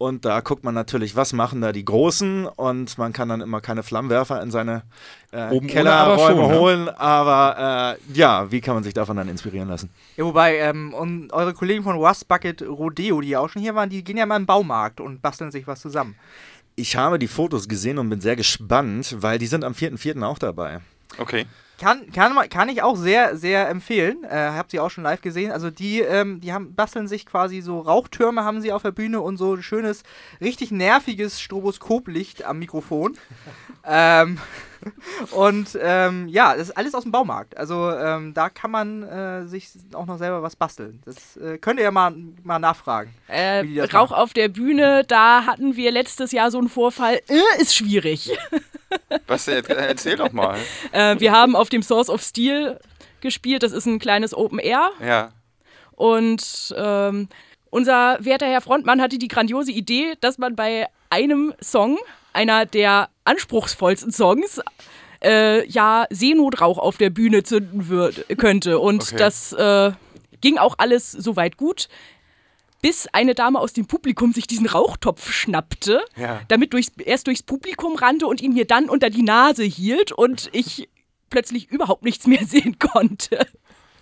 Und 0.01 0.25
da 0.25 0.41
guckt 0.41 0.65
man 0.65 0.73
natürlich, 0.73 1.15
was 1.15 1.35
machen 1.35 1.61
da 1.61 1.73
die 1.73 1.85
Großen 1.85 2.47
und 2.47 2.97
man 2.97 3.13
kann 3.13 3.29
dann 3.29 3.43
immer 3.43 3.61
keine 3.61 3.83
Flammenwerfer 3.83 4.41
in 4.41 4.51
seine 4.51 4.85
äh, 5.31 5.61
Kellerräume 5.61 5.93
aber 5.93 6.27
schon, 6.27 6.37
ne? 6.39 6.59
holen. 6.59 6.89
Aber 6.89 7.99
äh, 7.99 8.19
ja, 8.19 8.51
wie 8.51 8.63
kann 8.63 8.77
man 8.77 8.83
sich 8.83 8.95
davon 8.95 9.19
dann 9.19 9.29
inspirieren 9.29 9.69
lassen? 9.69 9.91
Ja, 10.17 10.25
wobei, 10.25 10.57
ähm, 10.57 10.95
und 10.95 11.31
eure 11.35 11.53
Kollegen 11.53 11.85
von 11.85 11.97
Rust 11.97 12.27
Bucket 12.29 12.63
Rodeo, 12.63 13.21
die 13.21 13.29
ja 13.29 13.41
auch 13.41 13.51
schon 13.51 13.61
hier 13.61 13.75
waren, 13.75 13.91
die 13.91 14.03
gehen 14.03 14.17
ja 14.17 14.25
mal 14.25 14.37
im 14.37 14.47
Baumarkt 14.47 15.03
und 15.03 15.21
basteln 15.21 15.51
sich 15.51 15.67
was 15.67 15.83
zusammen. 15.83 16.17
Ich 16.77 16.97
habe 16.97 17.19
die 17.19 17.29
Fotos 17.29 17.69
gesehen 17.69 17.99
und 17.99 18.09
bin 18.09 18.23
sehr 18.23 18.37
gespannt, 18.37 19.17
weil 19.21 19.39
die 19.39 19.49
sind 19.49 19.65
am 19.65 19.75
4.4. 19.75 20.23
auch 20.23 20.39
dabei. 20.39 20.81
Okay. 21.19 21.45
Kann, 21.81 22.13
kann, 22.13 22.37
kann 22.51 22.69
ich 22.69 22.83
auch 22.83 22.95
sehr, 22.95 23.39
sehr 23.39 23.71
empfehlen. 23.71 24.23
Äh, 24.25 24.51
habt 24.55 24.75
ihr 24.75 24.85
auch 24.85 24.91
schon 24.91 25.03
live 25.03 25.23
gesehen. 25.23 25.51
Also 25.51 25.71
die, 25.71 26.01
ähm, 26.01 26.39
die 26.43 26.53
haben, 26.53 26.75
basteln 26.75 27.09
sich 27.09 27.25
quasi 27.25 27.63
so 27.63 27.81
Rauchtürme 27.81 28.45
haben 28.45 28.61
sie 28.61 28.71
auf 28.71 28.83
der 28.83 28.91
Bühne 28.91 29.23
und 29.23 29.39
so 29.39 29.55
ein 29.55 29.63
schönes, 29.63 30.03
richtig 30.43 30.73
nerviges 30.73 31.41
Stroboskoplicht 31.41 32.45
am 32.45 32.59
Mikrofon. 32.59 33.17
ähm, 33.87 34.37
und 35.31 35.79
ähm, 35.81 36.29
ja, 36.29 36.55
das 36.55 36.69
ist 36.69 36.77
alles 36.77 36.95
aus 36.95 37.05
dem 37.05 37.13
Baumarkt. 37.13 37.57
Also 37.57 37.91
ähm, 37.91 38.35
da 38.35 38.51
kann 38.51 38.71
man 38.71 39.03
äh, 39.03 39.47
sich 39.47 39.71
auch 39.95 40.05
noch 40.05 40.19
selber 40.19 40.43
was 40.43 40.57
basteln. 40.57 41.01
Das 41.07 41.39
äh, 41.39 41.57
könnt 41.57 41.79
ihr 41.79 41.85
ja 41.85 41.91
mal, 41.91 42.15
mal 42.43 42.59
nachfragen. 42.59 43.15
äh, 43.27 43.81
Rauch 43.85 44.11
machen. 44.11 44.23
auf 44.23 44.35
der 44.35 44.49
Bühne, 44.49 45.05
da 45.09 45.47
hatten 45.47 45.77
wir 45.77 45.93
letztes 45.93 46.31
Jahr 46.33 46.51
so 46.51 46.59
einen 46.59 46.69
Vorfall. 46.69 47.23
Äh, 47.27 47.63
ist 47.63 47.75
schwierig. 47.75 48.37
Was, 49.27 49.49
äh, 49.49 49.63
erzähl 49.69 50.17
doch 50.17 50.33
mal. 50.33 50.59
äh, 50.93 51.19
wir 51.19 51.33
haben 51.33 51.57
auf 51.57 51.69
dem 51.69 51.83
Source 51.83 52.09
of 52.11 52.23
Steel 52.23 52.79
gespielt. 53.21 53.63
Das 53.63 53.73
ist 53.73 53.87
ein 53.87 53.99
kleines 53.99 54.35
Open 54.35 54.59
Air. 54.59 54.91
Ja. 55.05 55.33
Und 55.93 56.75
ähm, 56.77 57.29
unser 57.71 58.17
werter 58.21 58.47
Herr 58.47 58.61
Frontmann 58.61 59.01
hatte 59.01 59.19
die 59.19 59.29
grandiose 59.29 59.71
Idee, 59.73 60.15
dass 60.21 60.39
man 60.39 60.57
bei 60.57 60.87
einem 61.11 61.53
Song, 61.63 61.99
einer 62.33 62.67
der 62.67 63.11
anspruchsvollsten 63.25 64.13
Songs, 64.13 64.61
äh, 65.23 65.67
ja 65.69 66.07
Seenotrauch 66.11 66.79
auf 66.79 66.97
der 66.97 67.11
Bühne 67.11 67.43
zünden 67.43 67.89
würd, 67.89 68.25
könnte. 68.39 68.79
Und 68.79 69.03
Okay. 69.03 69.17
das 69.19 69.53
äh, 69.53 69.93
ging 70.41 70.57
auch 70.59 70.77
alles 70.79 71.13
soweit 71.13 71.57
gut. 71.57 71.89
Bis 72.83 73.07
eine 73.13 73.35
Dame 73.35 73.59
aus 73.59 73.73
dem 73.73 73.87
Publikum 73.87 74.33
sich 74.33 74.47
diesen 74.47 74.67
Rauchtopf 74.67 75.31
schnappte, 75.33 76.03
Ja. 76.17 76.41
damit 76.49 76.73
durchs, 76.73 76.93
erst 77.05 77.27
durchs 77.27 77.43
Publikum 77.43 77.97
rannte 77.97 78.27
und 78.27 78.41
ihn 78.41 78.55
mir 78.55 78.65
dann 78.67 78.89
unter 78.89 79.11
die 79.11 79.23
Nase 79.23 79.65
hielt 79.65 80.13
und 80.13 80.49
ich 80.53 80.89
plötzlich 81.29 81.71
überhaupt 81.71 82.05
nichts 82.05 82.27
mehr 82.27 82.45
sehen 82.47 82.79
konnte. 82.79 83.47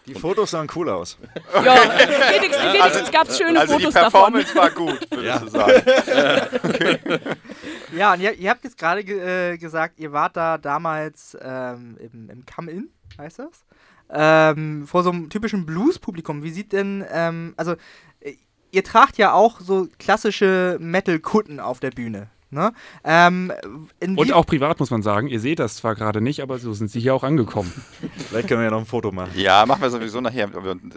Die 0.06 0.14
Fotos 0.14 0.52
sahen 0.52 0.68
cool 0.74 0.88
aus. 0.88 1.18
Ja, 1.52 1.74
wenigstens, 1.74 2.72
wenigstens 2.72 3.10
gab 3.10 3.28
es 3.28 3.36
schöne 3.36 3.60
Also 3.60 3.76
die 3.76 3.82
Fotos 3.84 3.94
davon. 3.94 4.32
Performance 4.32 4.54
war 4.54 4.70
gut, 4.70 5.06
würdest 5.10 5.42
du 5.42 5.48
sagen. 5.48 7.20
Ja, 7.94 8.14
und 8.14 8.20
ihr, 8.20 8.32
ihr 8.34 8.50
habt 8.50 8.64
jetzt 8.64 8.78
gerade 8.78 9.04
ge 9.04 9.52
äh, 9.52 9.58
gesagt, 9.58 9.98
ihr 9.98 10.12
wart 10.12 10.36
da 10.36 10.56
damals 10.58 11.36
ähm, 11.42 11.96
im, 12.00 12.30
im 12.30 12.44
Come-In, 12.46 12.88
heißt 13.18 13.40
das? 13.40 13.64
Ähm, 14.10 14.86
vor 14.86 15.02
so 15.02 15.10
einem 15.10 15.28
typischen 15.28 15.66
Blues-Publikum. 15.66 16.42
Wie 16.42 16.50
sieht 16.50 16.72
denn, 16.72 17.04
ähm, 17.12 17.52
also, 17.58 17.74
ihr 18.70 18.84
tragt 18.84 19.18
ja 19.18 19.32
auch 19.32 19.60
so 19.60 19.88
klassische 19.98 20.76
Metal-Kutten 20.80 21.60
auf 21.60 21.80
der 21.80 21.90
Bühne. 21.90 22.28
Ne? 22.50 22.72
Ähm, 23.04 23.52
Und 24.00 24.32
auch 24.32 24.46
privat 24.46 24.80
muss 24.80 24.90
man 24.90 25.02
sagen, 25.02 25.28
ihr 25.28 25.38
seht 25.38 25.58
das 25.58 25.76
zwar 25.76 25.94
gerade 25.94 26.22
nicht, 26.22 26.40
aber 26.40 26.58
so 26.58 26.72
sind 26.72 26.90
sie 26.90 26.98
hier 26.98 27.14
auch 27.14 27.22
angekommen. 27.22 27.70
Vielleicht 28.30 28.48
können 28.48 28.60
wir 28.60 28.64
ja 28.66 28.70
noch 28.70 28.78
ein 28.78 28.86
Foto 28.86 29.12
machen. 29.12 29.32
Ja, 29.34 29.66
machen 29.66 29.82
wir 29.82 29.90
sowieso 29.90 30.22
nachher. 30.22 30.48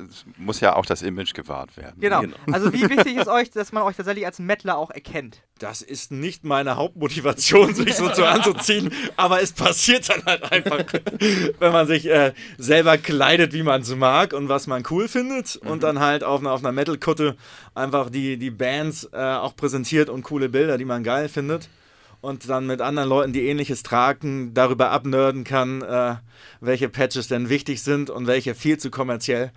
Es 0.10 0.26
muss 0.38 0.62
ja 0.62 0.78
auch 0.78 0.86
das 0.86 1.02
Image 1.02 1.34
gewahrt 1.34 1.76
werden. 1.76 2.00
Genau. 2.00 2.22
Genau. 2.22 2.38
Also 2.54 2.72
wie 2.72 2.90
wichtig 2.90 3.18
ist 3.18 3.28
euch, 3.28 3.50
dass 3.52 3.74
man 3.74 3.84
euch 3.84 3.98
tatsächlich 3.98 4.26
als 4.26 4.40
Mettler 4.40 4.78
auch 4.78 4.92
erkennt? 4.92 5.42
Das 5.60 5.82
ist 5.82 6.12
nicht 6.12 6.46
meine 6.46 6.78
Hauptmotivation, 6.78 7.76
sich 7.76 7.96
so 7.96 8.10
zu 8.10 8.26
anzuziehen, 8.26 8.92
aber 9.18 9.42
es 9.42 9.52
passiert 9.52 10.08
dann 10.10 10.24
halt 10.26 10.52
einfach, 10.52 10.86
wenn 11.60 11.74
man 11.74 11.86
sich 11.86 12.08
äh, 12.10 12.32
selber 12.58 12.98
kleidet, 12.98 13.52
wie 13.54 13.64
man 13.64 13.82
es 13.82 13.94
mag 13.94 14.32
und 14.34 14.48
was 14.48 14.68
man 14.68 14.84
cool 14.90 15.08
findet 15.10 15.58
und 15.58 15.84
dann 15.84 16.00
halt 16.00 16.24
auf, 16.24 16.40
einer- 16.40 16.52
auf 16.54 16.62
einer 16.64 16.72
Metal-Kutte 16.72 17.36
einfach 17.76 18.10
die, 18.10 18.38
die 18.38 18.52
Bands 18.52 19.10
äh, 19.12 19.18
auch 19.18 19.56
präsentiert 19.56 20.10
und 20.10 20.24
coole 20.24 20.48
Bilder, 20.50 20.78
die 20.78 20.86
man 20.86 21.04
geil 21.04 21.28
findet 21.28 21.41
und 22.22 22.48
dann 22.50 22.68
mit 22.68 22.82
anderen 22.82 23.10
Leuten, 23.10 23.34
die 23.34 23.48
ähnliches 23.48 23.84
tragen, 23.84 24.54
darüber 24.54 24.92
abnörden 24.92 25.44
kann, 25.44 25.82
äh, 25.82 26.16
welche 26.60 26.88
Patches 26.88 27.28
denn 27.28 27.50
wichtig 27.50 27.82
sind 27.82 28.10
und 28.10 28.28
welche 28.28 28.56
viel 28.56 28.78
zu 28.78 28.92
kommerziell. 28.92 29.52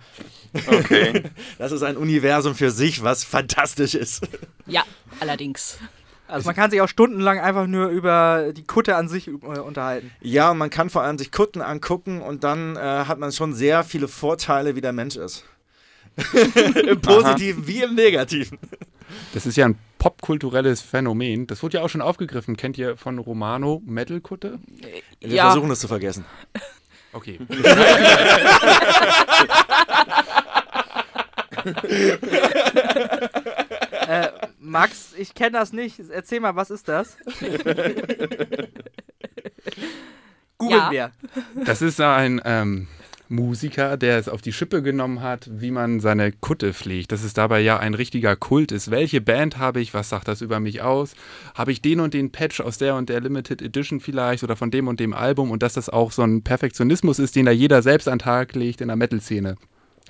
Okay. 0.67 1.23
Das 1.57 1.71
ist 1.71 1.83
ein 1.83 1.97
Universum 1.97 2.55
für 2.55 2.71
sich, 2.71 3.03
was 3.03 3.23
fantastisch 3.23 3.93
ist. 3.93 4.27
Ja, 4.65 4.83
allerdings. 5.19 5.77
Also 6.27 6.47
man 6.47 6.55
kann 6.55 6.71
sich 6.71 6.81
auch 6.81 6.87
stundenlang 6.87 7.39
einfach 7.39 7.67
nur 7.67 7.89
über 7.89 8.51
die 8.51 8.65
Kutte 8.65 8.95
an 8.95 9.07
sich 9.07 9.27
äh, 9.27 9.31
unterhalten. 9.31 10.11
Ja, 10.21 10.51
und 10.51 10.57
man 10.57 10.71
kann 10.71 10.89
vor 10.89 11.03
allem 11.03 11.17
sich 11.17 11.31
Kutten 11.31 11.61
angucken 11.61 12.21
und 12.21 12.43
dann 12.43 12.75
äh, 12.75 12.79
hat 12.79 13.19
man 13.19 13.31
schon 13.31 13.53
sehr 13.53 13.83
viele 13.83 14.07
Vorteile, 14.07 14.75
wie 14.75 14.81
der 14.81 14.93
Mensch 14.93 15.15
ist. 15.17 15.45
Im 16.87 17.01
Positiven 17.01 17.67
wie 17.67 17.81
im 17.83 17.95
Negativen. 17.95 18.57
Das 19.33 19.45
ist 19.45 19.55
ja 19.57 19.65
ein 19.65 19.77
popkulturelles 19.99 20.81
Phänomen. 20.81 21.47
Das 21.47 21.61
wurde 21.63 21.77
ja 21.77 21.83
auch 21.83 21.89
schon 21.89 22.01
aufgegriffen. 22.01 22.55
Kennt 22.57 22.77
ihr 22.77 22.95
von 22.97 23.17
Romano 23.19 23.81
Metal-Kutte? 23.85 24.59
Wir 25.19 25.29
Ja. 25.29 25.45
versuchen 25.51 25.71
es 25.71 25.79
zu 25.79 25.87
vergessen. 25.87 26.25
Okay. 27.13 27.39
Äh, 34.07 34.27
Max, 34.59 35.13
ich 35.17 35.33
kenne 35.33 35.51
das 35.51 35.73
nicht. 35.73 35.99
Erzähl 36.11 36.39
mal, 36.39 36.55
was 36.55 36.69
ist 36.69 36.87
das? 36.87 37.17
Googeln 40.57 40.79
Ja. 40.79 40.91
wir. 40.91 41.11
Das 41.65 41.81
ist 41.81 41.99
ein 41.99 42.41
ähm, 42.45 42.87
Musiker, 43.29 43.97
der 43.97 44.17
es 44.17 44.29
auf 44.29 44.41
die 44.41 44.53
Schippe 44.53 44.81
genommen 44.81 45.21
hat, 45.21 45.49
wie 45.51 45.71
man 45.71 45.99
seine 45.99 46.31
Kutte 46.31 46.73
pflegt. 46.73 47.11
Dass 47.11 47.23
es 47.23 47.33
dabei 47.33 47.61
ja 47.61 47.77
ein 47.77 47.93
richtiger 47.93 48.35
Kult 48.35 48.71
ist. 48.71 48.91
Welche 48.91 49.21
Band 49.21 49.57
habe 49.57 49.81
ich? 49.81 49.93
Was 49.93 50.09
sagt 50.09 50.27
das 50.27 50.41
über 50.41 50.59
mich 50.59 50.81
aus? 50.81 51.15
Habe 51.53 51.71
ich 51.71 51.81
den 51.81 51.99
und 51.99 52.13
den 52.13 52.31
Patch 52.31 52.61
aus 52.61 52.77
der 52.77 52.95
und 52.95 53.09
der 53.09 53.21
Limited 53.21 53.61
Edition 53.61 53.99
vielleicht 53.99 54.43
oder 54.43 54.55
von 54.55 54.71
dem 54.71 54.87
und 54.87 54.99
dem 54.99 55.13
Album? 55.13 55.51
Und 55.51 55.63
dass 55.63 55.73
das 55.73 55.89
auch 55.89 56.11
so 56.11 56.23
ein 56.23 56.43
Perfektionismus 56.43 57.19
ist, 57.19 57.35
den 57.35 57.45
da 57.45 57.51
jeder 57.51 57.81
selbst 57.81 58.07
an 58.07 58.19
den 58.19 58.25
Tag 58.25 58.55
legt 58.55 58.81
in 58.81 58.87
der 58.87 58.97
Metal-Szene. 58.97 59.55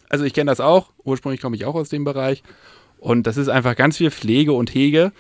Also 0.10 0.26
ich 0.26 0.34
kenne 0.34 0.52
das 0.52 0.60
auch. 0.60 0.92
Ursprünglich 1.04 1.42
komme 1.42 1.56
ich 1.56 1.66
auch 1.66 1.76
aus 1.76 1.90
dem 1.90 2.04
Bereich. 2.04 2.44
Und 3.00 3.28
das 3.28 3.38
ist 3.38 3.50
einfach 3.50 3.76
ganz 3.76 3.98
viel 3.98 4.12
Pflege 4.12 4.54
und 4.54 4.74
Hege. 4.74 5.12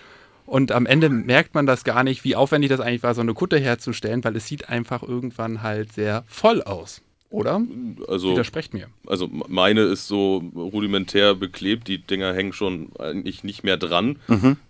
Und 0.46 0.72
am 0.72 0.86
Ende 0.86 1.10
merkt 1.10 1.56
man 1.56 1.66
das 1.66 1.84
gar 1.84 2.04
nicht, 2.04 2.24
wie 2.24 2.36
aufwendig 2.36 2.70
das 2.70 2.80
eigentlich 2.80 3.04
war, 3.04 3.16
so 3.16 3.22
eine 3.22 3.34
Kutte 3.34 3.58
herzustellen, 3.58 4.24
weil 4.24 4.36
es 4.36 4.48
sieht 4.48 4.70
einfach 4.70 5.02
irgendwann 5.02 5.64
halt 5.64 5.93
sehr 5.93 6.24
voll 6.28 6.62
aus. 6.62 7.02
Oder? 7.32 7.61
Also, 8.07 8.32
Widersprecht 8.32 8.73
mir. 8.73 8.88
also 9.07 9.28
meine 9.30 9.82
ist 9.82 10.07
so 10.07 10.38
rudimentär 10.55 11.36
beklebt, 11.36 11.88
die 11.88 11.97
Dinger 11.97 12.34
hängen 12.34 12.53
schon 12.53 12.89
eigentlich 12.97 13.43
nicht 13.43 13.63
mehr 13.63 13.78
dran. 13.78 14.17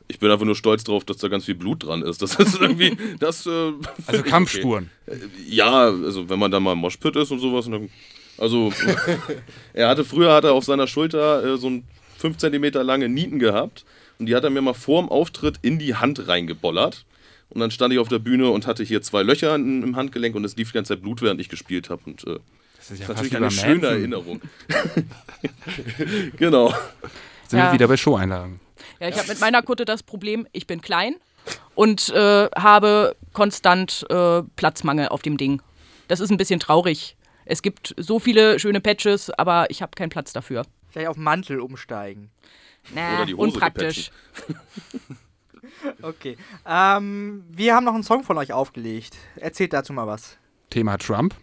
Ich 0.07 0.19
bin 0.19 0.31
einfach 0.31 0.45
nur 0.45 0.55
stolz 0.55 0.83
drauf, 0.83 1.03
dass 1.03 1.17
da 1.17 1.27
ganz 1.27 1.45
viel 1.45 1.55
Blut 1.55 1.83
dran 1.83 2.01
ist. 2.01 2.21
Das 2.21 2.35
ist 2.35 2.59
irgendwie, 2.59 2.95
das. 3.19 3.45
Äh, 3.45 3.73
Also 4.07 4.23
Kampfspuren. 4.23 4.89
Okay. 5.05 5.19
Ja, 5.47 5.89
also 5.89 6.29
wenn 6.29 6.39
man 6.39 6.49
da 6.49 6.59
mal 6.59 6.73
im 6.73 6.79
Moshpit 6.79 7.15
ist 7.17 7.31
und 7.31 7.39
sowas. 7.39 7.65
Dann, 7.65 7.89
also, 8.37 8.71
er 9.73 9.89
hatte 9.89 10.03
früher 10.05 10.33
hat 10.33 10.43
er 10.45 10.53
auf 10.53 10.63
seiner 10.65 10.87
Schulter 10.87 11.43
äh, 11.43 11.57
so 11.57 11.67
ein 11.69 11.83
5 12.17 12.37
cm 12.37 12.63
lange 12.83 13.09
Nieten 13.09 13.37
gehabt 13.39 13.85
und 14.17 14.27
die 14.27 14.35
hat 14.35 14.43
er 14.43 14.49
mir 14.49 14.61
mal 14.61 14.73
vorm 14.73 15.09
Auftritt 15.09 15.57
in 15.61 15.77
die 15.77 15.95
Hand 15.95 16.27
reingebollert. 16.27 17.05
Und 17.49 17.59
dann 17.61 17.71
stand 17.71 17.93
ich 17.93 17.99
auf 17.99 18.07
der 18.09 18.19
Bühne 18.19 18.49
und 18.49 18.67
hatte 18.67 18.83
hier 18.83 19.01
zwei 19.01 19.23
Löcher 19.23 19.55
im 19.55 19.83
im 19.83 19.95
Handgelenk 19.95 20.35
und 20.35 20.43
es 20.45 20.55
lief 20.55 20.69
die 20.71 20.73
ganze 20.75 20.93
Zeit 20.95 21.01
Blut, 21.01 21.21
während 21.21 21.39
ich 21.39 21.47
gespielt 21.49 21.89
habe. 21.89 22.01
Und 22.05 22.25
äh, 22.27 22.39
Das 22.77 22.91
ist 22.91 23.01
das 23.01 23.09
ist 23.09 23.09
natürlich 23.09 23.35
eine 23.37 23.51
schöne 23.51 23.73
Manson. 23.75 23.89
Erinnerung. 23.91 24.41
genau. 26.37 26.73
Sind 27.47 27.59
Ja. 27.59 27.67
wir 27.67 27.73
wieder 27.73 27.87
bei 27.87 27.97
Show-Einlagen. 27.97 28.59
Ja, 28.99 29.09
ich 29.09 29.17
habe 29.17 29.27
mit 29.27 29.39
meiner 29.39 29.61
Kutte 29.61 29.85
das 29.85 30.03
Problem, 30.03 30.47
ich 30.51 30.67
bin 30.67 30.81
klein 30.81 31.15
und 31.75 32.09
äh, 32.09 32.49
habe 32.55 33.15
konstant 33.33 34.05
äh, 34.09 34.41
Platzmangel 34.55 35.09
auf 35.09 35.21
dem 35.21 35.37
Ding. 35.37 35.61
Das 36.07 36.19
ist 36.19 36.31
ein 36.31 36.37
bisschen 36.37 36.59
traurig. 36.59 37.15
Es 37.45 37.61
gibt 37.61 37.93
so 37.97 38.19
viele 38.19 38.59
schöne 38.59 38.81
Patches, 38.81 39.29
aber 39.29 39.69
ich 39.69 39.81
habe 39.81 39.91
keinen 39.95 40.09
Platz 40.09 40.33
dafür. 40.33 40.65
Vielleicht 40.89 41.09
auf 41.09 41.17
Mantel 41.17 41.59
umsteigen. 41.59 42.31
Na, 42.93 43.17
Oder 43.17 43.25
die 43.25 43.33
Hose 43.35 43.43
unpraktisch. 43.43 44.11
Okay. 46.01 46.37
Ähm, 46.67 47.43
wir 47.49 47.75
haben 47.75 47.83
noch 47.85 47.93
einen 47.93 48.03
Song 48.03 48.23
von 48.23 48.37
euch 48.37 48.53
aufgelegt. 48.53 49.15
Erzählt 49.35 49.73
dazu 49.73 49.93
mal 49.93 50.07
was. 50.07 50.37
Thema 50.69 50.97
Trump. 50.97 51.35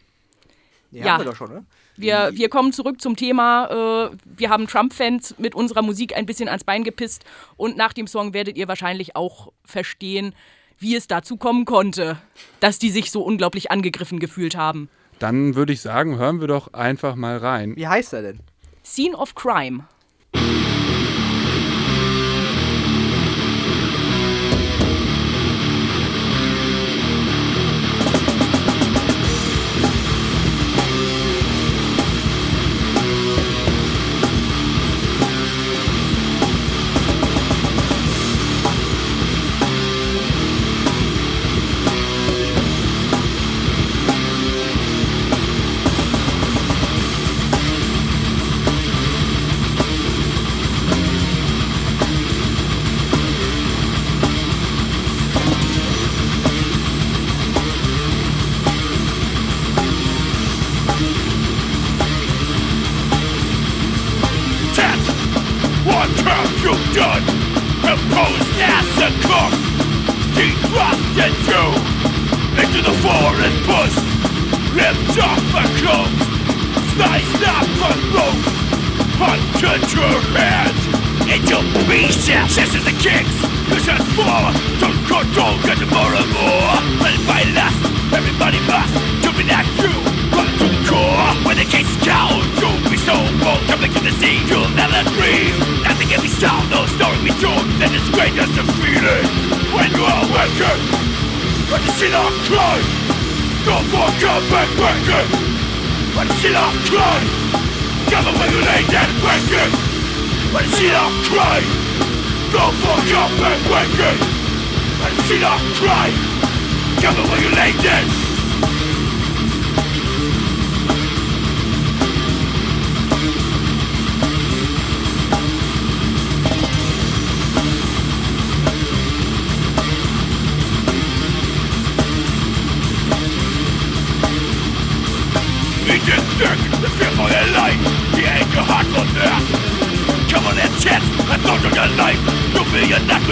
Den 0.90 1.04
Ja. 1.04 1.12
haben 1.14 1.20
wir 1.24 1.30
doch 1.30 1.36
schon, 1.36 1.52
ne? 1.52 1.64
Wir, 1.96 2.30
wir 2.34 2.48
kommen 2.48 2.72
zurück 2.72 3.00
zum 3.00 3.16
Thema. 3.16 4.10
Äh, 4.12 4.16
wir 4.24 4.48
haben 4.50 4.66
Trump-Fans 4.66 5.36
mit 5.38 5.54
unserer 5.54 5.82
Musik 5.82 6.16
ein 6.16 6.26
bisschen 6.26 6.48
ans 6.48 6.64
Bein 6.64 6.84
gepisst. 6.84 7.24
Und 7.56 7.76
nach 7.76 7.92
dem 7.92 8.06
Song 8.06 8.32
werdet 8.34 8.56
ihr 8.56 8.66
wahrscheinlich 8.68 9.14
auch 9.14 9.52
verstehen, 9.64 10.34
wie 10.78 10.96
es 10.96 11.06
dazu 11.06 11.36
kommen 11.36 11.64
konnte, 11.64 12.16
dass 12.60 12.78
die 12.78 12.90
sich 12.90 13.10
so 13.10 13.22
unglaublich 13.22 13.70
angegriffen 13.70 14.18
gefühlt 14.18 14.56
haben. 14.56 14.88
Dann 15.18 15.54
würde 15.54 15.72
ich 15.72 15.80
sagen, 15.80 16.16
hören 16.18 16.40
wir 16.40 16.48
doch 16.48 16.72
einfach 16.72 17.14
mal 17.14 17.36
rein. 17.36 17.76
Wie 17.76 17.86
heißt 17.86 18.12
er 18.14 18.22
denn? 18.22 18.40
Scene 18.84 19.16
of 19.16 19.34
Crime. 19.34 19.84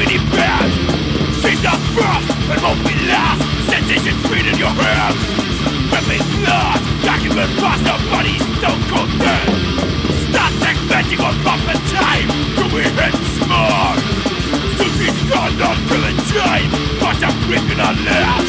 Feel 0.00 0.16
you're 0.16 0.24
not 0.24 0.36
bad. 0.36 0.70
Seize 1.44 1.60
the 1.60 1.74
first, 1.92 2.28
and 2.48 2.60
won't 2.62 2.80
be 2.84 2.94
last 3.08 3.40
Sensation 3.68 4.16
free 4.28 4.40
in 4.40 4.56
your 4.56 4.72
hands. 4.72 5.20
Ripping 5.92 6.24
blood, 6.40 6.80
document 7.04 7.50
past 7.60 7.84
the 7.84 7.94
body's 8.08 8.44
stone 8.56 8.82
cold 8.88 9.10
dead 9.20 9.48
Start 10.30 10.52
expecting 10.64 11.20
on 11.20 11.34
proper 11.44 11.76
time. 11.92 12.28
To 12.56 12.64
be 12.72 12.84
hit 12.84 13.14
smart. 13.36 14.00
Susie's 14.78 15.18
gone 15.28 15.56
on 15.60 15.76
killing 15.88 16.20
time. 16.32 16.70
But 17.00 17.20
I'm 17.20 17.36
creeping 17.44 17.80
on 17.80 17.96
loud 18.04 18.46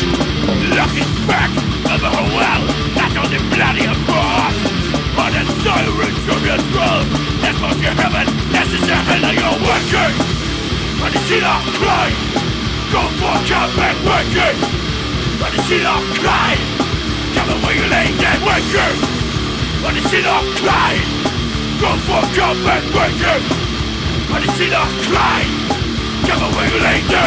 Looking 0.71 1.11
back 1.27 1.51
of 1.91 1.99
the 1.99 2.07
oh 2.07 2.15
whole 2.15 2.31
world 2.31 2.67
That's 2.95 3.15
only 3.19 3.39
bloody 3.51 3.85
apart. 3.87 4.55
On 5.19 5.31
the 5.35 5.43
sirens 5.63 6.23
of 6.31 6.41
your 6.45 6.61
throne. 6.71 7.07
That's 7.43 7.59
what 7.59 7.75
you 7.77 7.91
heaven 7.91 8.27
This 8.51 8.69
is 8.71 8.83
the 8.87 8.95
hell 8.95 9.25
of 9.25 9.35
your 9.35 9.55
working 9.67 10.40
medicina 11.11 11.59
kraj 11.77 12.11
Konfoka 12.91 13.67
medmänniskor 13.77 14.55
Medicina 15.41 15.93
kraj 16.13 16.57
Jävla 17.35 17.53
regelänge 17.67 18.31
människor 18.45 18.93
Medicina 19.83 20.39
kraj 20.55 20.95
Konfoka 21.81 22.47
medmänniskor 22.53 23.41
Medicina 24.33 24.81
kraj 25.03 25.45
Jävla 26.27 26.47
regelänge 26.61 27.23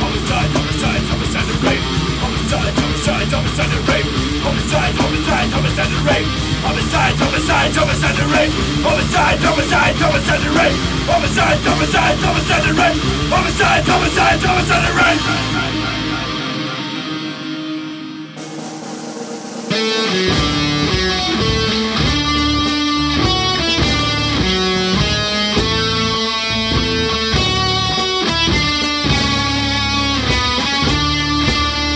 Homicide, 0.00 0.52
homicide, 0.56 1.04
homicide, 1.10 1.52
rape. 1.64 1.84
Homicide, 2.20 2.74
homicide, 2.80 3.30
homicide, 3.36 3.78
rape. 3.88 4.08
Homicide, 4.44 4.94
homicide, 5.00 5.52
homicide, 5.52 5.92
rape. 6.04 6.47
Homicide, 6.64 7.14
homicide, 7.14 7.74
homicide 7.74 8.18
and 8.18 8.30
rape 8.32 8.52
Homicide, 8.82 9.38
homicide, 9.38 9.94
homicide 9.96 10.42
and 10.42 10.54
rape 10.58 10.76
Homicide, 11.06 11.58
homicide, 11.62 12.18
homicide 12.18 12.66
and 12.68 12.78
rape 12.78 12.98
Homicide, 13.30 13.84
homicide, 13.86 14.40
homicide 14.42 14.84
and 14.88 14.96
rape 14.98 15.22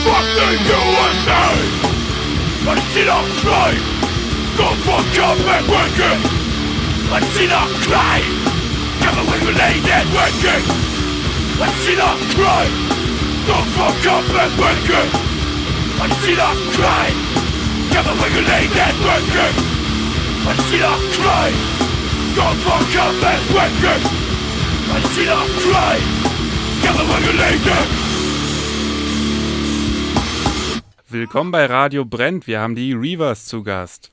Fuck 0.05 0.27
the 0.37 0.49
USA! 0.69 1.45
But 2.65 2.79
it's 2.79 2.97
enough 2.97 3.29
crime! 3.43 3.92
Go 4.57 4.69
for 4.85 5.01
comeback 5.17 5.65
working! 5.69 6.21
But 7.11 7.23
it's 7.25 7.41
enough 7.41 7.73
crime! 7.89 8.29
Come 9.01 9.17
away 9.25 9.41
with 9.45 9.57
lay 9.57 9.81
dead 9.81 10.07
working! 10.13 10.65
But 11.59 11.69
it's 11.73 11.89
enough 11.89 12.23
crime! 12.37 12.75
Go 13.49 13.59
for 13.75 13.91
comeback 14.05 14.53
working! 14.61 15.11
But 15.99 16.11
it's 16.13 16.29
enough 16.29 16.61
crime! 16.77 17.19
Come 17.93 18.07
away 18.13 18.31
with 18.37 18.47
lay 18.49 18.67
dead 18.73 18.97
working! 19.01 19.55
But 20.45 20.55
it's 20.61 20.73
enough 20.73 21.05
crime! 21.17 21.59
Go 22.37 22.47
for 22.65 22.81
comeback 22.93 23.43
working! 23.53 24.03
But 24.89 25.01
it's 25.05 25.19
enough 25.19 25.53
Willkommen 31.13 31.53
bei 31.53 31.67
Radio 31.67 32.07
Brennt. 32.07 32.47
Wir 32.47 32.61
haben 32.61 32.75
die 32.75 32.95
Reavers 32.95 33.45
zu 33.45 33.63
Gast. 33.63 34.11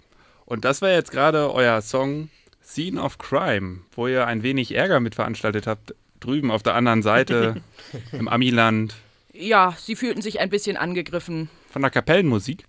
Und 0.50 0.66
das 0.66 0.82
war 0.82 0.90
jetzt 0.90 1.12
gerade 1.12 1.54
euer 1.54 1.82
Song 1.82 2.30
Scene 2.64 3.02
of 3.02 3.18
Crime, 3.20 3.82
wo 3.94 4.08
ihr 4.08 4.26
ein 4.28 4.44
wenig 4.44 4.76
Ärger 4.76 5.00
mit 5.00 5.16
veranstaltet 5.16 5.68
habt. 5.68 5.94
Drüben 6.20 6.52
auf 6.52 6.64
der 6.64 6.76
anderen 6.76 7.02
Seite 7.02 7.62
im 8.12 8.28
Amiland 8.28 8.96
Ja, 9.32 9.74
sie 9.78 9.96
fühlten 9.96 10.22
sich 10.22 10.40
ein 10.40 10.50
bisschen 10.50 10.76
angegriffen. 10.76 11.50
von 11.72 11.82
der 11.82 11.92
Kapellenmusik. 11.92 12.66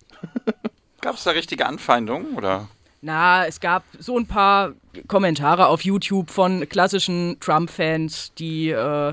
Gab 1.00 1.16
es 1.16 1.24
da 1.24 1.30
richtige 1.30 1.66
Anfeindungen 1.66 2.36
oder? 2.36 2.68
Na, 3.02 3.46
es 3.46 3.60
gab 3.60 3.82
so 3.98 4.18
ein 4.18 4.26
paar 4.26 4.74
Kommentare 5.08 5.68
auf 5.68 5.80
YouTube 5.82 6.30
von 6.30 6.68
klassischen 6.68 7.40
Trump-Fans, 7.40 8.34
die 8.34 8.68
äh, 8.68 9.12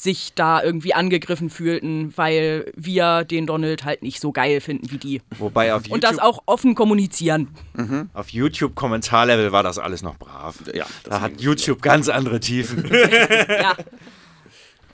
sich 0.00 0.32
da 0.34 0.62
irgendwie 0.62 0.94
angegriffen 0.94 1.50
fühlten, 1.50 2.12
weil 2.16 2.72
wir 2.76 3.24
den 3.24 3.46
Donald 3.48 3.84
halt 3.84 4.02
nicht 4.02 4.20
so 4.20 4.30
geil 4.30 4.60
finden 4.60 4.90
wie 4.92 4.96
die. 4.98 5.20
Wobei 5.38 5.74
auf 5.74 5.82
Und 5.90 6.04
das 6.04 6.12
YouTube, 6.12 6.24
auch 6.26 6.42
offen 6.46 6.74
kommunizieren. 6.76 7.48
auf 8.14 8.30
YouTube 8.30 8.76
Kommentarlevel 8.76 9.50
war 9.50 9.64
das 9.64 9.78
alles 9.78 10.02
noch 10.02 10.16
brav. 10.16 10.54
Ja, 10.72 10.86
Da 11.02 11.20
hat 11.20 11.40
YouTube 11.40 11.82
ganz 11.82 12.08
andere 12.08 12.38
Tiefen. 12.40 12.88
Ja. 13.48 13.74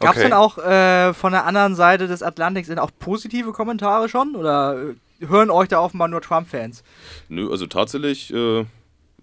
Gab 0.01 0.17
es 0.17 0.21
Okay. 0.21 0.23
denn 0.23 0.33
auch 0.33 0.59
äh, 0.59 1.13
von 1.15 1.33
der 1.33 1.45
anderen 1.47 1.75
Seite 1.77 2.09
des 2.09 2.23
Atlantiks 2.23 2.69
denn 2.69 2.79
auch 2.81 2.91
positive 2.99 3.53
Kommentare 3.53 4.09
schon? 4.09 4.35
Oder 4.35 4.77
äh, 5.21 5.27
hören 5.27 5.51
euch 5.51 5.69
da 5.69 5.81
offenbar 5.81 6.09
nur 6.09 6.21
Trump-Fans? 6.21 6.83
Nö, 7.29 7.49
also 7.51 7.67
tatsächlich, 7.67 8.33
äh, 8.35 8.65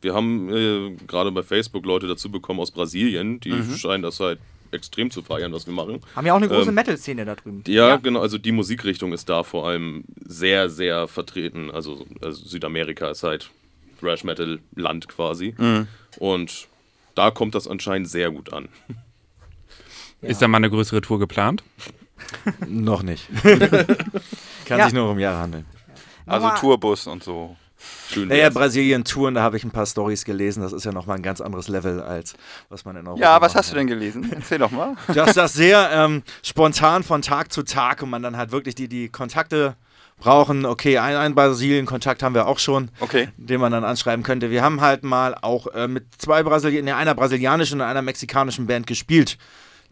wir 0.01 0.13
haben 0.13 0.49
äh, 0.49 0.95
gerade 1.07 1.31
bei 1.31 1.43
Facebook 1.43 1.85
Leute 1.85 2.07
dazu 2.07 2.31
bekommen 2.31 2.59
aus 2.61 2.71
Brasilien, 2.71 3.39
die 3.41 3.63
scheinen 3.77 4.01
das 4.03 4.19
halt 4.19 4.39
extrem 4.73 5.11
zu 5.11 5.21
feiern, 5.21 5.51
was 5.53 5.65
wir 5.67 5.73
machen. 5.73 6.01
Haben 6.15 6.25
ja 6.25 6.33
auch 6.33 6.37
eine 6.37 6.47
große 6.47 6.69
Ähm, 6.69 6.75
Metal-Szene 6.75 7.25
da 7.25 7.35
drüben. 7.35 7.63
Ja, 7.67 7.97
genau, 7.97 8.21
also 8.21 8.37
die 8.37 8.51
Musikrichtung 8.51 9.13
ist 9.13 9.29
da 9.29 9.43
vor 9.43 9.67
allem 9.67 10.03
sehr, 10.25 10.69
sehr 10.69 11.07
vertreten. 11.07 11.69
Also, 11.71 12.05
also 12.21 12.43
Südamerika 12.45 13.09
ist 13.09 13.23
halt 13.23 13.49
Thrash 13.99 14.23
Metal 14.23 14.59
Land 14.75 15.07
quasi. 15.07 15.55
Und 16.19 16.67
da 17.15 17.31
kommt 17.31 17.55
das 17.55 17.67
anscheinend 17.67 18.09
sehr 18.09 18.31
gut 18.31 18.51
an. 18.53 18.69
Ist 20.21 20.41
da 20.41 20.47
mal 20.47 20.57
eine 20.57 20.69
größere 20.69 21.01
Tour 21.01 21.19
geplant? 21.19 21.63
noch 22.67 23.01
nicht. 23.03 23.27
Kann 24.65 24.77
Ja. 24.79 24.85
sich 24.85 24.93
nur 24.93 25.09
um 25.09 25.19
Jahre 25.19 25.39
handeln. 25.39 25.65
Also 26.27 26.49
Tourbus 26.51 27.07
und 27.07 27.23
so. 27.23 27.57
Schön 28.11 28.27
Naja. 28.27 28.49
Brasilien-Touren, 28.49 29.33
da 29.35 29.41
habe 29.41 29.57
ich 29.57 29.63
ein 29.63 29.71
paar 29.71 29.85
Stories 29.85 30.25
gelesen. 30.25 30.61
Das 30.63 30.73
ist 30.73 30.83
ja 30.85 30.91
nochmal 30.91 31.17
ein 31.17 31.23
ganz 31.23 31.41
anderes 31.41 31.67
Level, 31.67 32.01
als 32.01 32.33
was 32.69 32.85
man 32.85 32.95
in 32.95 33.07
Europa 33.07 33.21
Ja, 33.21 33.41
was 33.41 33.55
hast 33.55 33.71
du 33.71 33.75
denn 33.75 33.87
gelesen? 33.87 34.29
Erzähl 34.33 34.59
doch 34.59 34.71
mal. 34.71 34.95
dass 35.13 35.33
das 35.33 35.53
sehr 35.53 35.89
ähm, 35.93 36.23
spontan 36.43 37.03
von 37.03 37.21
Tag 37.21 37.51
zu 37.51 37.63
Tag 37.63 38.01
und 38.03 38.09
man 38.09 38.21
dann 38.23 38.37
halt 38.37 38.51
wirklich 38.51 38.75
die, 38.75 38.87
die 38.87 39.09
Kontakte 39.09 39.75
brauchen. 40.19 40.65
Okay, 40.65 40.97
ein, 40.99 41.15
ein 41.15 41.33
Brasilien-Kontakt 41.35 42.21
haben 42.21 42.35
wir 42.35 42.47
auch 42.47 42.59
schon, 42.59 42.91
Okay. 42.99 43.29
den 43.37 43.59
man 43.59 43.71
dann 43.71 43.83
anschreiben 43.83 44.23
könnte. 44.23 44.51
Wir 44.51 44.61
haben 44.61 44.79
halt 44.81 45.03
mal 45.03 45.35
auch 45.41 45.67
äh, 45.67 45.87
mit 45.87 46.05
zwei 46.19 46.43
Brasilien, 46.43 46.85
ne, 46.85 46.95
einer 46.95 47.15
brasilianischen 47.15 47.81
und 47.81 47.87
einer 47.87 48.01
mexikanischen 48.03 48.67
Band 48.67 48.85
gespielt, 48.87 49.37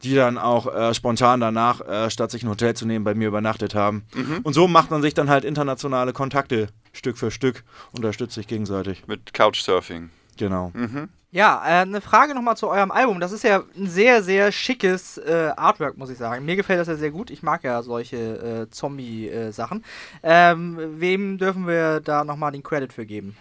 die 0.03 0.15
dann 0.15 0.37
auch 0.37 0.73
äh, 0.73 0.93
spontan 0.93 1.39
danach, 1.39 1.81
äh, 1.81 2.09
statt 2.09 2.31
sich 2.31 2.43
ein 2.43 2.49
Hotel 2.49 2.75
zu 2.75 2.85
nehmen, 2.85 3.05
bei 3.05 3.13
mir 3.13 3.27
übernachtet 3.27 3.75
haben. 3.75 4.03
Und 4.43 4.53
so 4.53 4.67
macht 4.67 4.91
man 4.91 5.01
sich 5.01 5.13
dann 5.13 5.29
halt 5.29 5.45
internationale 5.45 6.13
Kontakte 6.13 6.67
Stück 6.93 7.17
für 7.17 7.31
Stück, 7.31 7.63
unterstützt 7.91 8.35
sich 8.35 8.47
gegenseitig. 8.47 9.07
Mit 9.07 9.33
Couchsurfing. 9.33 10.09
Genau. 10.37 10.71
Ja, 11.31 11.61
äh, 11.63 11.81
eine 11.81 12.01
Frage 12.01 12.33
nochmal 12.33 12.57
zu 12.57 12.67
eurem 12.69 12.89
Album. 12.89 13.19
Das 13.19 13.31
ist 13.31 13.43
ja 13.43 13.63
ein 13.77 13.87
sehr, 13.87 14.23
sehr 14.23 14.51
schickes 14.51 15.19
äh, 15.19 15.51
Artwork, 15.55 15.95
muss 15.95 16.09
ich 16.09 16.17
sagen. 16.17 16.43
Mir 16.43 16.55
gefällt 16.55 16.79
das 16.79 16.87
ja 16.87 16.95
sehr 16.95 17.11
gut. 17.11 17.29
Ich 17.29 17.43
mag 17.43 17.63
ja 17.63 17.83
solche 17.83 18.17
äh, 18.67 18.69
Zombie-Sachen. 18.71 19.83
Ähm, 20.23 20.79
wem 20.95 21.37
dürfen 21.37 21.67
wir 21.67 21.99
da 21.99 22.23
nochmal 22.23 22.51
den 22.51 22.63
Credit 22.63 22.91
für 22.91 23.05
geben? 23.05 23.37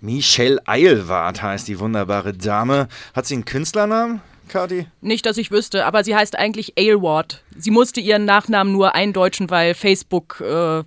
Michelle 0.00 0.60
Eilwart 0.66 1.42
heißt 1.42 1.66
die 1.66 1.80
wunderbare 1.80 2.34
Dame. 2.34 2.88
Hat 3.14 3.26
sie 3.26 3.34
einen 3.34 3.46
Künstlernamen, 3.46 4.20
Kati? 4.48 4.86
Nicht, 5.00 5.26
dass 5.26 5.36
ich 5.36 5.50
wüsste, 5.50 5.86
aber 5.86 6.04
sie 6.04 6.14
heißt 6.14 6.38
eigentlich 6.38 6.74
Aylward. 6.76 7.42
Sie 7.56 7.70
musste 7.70 8.00
ihren 8.00 8.24
Nachnamen 8.24 8.72
nur 8.72 8.94
eindeutschen, 8.94 9.50
weil 9.50 9.74
Facebook 9.74 10.40
äh, 10.40 10.84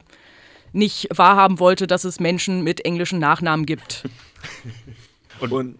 nicht 0.73 1.07
wahrhaben 1.15 1.59
wollte, 1.59 1.87
dass 1.87 2.03
es 2.03 2.19
Menschen 2.19 2.63
mit 2.63 2.85
englischen 2.85 3.19
Nachnamen 3.19 3.65
gibt. 3.65 4.03
Und 5.39 5.77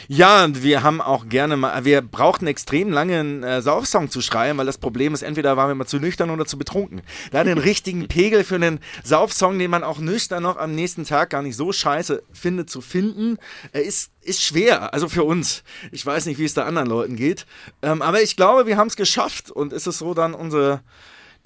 Ja, 0.08 0.44
und 0.44 0.62
wir 0.62 0.82
haben 0.82 1.00
auch 1.00 1.28
gerne 1.28 1.56
mal, 1.56 1.84
wir 1.84 2.02
brauchten 2.02 2.46
extrem 2.46 2.90
lange 2.90 3.20
einen 3.20 3.42
äh, 3.42 3.62
Saufsong 3.62 4.10
zu 4.10 4.20
schreiben, 4.20 4.58
weil 4.58 4.66
das 4.66 4.78
Problem 4.78 5.14
ist, 5.14 5.22
entweder 5.22 5.56
waren 5.56 5.68
wir 5.68 5.74
mal 5.74 5.86
zu 5.86 5.98
nüchtern 5.98 6.30
oder 6.30 6.46
zu 6.46 6.58
betrunken. 6.58 7.02
Da 7.32 7.44
den 7.44 7.58
richtigen 7.58 8.08
Pegel 8.08 8.44
für 8.44 8.56
einen 8.56 8.80
Saufsong, 9.04 9.58
den 9.58 9.70
man 9.70 9.84
auch 9.84 9.98
nüchtern 9.98 10.42
noch 10.42 10.56
am 10.56 10.74
nächsten 10.74 11.04
Tag 11.04 11.30
gar 11.30 11.42
nicht 11.42 11.56
so 11.56 11.72
scheiße 11.72 12.22
findet, 12.32 12.70
zu 12.70 12.80
finden, 12.80 13.38
äh, 13.72 13.80
ist, 13.80 14.10
ist 14.22 14.42
schwer. 14.42 14.94
Also 14.94 15.08
für 15.08 15.24
uns. 15.24 15.62
Ich 15.92 16.04
weiß 16.04 16.26
nicht, 16.26 16.38
wie 16.38 16.44
es 16.44 16.54
da 16.54 16.64
anderen 16.64 16.88
Leuten 16.88 17.16
geht. 17.16 17.46
Ähm, 17.82 18.02
aber 18.02 18.22
ich 18.22 18.36
glaube, 18.36 18.66
wir 18.66 18.76
haben 18.76 18.88
es 18.88 18.96
geschafft 18.96 19.50
und 19.50 19.72
ist 19.72 19.86
es 19.86 19.98
so 19.98 20.14
dann 20.14 20.34
unsere 20.34 20.80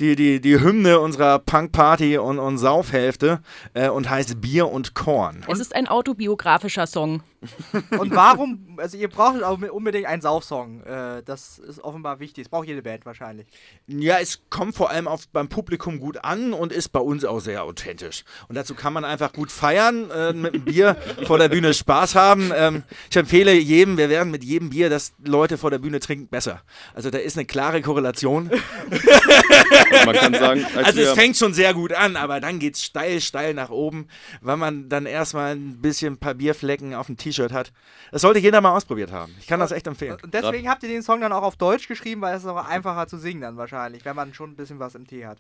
die, 0.01 0.17
die, 0.17 0.41
die 0.41 0.61
Hymne 0.61 0.99
unserer 0.99 1.39
Punk-Party 1.39 2.19
und, 2.19 2.39
und 2.39 2.59
Saufhälfte 2.59 3.41
äh, 3.75 3.89
und 3.89 4.09
heißt 4.09 4.41
Bier 4.41 4.69
und 4.69 4.95
Korn. 4.95 5.45
Es 5.47 5.61
ist 5.61 5.75
ein 5.75 5.87
autobiografischer 5.87 6.87
Song. 6.87 7.23
Und 7.99 8.15
warum, 8.15 8.77
also 8.77 8.99
ihr 8.99 9.09
braucht 9.09 9.43
auch 9.43 9.59
unbedingt 9.71 10.07
einen 10.07 10.21
Saufsong. 10.21 10.83
Äh, 10.83 11.23
das 11.25 11.59
ist 11.59 11.83
offenbar 11.83 12.21
wichtig. 12.21 12.45
Das 12.45 12.51
braucht 12.51 12.69
jede 12.69 12.83
Band 12.83 13.07
wahrscheinlich. 13.07 13.47
Ja, 13.87 14.19
es 14.19 14.43
kommt 14.51 14.77
vor 14.77 14.91
allem 14.91 15.09
auf, 15.09 15.27
beim 15.29 15.49
Publikum 15.49 16.01
gut 16.01 16.23
an 16.23 16.53
und 16.53 16.71
ist 16.71 16.91
bei 16.91 17.01
uns 17.01 17.25
auch 17.25 17.41
sehr 17.41 17.65
authentisch. 17.65 18.25
Und 18.49 18.57
dazu 18.57 18.75
kann 18.75 18.93
man 18.93 19.07
einfach 19.07 19.33
gut 19.33 19.51
feiern, 19.51 20.11
äh, 20.11 20.33
mit 20.35 20.55
einem 20.55 20.65
Bier 20.65 20.97
vor 21.27 21.39
der 21.39 21.49
Bühne 21.49 21.73
Spaß 21.73 22.15
haben. 22.15 22.53
Ähm, 22.55 22.83
ich 23.11 23.17
empfehle 23.17 23.55
jedem, 23.55 23.97
wir 23.97 24.11
werden 24.11 24.31
mit 24.31 24.45
jedem 24.45 24.71
Bier, 24.71 24.91
das 24.91 25.15
Leute 25.25 25.57
vor 25.57 25.71
der 25.71 25.79
Bühne 25.79 26.01
trinken, 26.01 26.29
besser. 26.29 26.61
Also 26.95 27.11
da 27.11 27.19
ist 27.19 27.39
eine 27.39 27.47
klare 27.47 27.81
Korrelation. 27.81 28.51
Man 30.05 30.15
kann 30.15 30.35
sagen, 30.35 30.65
als 30.75 30.87
Also 30.87 31.01
es 31.01 31.13
fängt 31.13 31.37
schon 31.37 31.53
sehr 31.53 31.75
gut 31.75 31.93
an, 31.93 32.17
aber 32.17 32.41
dann 32.41 32.59
geht's 32.59 32.83
steil, 32.85 33.21
steil 33.21 33.55
nach 33.55 33.71
oben, 33.71 34.09
weil 34.41 34.57
man 34.57 34.89
dann 34.89 35.07
erstmal 35.07 35.55
ein 35.55 35.81
bisschen 35.81 36.15
ein 36.15 36.19
paar 36.19 36.35
Bierflecken 36.35 36.95
auf 36.95 37.07
dem 37.07 37.17
T-Shirt 37.17 37.53
hat. 37.53 37.73
Das 38.13 38.23
sollte 38.23 38.39
jeder 38.41 38.61
mal 38.61 38.75
ausprobiert 38.75 39.13
haben. 39.13 39.35
Ich 39.41 39.47
kann 39.47 39.61
das 39.61 39.73
echt 39.73 39.87
empfehlen. 39.87 40.17
Und 40.23 40.35
deswegen 40.35 40.69
habt 40.69 40.83
ihr 40.83 40.89
den 40.89 41.03
Song 41.03 41.21
dann 41.21 41.33
auch 41.33 41.43
auf 41.43 41.57
Deutsch 41.57 41.89
geschrieben, 41.89 42.21
weil 42.21 42.37
es 42.37 42.43
ist 42.43 42.49
auch 42.49 42.65
einfacher 42.65 43.07
zu 43.07 43.19
singen 43.19 43.41
dann 43.41 43.57
wahrscheinlich, 43.57 44.05
wenn 44.05 44.17
man 44.17 44.35
schon 44.35 44.51
ein 44.51 44.57
bisschen 44.57 44.79
was 44.79 44.95
im 44.95 45.07
Tee 45.07 45.27
hat. 45.27 45.39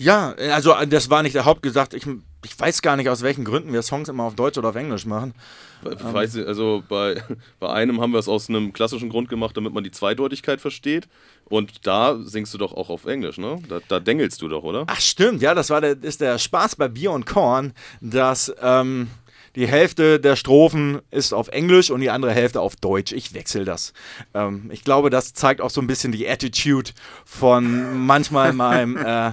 Ja, 0.00 0.32
also 0.52 0.74
das 0.88 1.10
war 1.10 1.22
nicht 1.22 1.34
der 1.34 1.44
Hauptgesagt. 1.44 1.92
Ich 1.94 2.06
ich 2.42 2.58
weiß 2.58 2.80
gar 2.80 2.96
nicht, 2.96 3.10
aus 3.10 3.20
welchen 3.20 3.44
Gründen 3.44 3.70
wir 3.74 3.82
Songs 3.82 4.08
immer 4.08 4.24
auf 4.24 4.34
Deutsch 4.34 4.56
oder 4.56 4.70
auf 4.70 4.74
Englisch 4.74 5.04
machen. 5.04 5.34
We- 5.82 5.94
Weiß 6.00 6.36
ich, 6.36 6.46
also 6.46 6.82
bei, 6.88 7.22
bei 7.60 7.70
einem 7.70 8.00
haben 8.00 8.12
wir 8.12 8.18
es 8.18 8.28
aus 8.28 8.48
einem 8.48 8.72
klassischen 8.72 9.10
Grund 9.10 9.28
gemacht, 9.28 9.54
damit 9.58 9.74
man 9.74 9.84
die 9.84 9.90
Zweideutigkeit 9.90 10.58
versteht. 10.58 11.06
Und 11.44 11.86
da 11.86 12.16
singst 12.22 12.54
du 12.54 12.58
doch 12.58 12.72
auch 12.72 12.88
auf 12.88 13.04
Englisch, 13.04 13.36
ne? 13.36 13.58
Da, 13.68 13.80
da 13.88 14.00
dengelst 14.00 14.40
du 14.40 14.48
doch, 14.48 14.62
oder? 14.62 14.84
Ach 14.86 15.00
stimmt, 15.00 15.42
ja, 15.42 15.54
das 15.54 15.68
war 15.68 15.82
der, 15.82 16.02
ist 16.02 16.22
der 16.22 16.38
Spaß 16.38 16.76
bei 16.76 16.88
Bier 16.88 17.12
und 17.12 17.26
Korn, 17.26 17.74
dass 18.00 18.50
ähm, 18.62 19.08
die 19.54 19.66
Hälfte 19.68 20.18
der 20.18 20.34
Strophen 20.36 21.00
ist 21.10 21.34
auf 21.34 21.48
Englisch 21.48 21.90
und 21.90 22.00
die 22.00 22.08
andere 22.08 22.32
Hälfte 22.32 22.62
auf 22.62 22.74
Deutsch. 22.74 23.12
Ich 23.12 23.34
wechsle 23.34 23.66
das. 23.66 23.92
Ähm, 24.32 24.70
ich 24.72 24.82
glaube, 24.82 25.10
das 25.10 25.34
zeigt 25.34 25.60
auch 25.60 25.70
so 25.70 25.82
ein 25.82 25.86
bisschen 25.86 26.10
die 26.12 26.26
Attitude 26.26 26.92
von 27.26 28.06
manchmal 28.06 28.54
meinem 28.54 28.96
äh, 28.96 29.32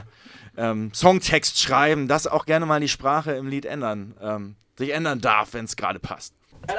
ähm, 0.57 0.91
Songtext 0.93 1.59
schreiben, 1.59 2.07
dass 2.07 2.27
auch 2.27 2.45
gerne 2.45 2.65
mal 2.65 2.79
die 2.79 2.89
Sprache 2.89 3.33
im 3.33 3.47
Lied 3.47 3.65
ändern, 3.65 4.15
ähm, 4.21 4.55
sich 4.77 4.93
ändern 4.93 5.21
darf, 5.21 5.53
wenn 5.53 5.65
es 5.65 5.75
gerade 5.75 5.99
passt. 5.99 6.33
I 6.69 6.73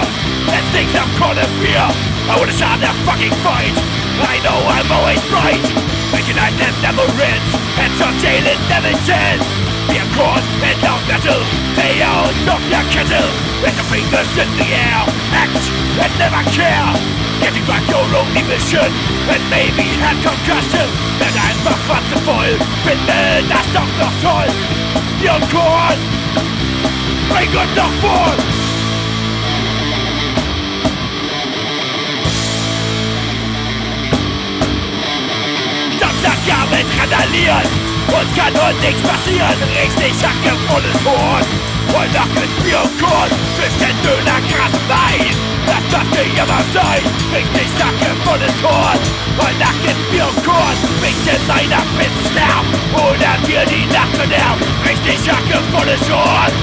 And 0.54 0.64
things 0.70 0.94
I'm 0.94 1.10
gonna 1.18 1.46
fear 1.58 1.82
I 2.30 2.38
wanna 2.38 2.54
start 2.54 2.78
that 2.86 2.94
fucking 3.02 3.34
fight. 3.42 3.74
I 4.22 4.38
know 4.46 4.58
I'm 4.70 4.86
always 4.94 5.22
right. 5.34 5.58
Making 6.14 6.38
I 6.38 6.54
them 6.58 6.74
never 6.82 7.06
ends 7.06 7.50
And 7.82 7.92
some 7.98 8.14
jailing 8.22 8.58
never 8.70 8.94
ends 8.94 9.46
Be 9.90 9.98
a 9.98 10.06
corn 10.18 10.42
and 10.66 10.78
not 10.82 11.02
metal 11.06 11.42
They 11.78 12.02
all 12.02 12.30
knock 12.46 12.62
your 12.70 12.86
kettle 12.94 13.30
With 13.62 13.74
the 13.78 13.86
fingers 13.90 14.30
in 14.38 14.50
the 14.58 14.70
air. 14.70 15.02
Act 15.34 15.64
and 16.02 16.14
never 16.22 16.42
care. 16.54 16.94
Getting 17.42 17.66
back 17.66 17.86
your 17.90 18.06
only 18.06 18.44
mission 18.46 18.90
And 19.30 19.44
maybe 19.50 19.86
had 19.98 20.18
concussion. 20.22 20.90
Denn 21.18 21.34
einfach 21.34 21.78
Fratze 21.90 22.18
voll 22.26 22.54
Finde 22.86 23.46
das 23.50 23.66
doch 23.74 23.92
noch 23.98 24.16
toll 24.22 24.50
Ihr 25.22 25.42
Korn 25.50 25.98
Bring 27.30 27.50
uns 27.50 27.76
doch 27.76 27.92
vor! 28.02 28.59
Samstag 36.50 36.70
mit 36.72 36.86
randalieren 37.00 37.70
Uns 38.10 38.30
kann 38.36 38.54
heute 38.58 38.80
nichts 38.82 39.02
passieren 39.02 39.58
Richtig 39.78 40.14
Hacke 40.26 40.58
volles 40.68 40.98
Horn 41.06 41.46
Und 41.94 42.14
nach 42.14 42.32
mit 42.34 42.50
Bier 42.64 42.82
und 42.82 42.94
Korn 43.00 43.30
Zwischen 43.56 43.94
Döner, 44.02 44.42
Gras 44.50 44.74
und 44.74 44.90
Wein 44.90 45.34
Das 45.66 45.84
darf 45.92 46.10
nicht 46.10 46.34
immer 46.34 46.62
sein 46.74 47.02
Richtig 47.34 47.70
Hacke 47.78 48.12
volles 48.26 48.58
Horn 48.64 49.00
Und 49.38 49.60
nach 49.60 49.78
mit 49.86 50.00
Bier 50.12 50.26
und 50.26 50.44
Korn 50.44 50.76
Bisschen 51.02 51.42
meiner 51.48 51.84
Business 51.98 52.32
now 52.34 52.62
Oder 52.98 53.38
dir 53.46 53.66
die 53.70 53.86
Nacht 53.94 54.16
verderbt 54.18 54.64
Richtig 54.86 55.20
Hacke 55.30 55.62
volles 55.72 56.02
Horn 56.10 56.54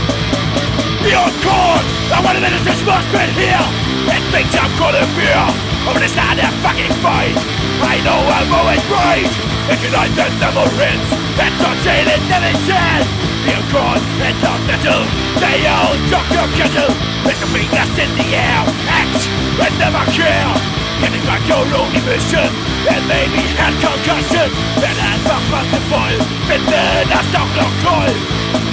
Your 1.06 1.30
corn! 1.46 1.84
I 2.10 2.20
wanna 2.24 2.40
let 2.40 2.50
this 2.64 2.82
must 2.84 3.06
been 3.12 3.30
here! 3.38 3.62
It 4.10 4.22
thinks 4.34 4.56
I'm 4.58 4.70
calling 4.74 5.06
fear! 5.14 5.38
But 5.86 6.02
it's 6.02 6.16
not 6.16 6.36
a 6.36 6.50
fucking 6.66 6.90
fight! 6.98 7.36
I 7.78 8.02
know 8.02 8.18
I'm 8.26 8.52
always 8.52 8.82
right! 8.90 9.55
Ignite 9.66 10.14
the 10.14 10.30
memories 10.38 11.06
and 11.42 11.54
toxin 11.58 12.06
intelligence 12.06 13.06
Feel 13.42 13.62
gone 13.74 13.98
and 14.22 14.38
the 14.38 14.52
metal 14.62 15.02
They 15.42 15.66
all 15.66 15.98
talk 16.06 16.26
your 16.30 16.46
kettle 16.54 16.94
There's 17.26 17.38
something 17.42 17.66
left 17.74 17.98
in 17.98 18.10
the 18.14 18.28
air 18.30 18.62
Act 18.86 19.26
and 19.58 19.74
never 19.82 20.06
kill. 20.14 20.54
Getting 21.02 21.24
back 21.26 21.42
your 21.50 21.66
lonely 21.66 21.98
mission 22.06 22.46
And 22.86 23.02
maybe 23.10 23.42
had 23.58 23.74
concussion 23.82 24.54
And 24.86 24.98
einfach 25.02 25.42
was 25.50 25.66
zu 25.74 25.80
voll 25.90 26.14
Finden 26.46 27.10
das 27.10 27.26
doch 27.34 27.50
noch 27.58 27.74
toll 27.82 28.14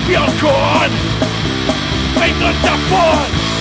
Wir 0.06 0.22
Korn 0.38 0.94
Bringt 2.14 2.38
uns 2.38 2.62
davon 2.62 3.53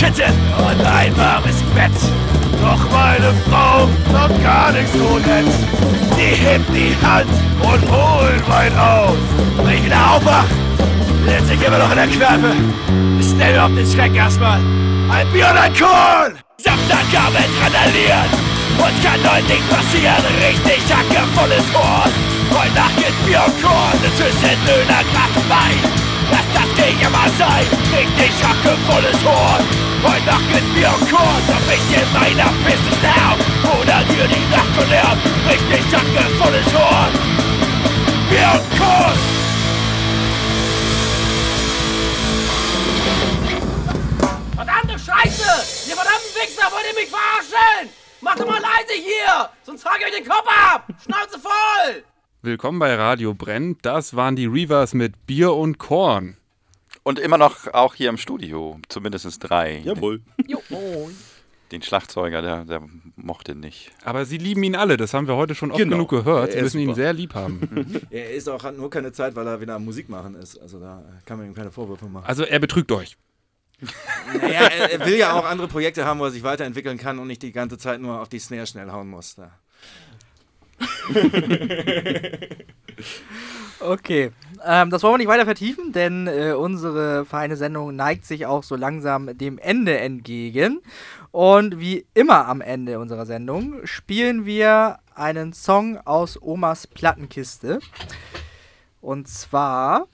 Titten 0.00 0.32
und 0.56 0.80
ein 0.86 1.14
warmes 1.14 1.60
Bett. 1.74 1.92
Doch 2.58 2.90
meine 2.90 3.34
Frau 3.50 3.86
noch 4.10 4.42
gar 4.42 4.72
nicht 4.72 4.90
so 4.94 5.18
nett. 5.18 5.44
Die 6.16 6.40
hebt 6.40 6.64
die 6.74 6.96
Hand 7.04 7.28
und 7.60 7.82
holt 7.92 8.48
weit 8.48 8.72
aus. 8.78 9.18
Wenn 9.58 9.76
ich 9.76 9.84
wieder 9.84 10.16
aufwach, 10.16 10.46
setzt 11.26 11.48
sich 11.48 11.60
immer 11.60 11.76
noch 11.76 11.90
in 11.90 11.96
der 11.96 12.06
Kneipe. 12.06 12.50
Stell 13.20 13.52
mir 13.52 13.62
auf 13.62 13.74
den 13.74 13.86
Schreck 13.86 14.16
erstmal. 14.16 14.58
Ein 15.10 15.30
Bier 15.34 15.48
und 15.50 15.58
ein 15.58 15.74
Korn! 15.74 16.32
Samstagabend 16.56 17.52
randaliert. 17.60 18.32
Und 18.80 18.96
kann 19.04 19.20
heute 19.20 19.52
nichts 19.52 19.68
passieren. 19.68 20.24
Richtig 20.40 20.80
Hacke 20.88 21.28
volles 21.36 21.68
Horn. 21.76 22.10
Heute 22.56 22.74
Nacht 22.74 22.96
geht 22.96 23.26
Bier 23.26 23.44
und 23.44 23.62
Korn. 23.62 24.00
Zwischen 24.16 24.56
Döner, 24.64 25.04
und 25.36 25.50
Wein. 25.50 25.76
Lass 26.30 26.48
das 26.54 26.84
Ding 26.84 26.96
immer 27.00 27.28
sein. 27.36 27.66
Richtig 27.92 28.32
Hacke 28.42 28.78
volles 28.88 29.22
Horn. 29.26 29.89
Heute 30.02 30.26
Nacht 30.26 30.48
geht 30.52 30.74
Bier 30.74 30.88
und 30.88 31.10
Korn. 31.10 31.42
Doch 31.46 31.66
ich 31.72 31.96
in 31.96 32.12
meiner 32.12 32.50
Piste 32.64 32.92
sterb. 32.98 33.38
Oder 33.80 34.02
dir 34.04 34.26
die 34.28 34.46
Nacht 34.50 34.72
verderbt. 34.74 35.24
Richtig 35.48 35.80
volles 36.38 36.74
Horn. 36.74 37.12
Bier 38.30 38.50
und 38.54 38.78
Korn. 38.78 39.18
Verdammte 44.56 44.98
Scheiße! 44.98 45.88
Ihr 45.88 45.96
verdammten 45.96 46.34
Wichser, 46.34 46.70
wollt 46.70 46.84
ihr 46.88 47.00
mich 47.00 47.10
verarschen? 47.10 47.90
Macht 48.20 48.40
doch 48.40 48.46
mal 48.46 48.60
leise 48.60 48.94
hier! 48.94 49.48
Sonst 49.62 49.82
trage 49.82 49.98
ich 50.00 50.06
euch 50.06 50.20
den 50.20 50.28
Kopf 50.28 50.46
ab! 50.46 50.86
Schnauze 51.04 51.38
voll! 51.38 52.04
Willkommen 52.42 52.78
bei 52.78 52.94
Radio 52.94 53.34
Brennt. 53.34 53.84
Das 53.84 54.16
waren 54.16 54.36
die 54.36 54.46
Reavers 54.46 54.94
mit 54.94 55.26
Bier 55.26 55.52
und 55.52 55.78
Korn. 55.78 56.36
Und 57.10 57.18
immer 57.18 57.38
noch 57.38 57.66
auch 57.74 57.96
hier 57.96 58.08
im 58.08 58.18
Studio, 58.18 58.78
zumindest 58.88 59.26
drei. 59.42 59.78
Jawohl. 59.84 60.20
Den 61.72 61.82
Schlagzeuger, 61.82 62.40
der, 62.40 62.64
der 62.64 62.82
mochte 63.16 63.56
nicht. 63.56 63.90
Aber 64.04 64.24
sie 64.24 64.38
lieben 64.38 64.62
ihn 64.62 64.76
alle, 64.76 64.96
das 64.96 65.12
haben 65.12 65.26
wir 65.26 65.34
heute 65.34 65.56
schon 65.56 65.72
oft 65.72 65.78
Genau. 65.78 65.96
genug 65.96 66.10
gehört. 66.10 66.52
Sie 66.52 66.58
Er 66.58 66.58
ist 66.58 66.62
müssen 66.66 66.80
ihn 66.80 66.86
super. 66.86 66.94
sehr 66.96 67.12
lieb 67.12 67.34
haben. 67.34 68.00
Er 68.10 68.30
ist 68.30 68.48
auch, 68.48 68.62
hat 68.62 68.76
nur 68.76 68.90
keine 68.90 69.10
Zeit, 69.10 69.34
weil 69.34 69.44
er 69.48 69.60
wieder 69.60 69.74
am 69.74 69.84
Musik 69.84 70.08
machen 70.08 70.36
ist. 70.36 70.56
Also 70.60 70.78
da 70.78 71.04
kann 71.26 71.38
man 71.38 71.48
ihm 71.48 71.54
keine 71.54 71.72
Vorwürfe 71.72 72.06
machen. 72.06 72.26
Also 72.26 72.44
er 72.44 72.60
betrügt 72.60 72.92
euch. 72.92 73.16
Naja, 74.40 74.66
er, 74.68 74.92
er 74.92 75.06
will 75.06 75.16
ja 75.16 75.32
auch 75.32 75.44
andere 75.44 75.66
Projekte 75.66 76.04
haben, 76.04 76.20
wo 76.20 76.26
er 76.26 76.30
sich 76.30 76.44
weiterentwickeln 76.44 76.96
kann 76.96 77.18
und 77.18 77.26
nicht 77.26 77.42
die 77.42 77.50
ganze 77.52 77.76
Zeit 77.76 78.00
nur 78.00 78.20
auf 78.20 78.28
die 78.28 78.38
Snare 78.38 78.68
schnell 78.68 78.92
hauen 78.92 79.08
muss. 79.08 79.34
Da. 79.34 79.50
Okay, 83.82 84.30
ähm, 84.62 84.90
das 84.90 85.02
wollen 85.02 85.14
wir 85.14 85.18
nicht 85.18 85.28
weiter 85.28 85.46
vertiefen, 85.46 85.92
denn 85.92 86.26
äh, 86.26 86.52
unsere 86.52 87.24
feine 87.24 87.56
Sendung 87.56 87.96
neigt 87.96 88.26
sich 88.26 88.44
auch 88.44 88.62
so 88.62 88.76
langsam 88.76 89.38
dem 89.38 89.56
Ende 89.56 89.98
entgegen. 89.98 90.82
Und 91.30 91.80
wie 91.80 92.04
immer 92.12 92.46
am 92.46 92.60
Ende 92.60 92.98
unserer 92.98 93.24
Sendung 93.24 93.86
spielen 93.86 94.44
wir 94.44 94.98
einen 95.14 95.54
Song 95.54 95.98
aus 96.04 96.40
Omas 96.42 96.86
Plattenkiste. 96.86 97.78
Und 99.00 99.28
zwar 99.28 100.06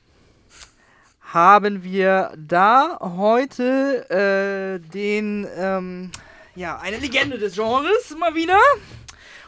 haben 1.20 1.82
wir 1.82 2.32
da 2.36 2.98
heute 3.00 4.08
äh, 4.10 4.78
den, 4.92 5.44
ähm, 5.56 6.12
ja, 6.54 6.78
eine 6.78 6.98
Legende 6.98 7.36
des 7.36 7.56
Genres 7.56 8.14
mal 8.16 8.36
wieder. 8.36 8.58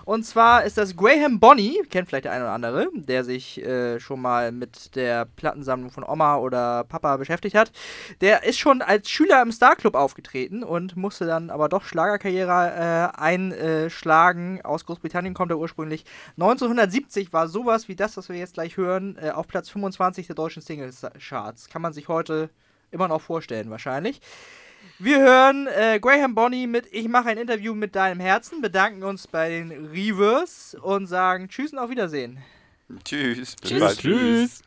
Und 0.08 0.24
zwar 0.24 0.64
ist 0.64 0.78
das 0.78 0.96
Graham 0.96 1.38
Bonney, 1.38 1.82
kennt 1.90 2.08
vielleicht 2.08 2.24
der 2.24 2.32
eine 2.32 2.44
oder 2.44 2.54
andere, 2.54 2.88
der 2.94 3.24
sich 3.24 3.62
äh, 3.62 4.00
schon 4.00 4.22
mal 4.22 4.52
mit 4.52 4.96
der 4.96 5.26
Plattensammlung 5.26 5.90
von 5.90 6.02
Oma 6.02 6.38
oder 6.38 6.84
Papa 6.84 7.18
beschäftigt 7.18 7.54
hat. 7.54 7.72
Der 8.22 8.42
ist 8.44 8.58
schon 8.58 8.80
als 8.80 9.10
Schüler 9.10 9.42
im 9.42 9.52
Star 9.52 9.76
Club 9.76 9.94
aufgetreten 9.94 10.62
und 10.62 10.96
musste 10.96 11.26
dann 11.26 11.50
aber 11.50 11.68
doch 11.68 11.84
Schlagerkarriere 11.84 13.12
äh, 13.14 13.20
einschlagen. 13.20 14.62
Aus 14.64 14.86
Großbritannien 14.86 15.34
kommt 15.34 15.50
er 15.50 15.58
ursprünglich. 15.58 16.06
1970 16.38 17.34
war 17.34 17.46
sowas 17.46 17.88
wie 17.88 17.94
das, 17.94 18.16
was 18.16 18.30
wir 18.30 18.36
jetzt 18.36 18.54
gleich 18.54 18.78
hören, 18.78 19.18
äh, 19.20 19.32
auf 19.32 19.46
Platz 19.46 19.68
25 19.68 20.26
der 20.26 20.36
deutschen 20.36 20.62
Singles-Charts. 20.62 21.68
Kann 21.68 21.82
man 21.82 21.92
sich 21.92 22.08
heute 22.08 22.48
immer 22.90 23.08
noch 23.08 23.20
vorstellen, 23.20 23.68
wahrscheinlich. 23.68 24.22
Wir 25.00 25.20
hören 25.20 25.68
äh, 25.68 26.00
Graham 26.00 26.34
Bonney 26.34 26.66
mit 26.66 26.86
Ich 26.90 27.06
mache 27.06 27.28
ein 27.28 27.38
Interview 27.38 27.72
mit 27.72 27.94
deinem 27.94 28.18
Herzen, 28.18 28.60
bedanken 28.60 29.04
uns 29.04 29.28
bei 29.28 29.48
den 29.48 29.86
Reverse 29.92 30.76
und 30.80 31.06
sagen 31.06 31.48
Tschüss 31.48 31.72
und 31.72 31.78
auf 31.78 31.88
Wiedersehen. 31.88 32.38
Tschüss. 33.04 33.54
Bis 33.54 33.70
Tschüss. 33.70 33.80
bald. 33.80 33.98
Tschüss. 34.00 34.62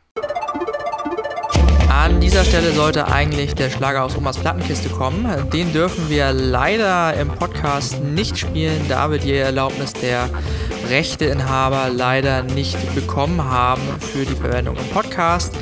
An 1.90 2.18
dieser 2.18 2.46
Stelle 2.46 2.72
sollte 2.72 3.08
eigentlich 3.08 3.54
der 3.54 3.68
Schlager 3.68 4.04
aus 4.04 4.16
Omas 4.16 4.38
Plattenkiste 4.38 4.88
kommen. 4.88 5.50
Den 5.50 5.70
dürfen 5.74 6.08
wir 6.08 6.32
leider 6.32 7.12
im 7.20 7.28
Podcast 7.28 8.02
nicht 8.02 8.38
spielen, 8.38 8.88
da 8.88 9.10
wir 9.10 9.18
die 9.18 9.34
Erlaubnis 9.34 9.92
der 9.92 10.30
Rechteinhaber 10.88 11.90
leider 11.90 12.42
nicht 12.42 12.94
bekommen 12.94 13.44
haben 13.44 13.82
für 14.00 14.24
die 14.24 14.34
Verwendung 14.34 14.76
im 14.78 14.88
Podcast. 14.88 15.54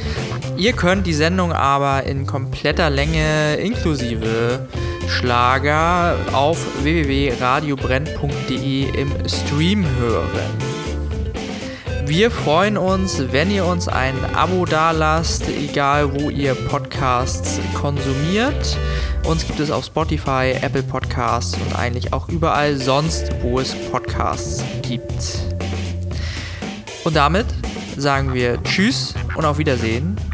Ihr 0.60 0.74
könnt 0.74 1.06
die 1.06 1.14
Sendung 1.14 1.54
aber 1.54 2.02
in 2.02 2.26
kompletter 2.26 2.90
Länge 2.90 3.54
inklusive 3.54 4.68
Schlager 5.08 6.18
auf 6.34 6.58
www.radiobrenn.de 6.82 8.90
im 8.90 9.10
Stream 9.26 9.86
hören. 9.98 10.28
Wir 12.04 12.30
freuen 12.30 12.76
uns, 12.76 13.32
wenn 13.32 13.50
ihr 13.50 13.64
uns 13.64 13.88
ein 13.88 14.14
Abo 14.34 14.66
dalasst, 14.66 15.48
egal 15.48 16.12
wo 16.12 16.28
ihr 16.28 16.54
Podcasts 16.54 17.58
konsumiert. 17.72 18.76
Uns 19.24 19.46
gibt 19.46 19.60
es 19.60 19.70
auf 19.70 19.86
Spotify, 19.86 20.52
Apple 20.60 20.82
Podcasts 20.82 21.54
und 21.54 21.74
eigentlich 21.74 22.12
auch 22.12 22.28
überall 22.28 22.76
sonst, 22.76 23.30
wo 23.40 23.60
es 23.60 23.74
Podcasts 23.90 24.62
gibt. 24.82 25.38
Und 27.04 27.16
damit 27.16 27.46
sagen 27.96 28.34
wir 28.34 28.62
Tschüss 28.62 29.14
und 29.34 29.46
auf 29.46 29.56
Wiedersehen. 29.56 30.18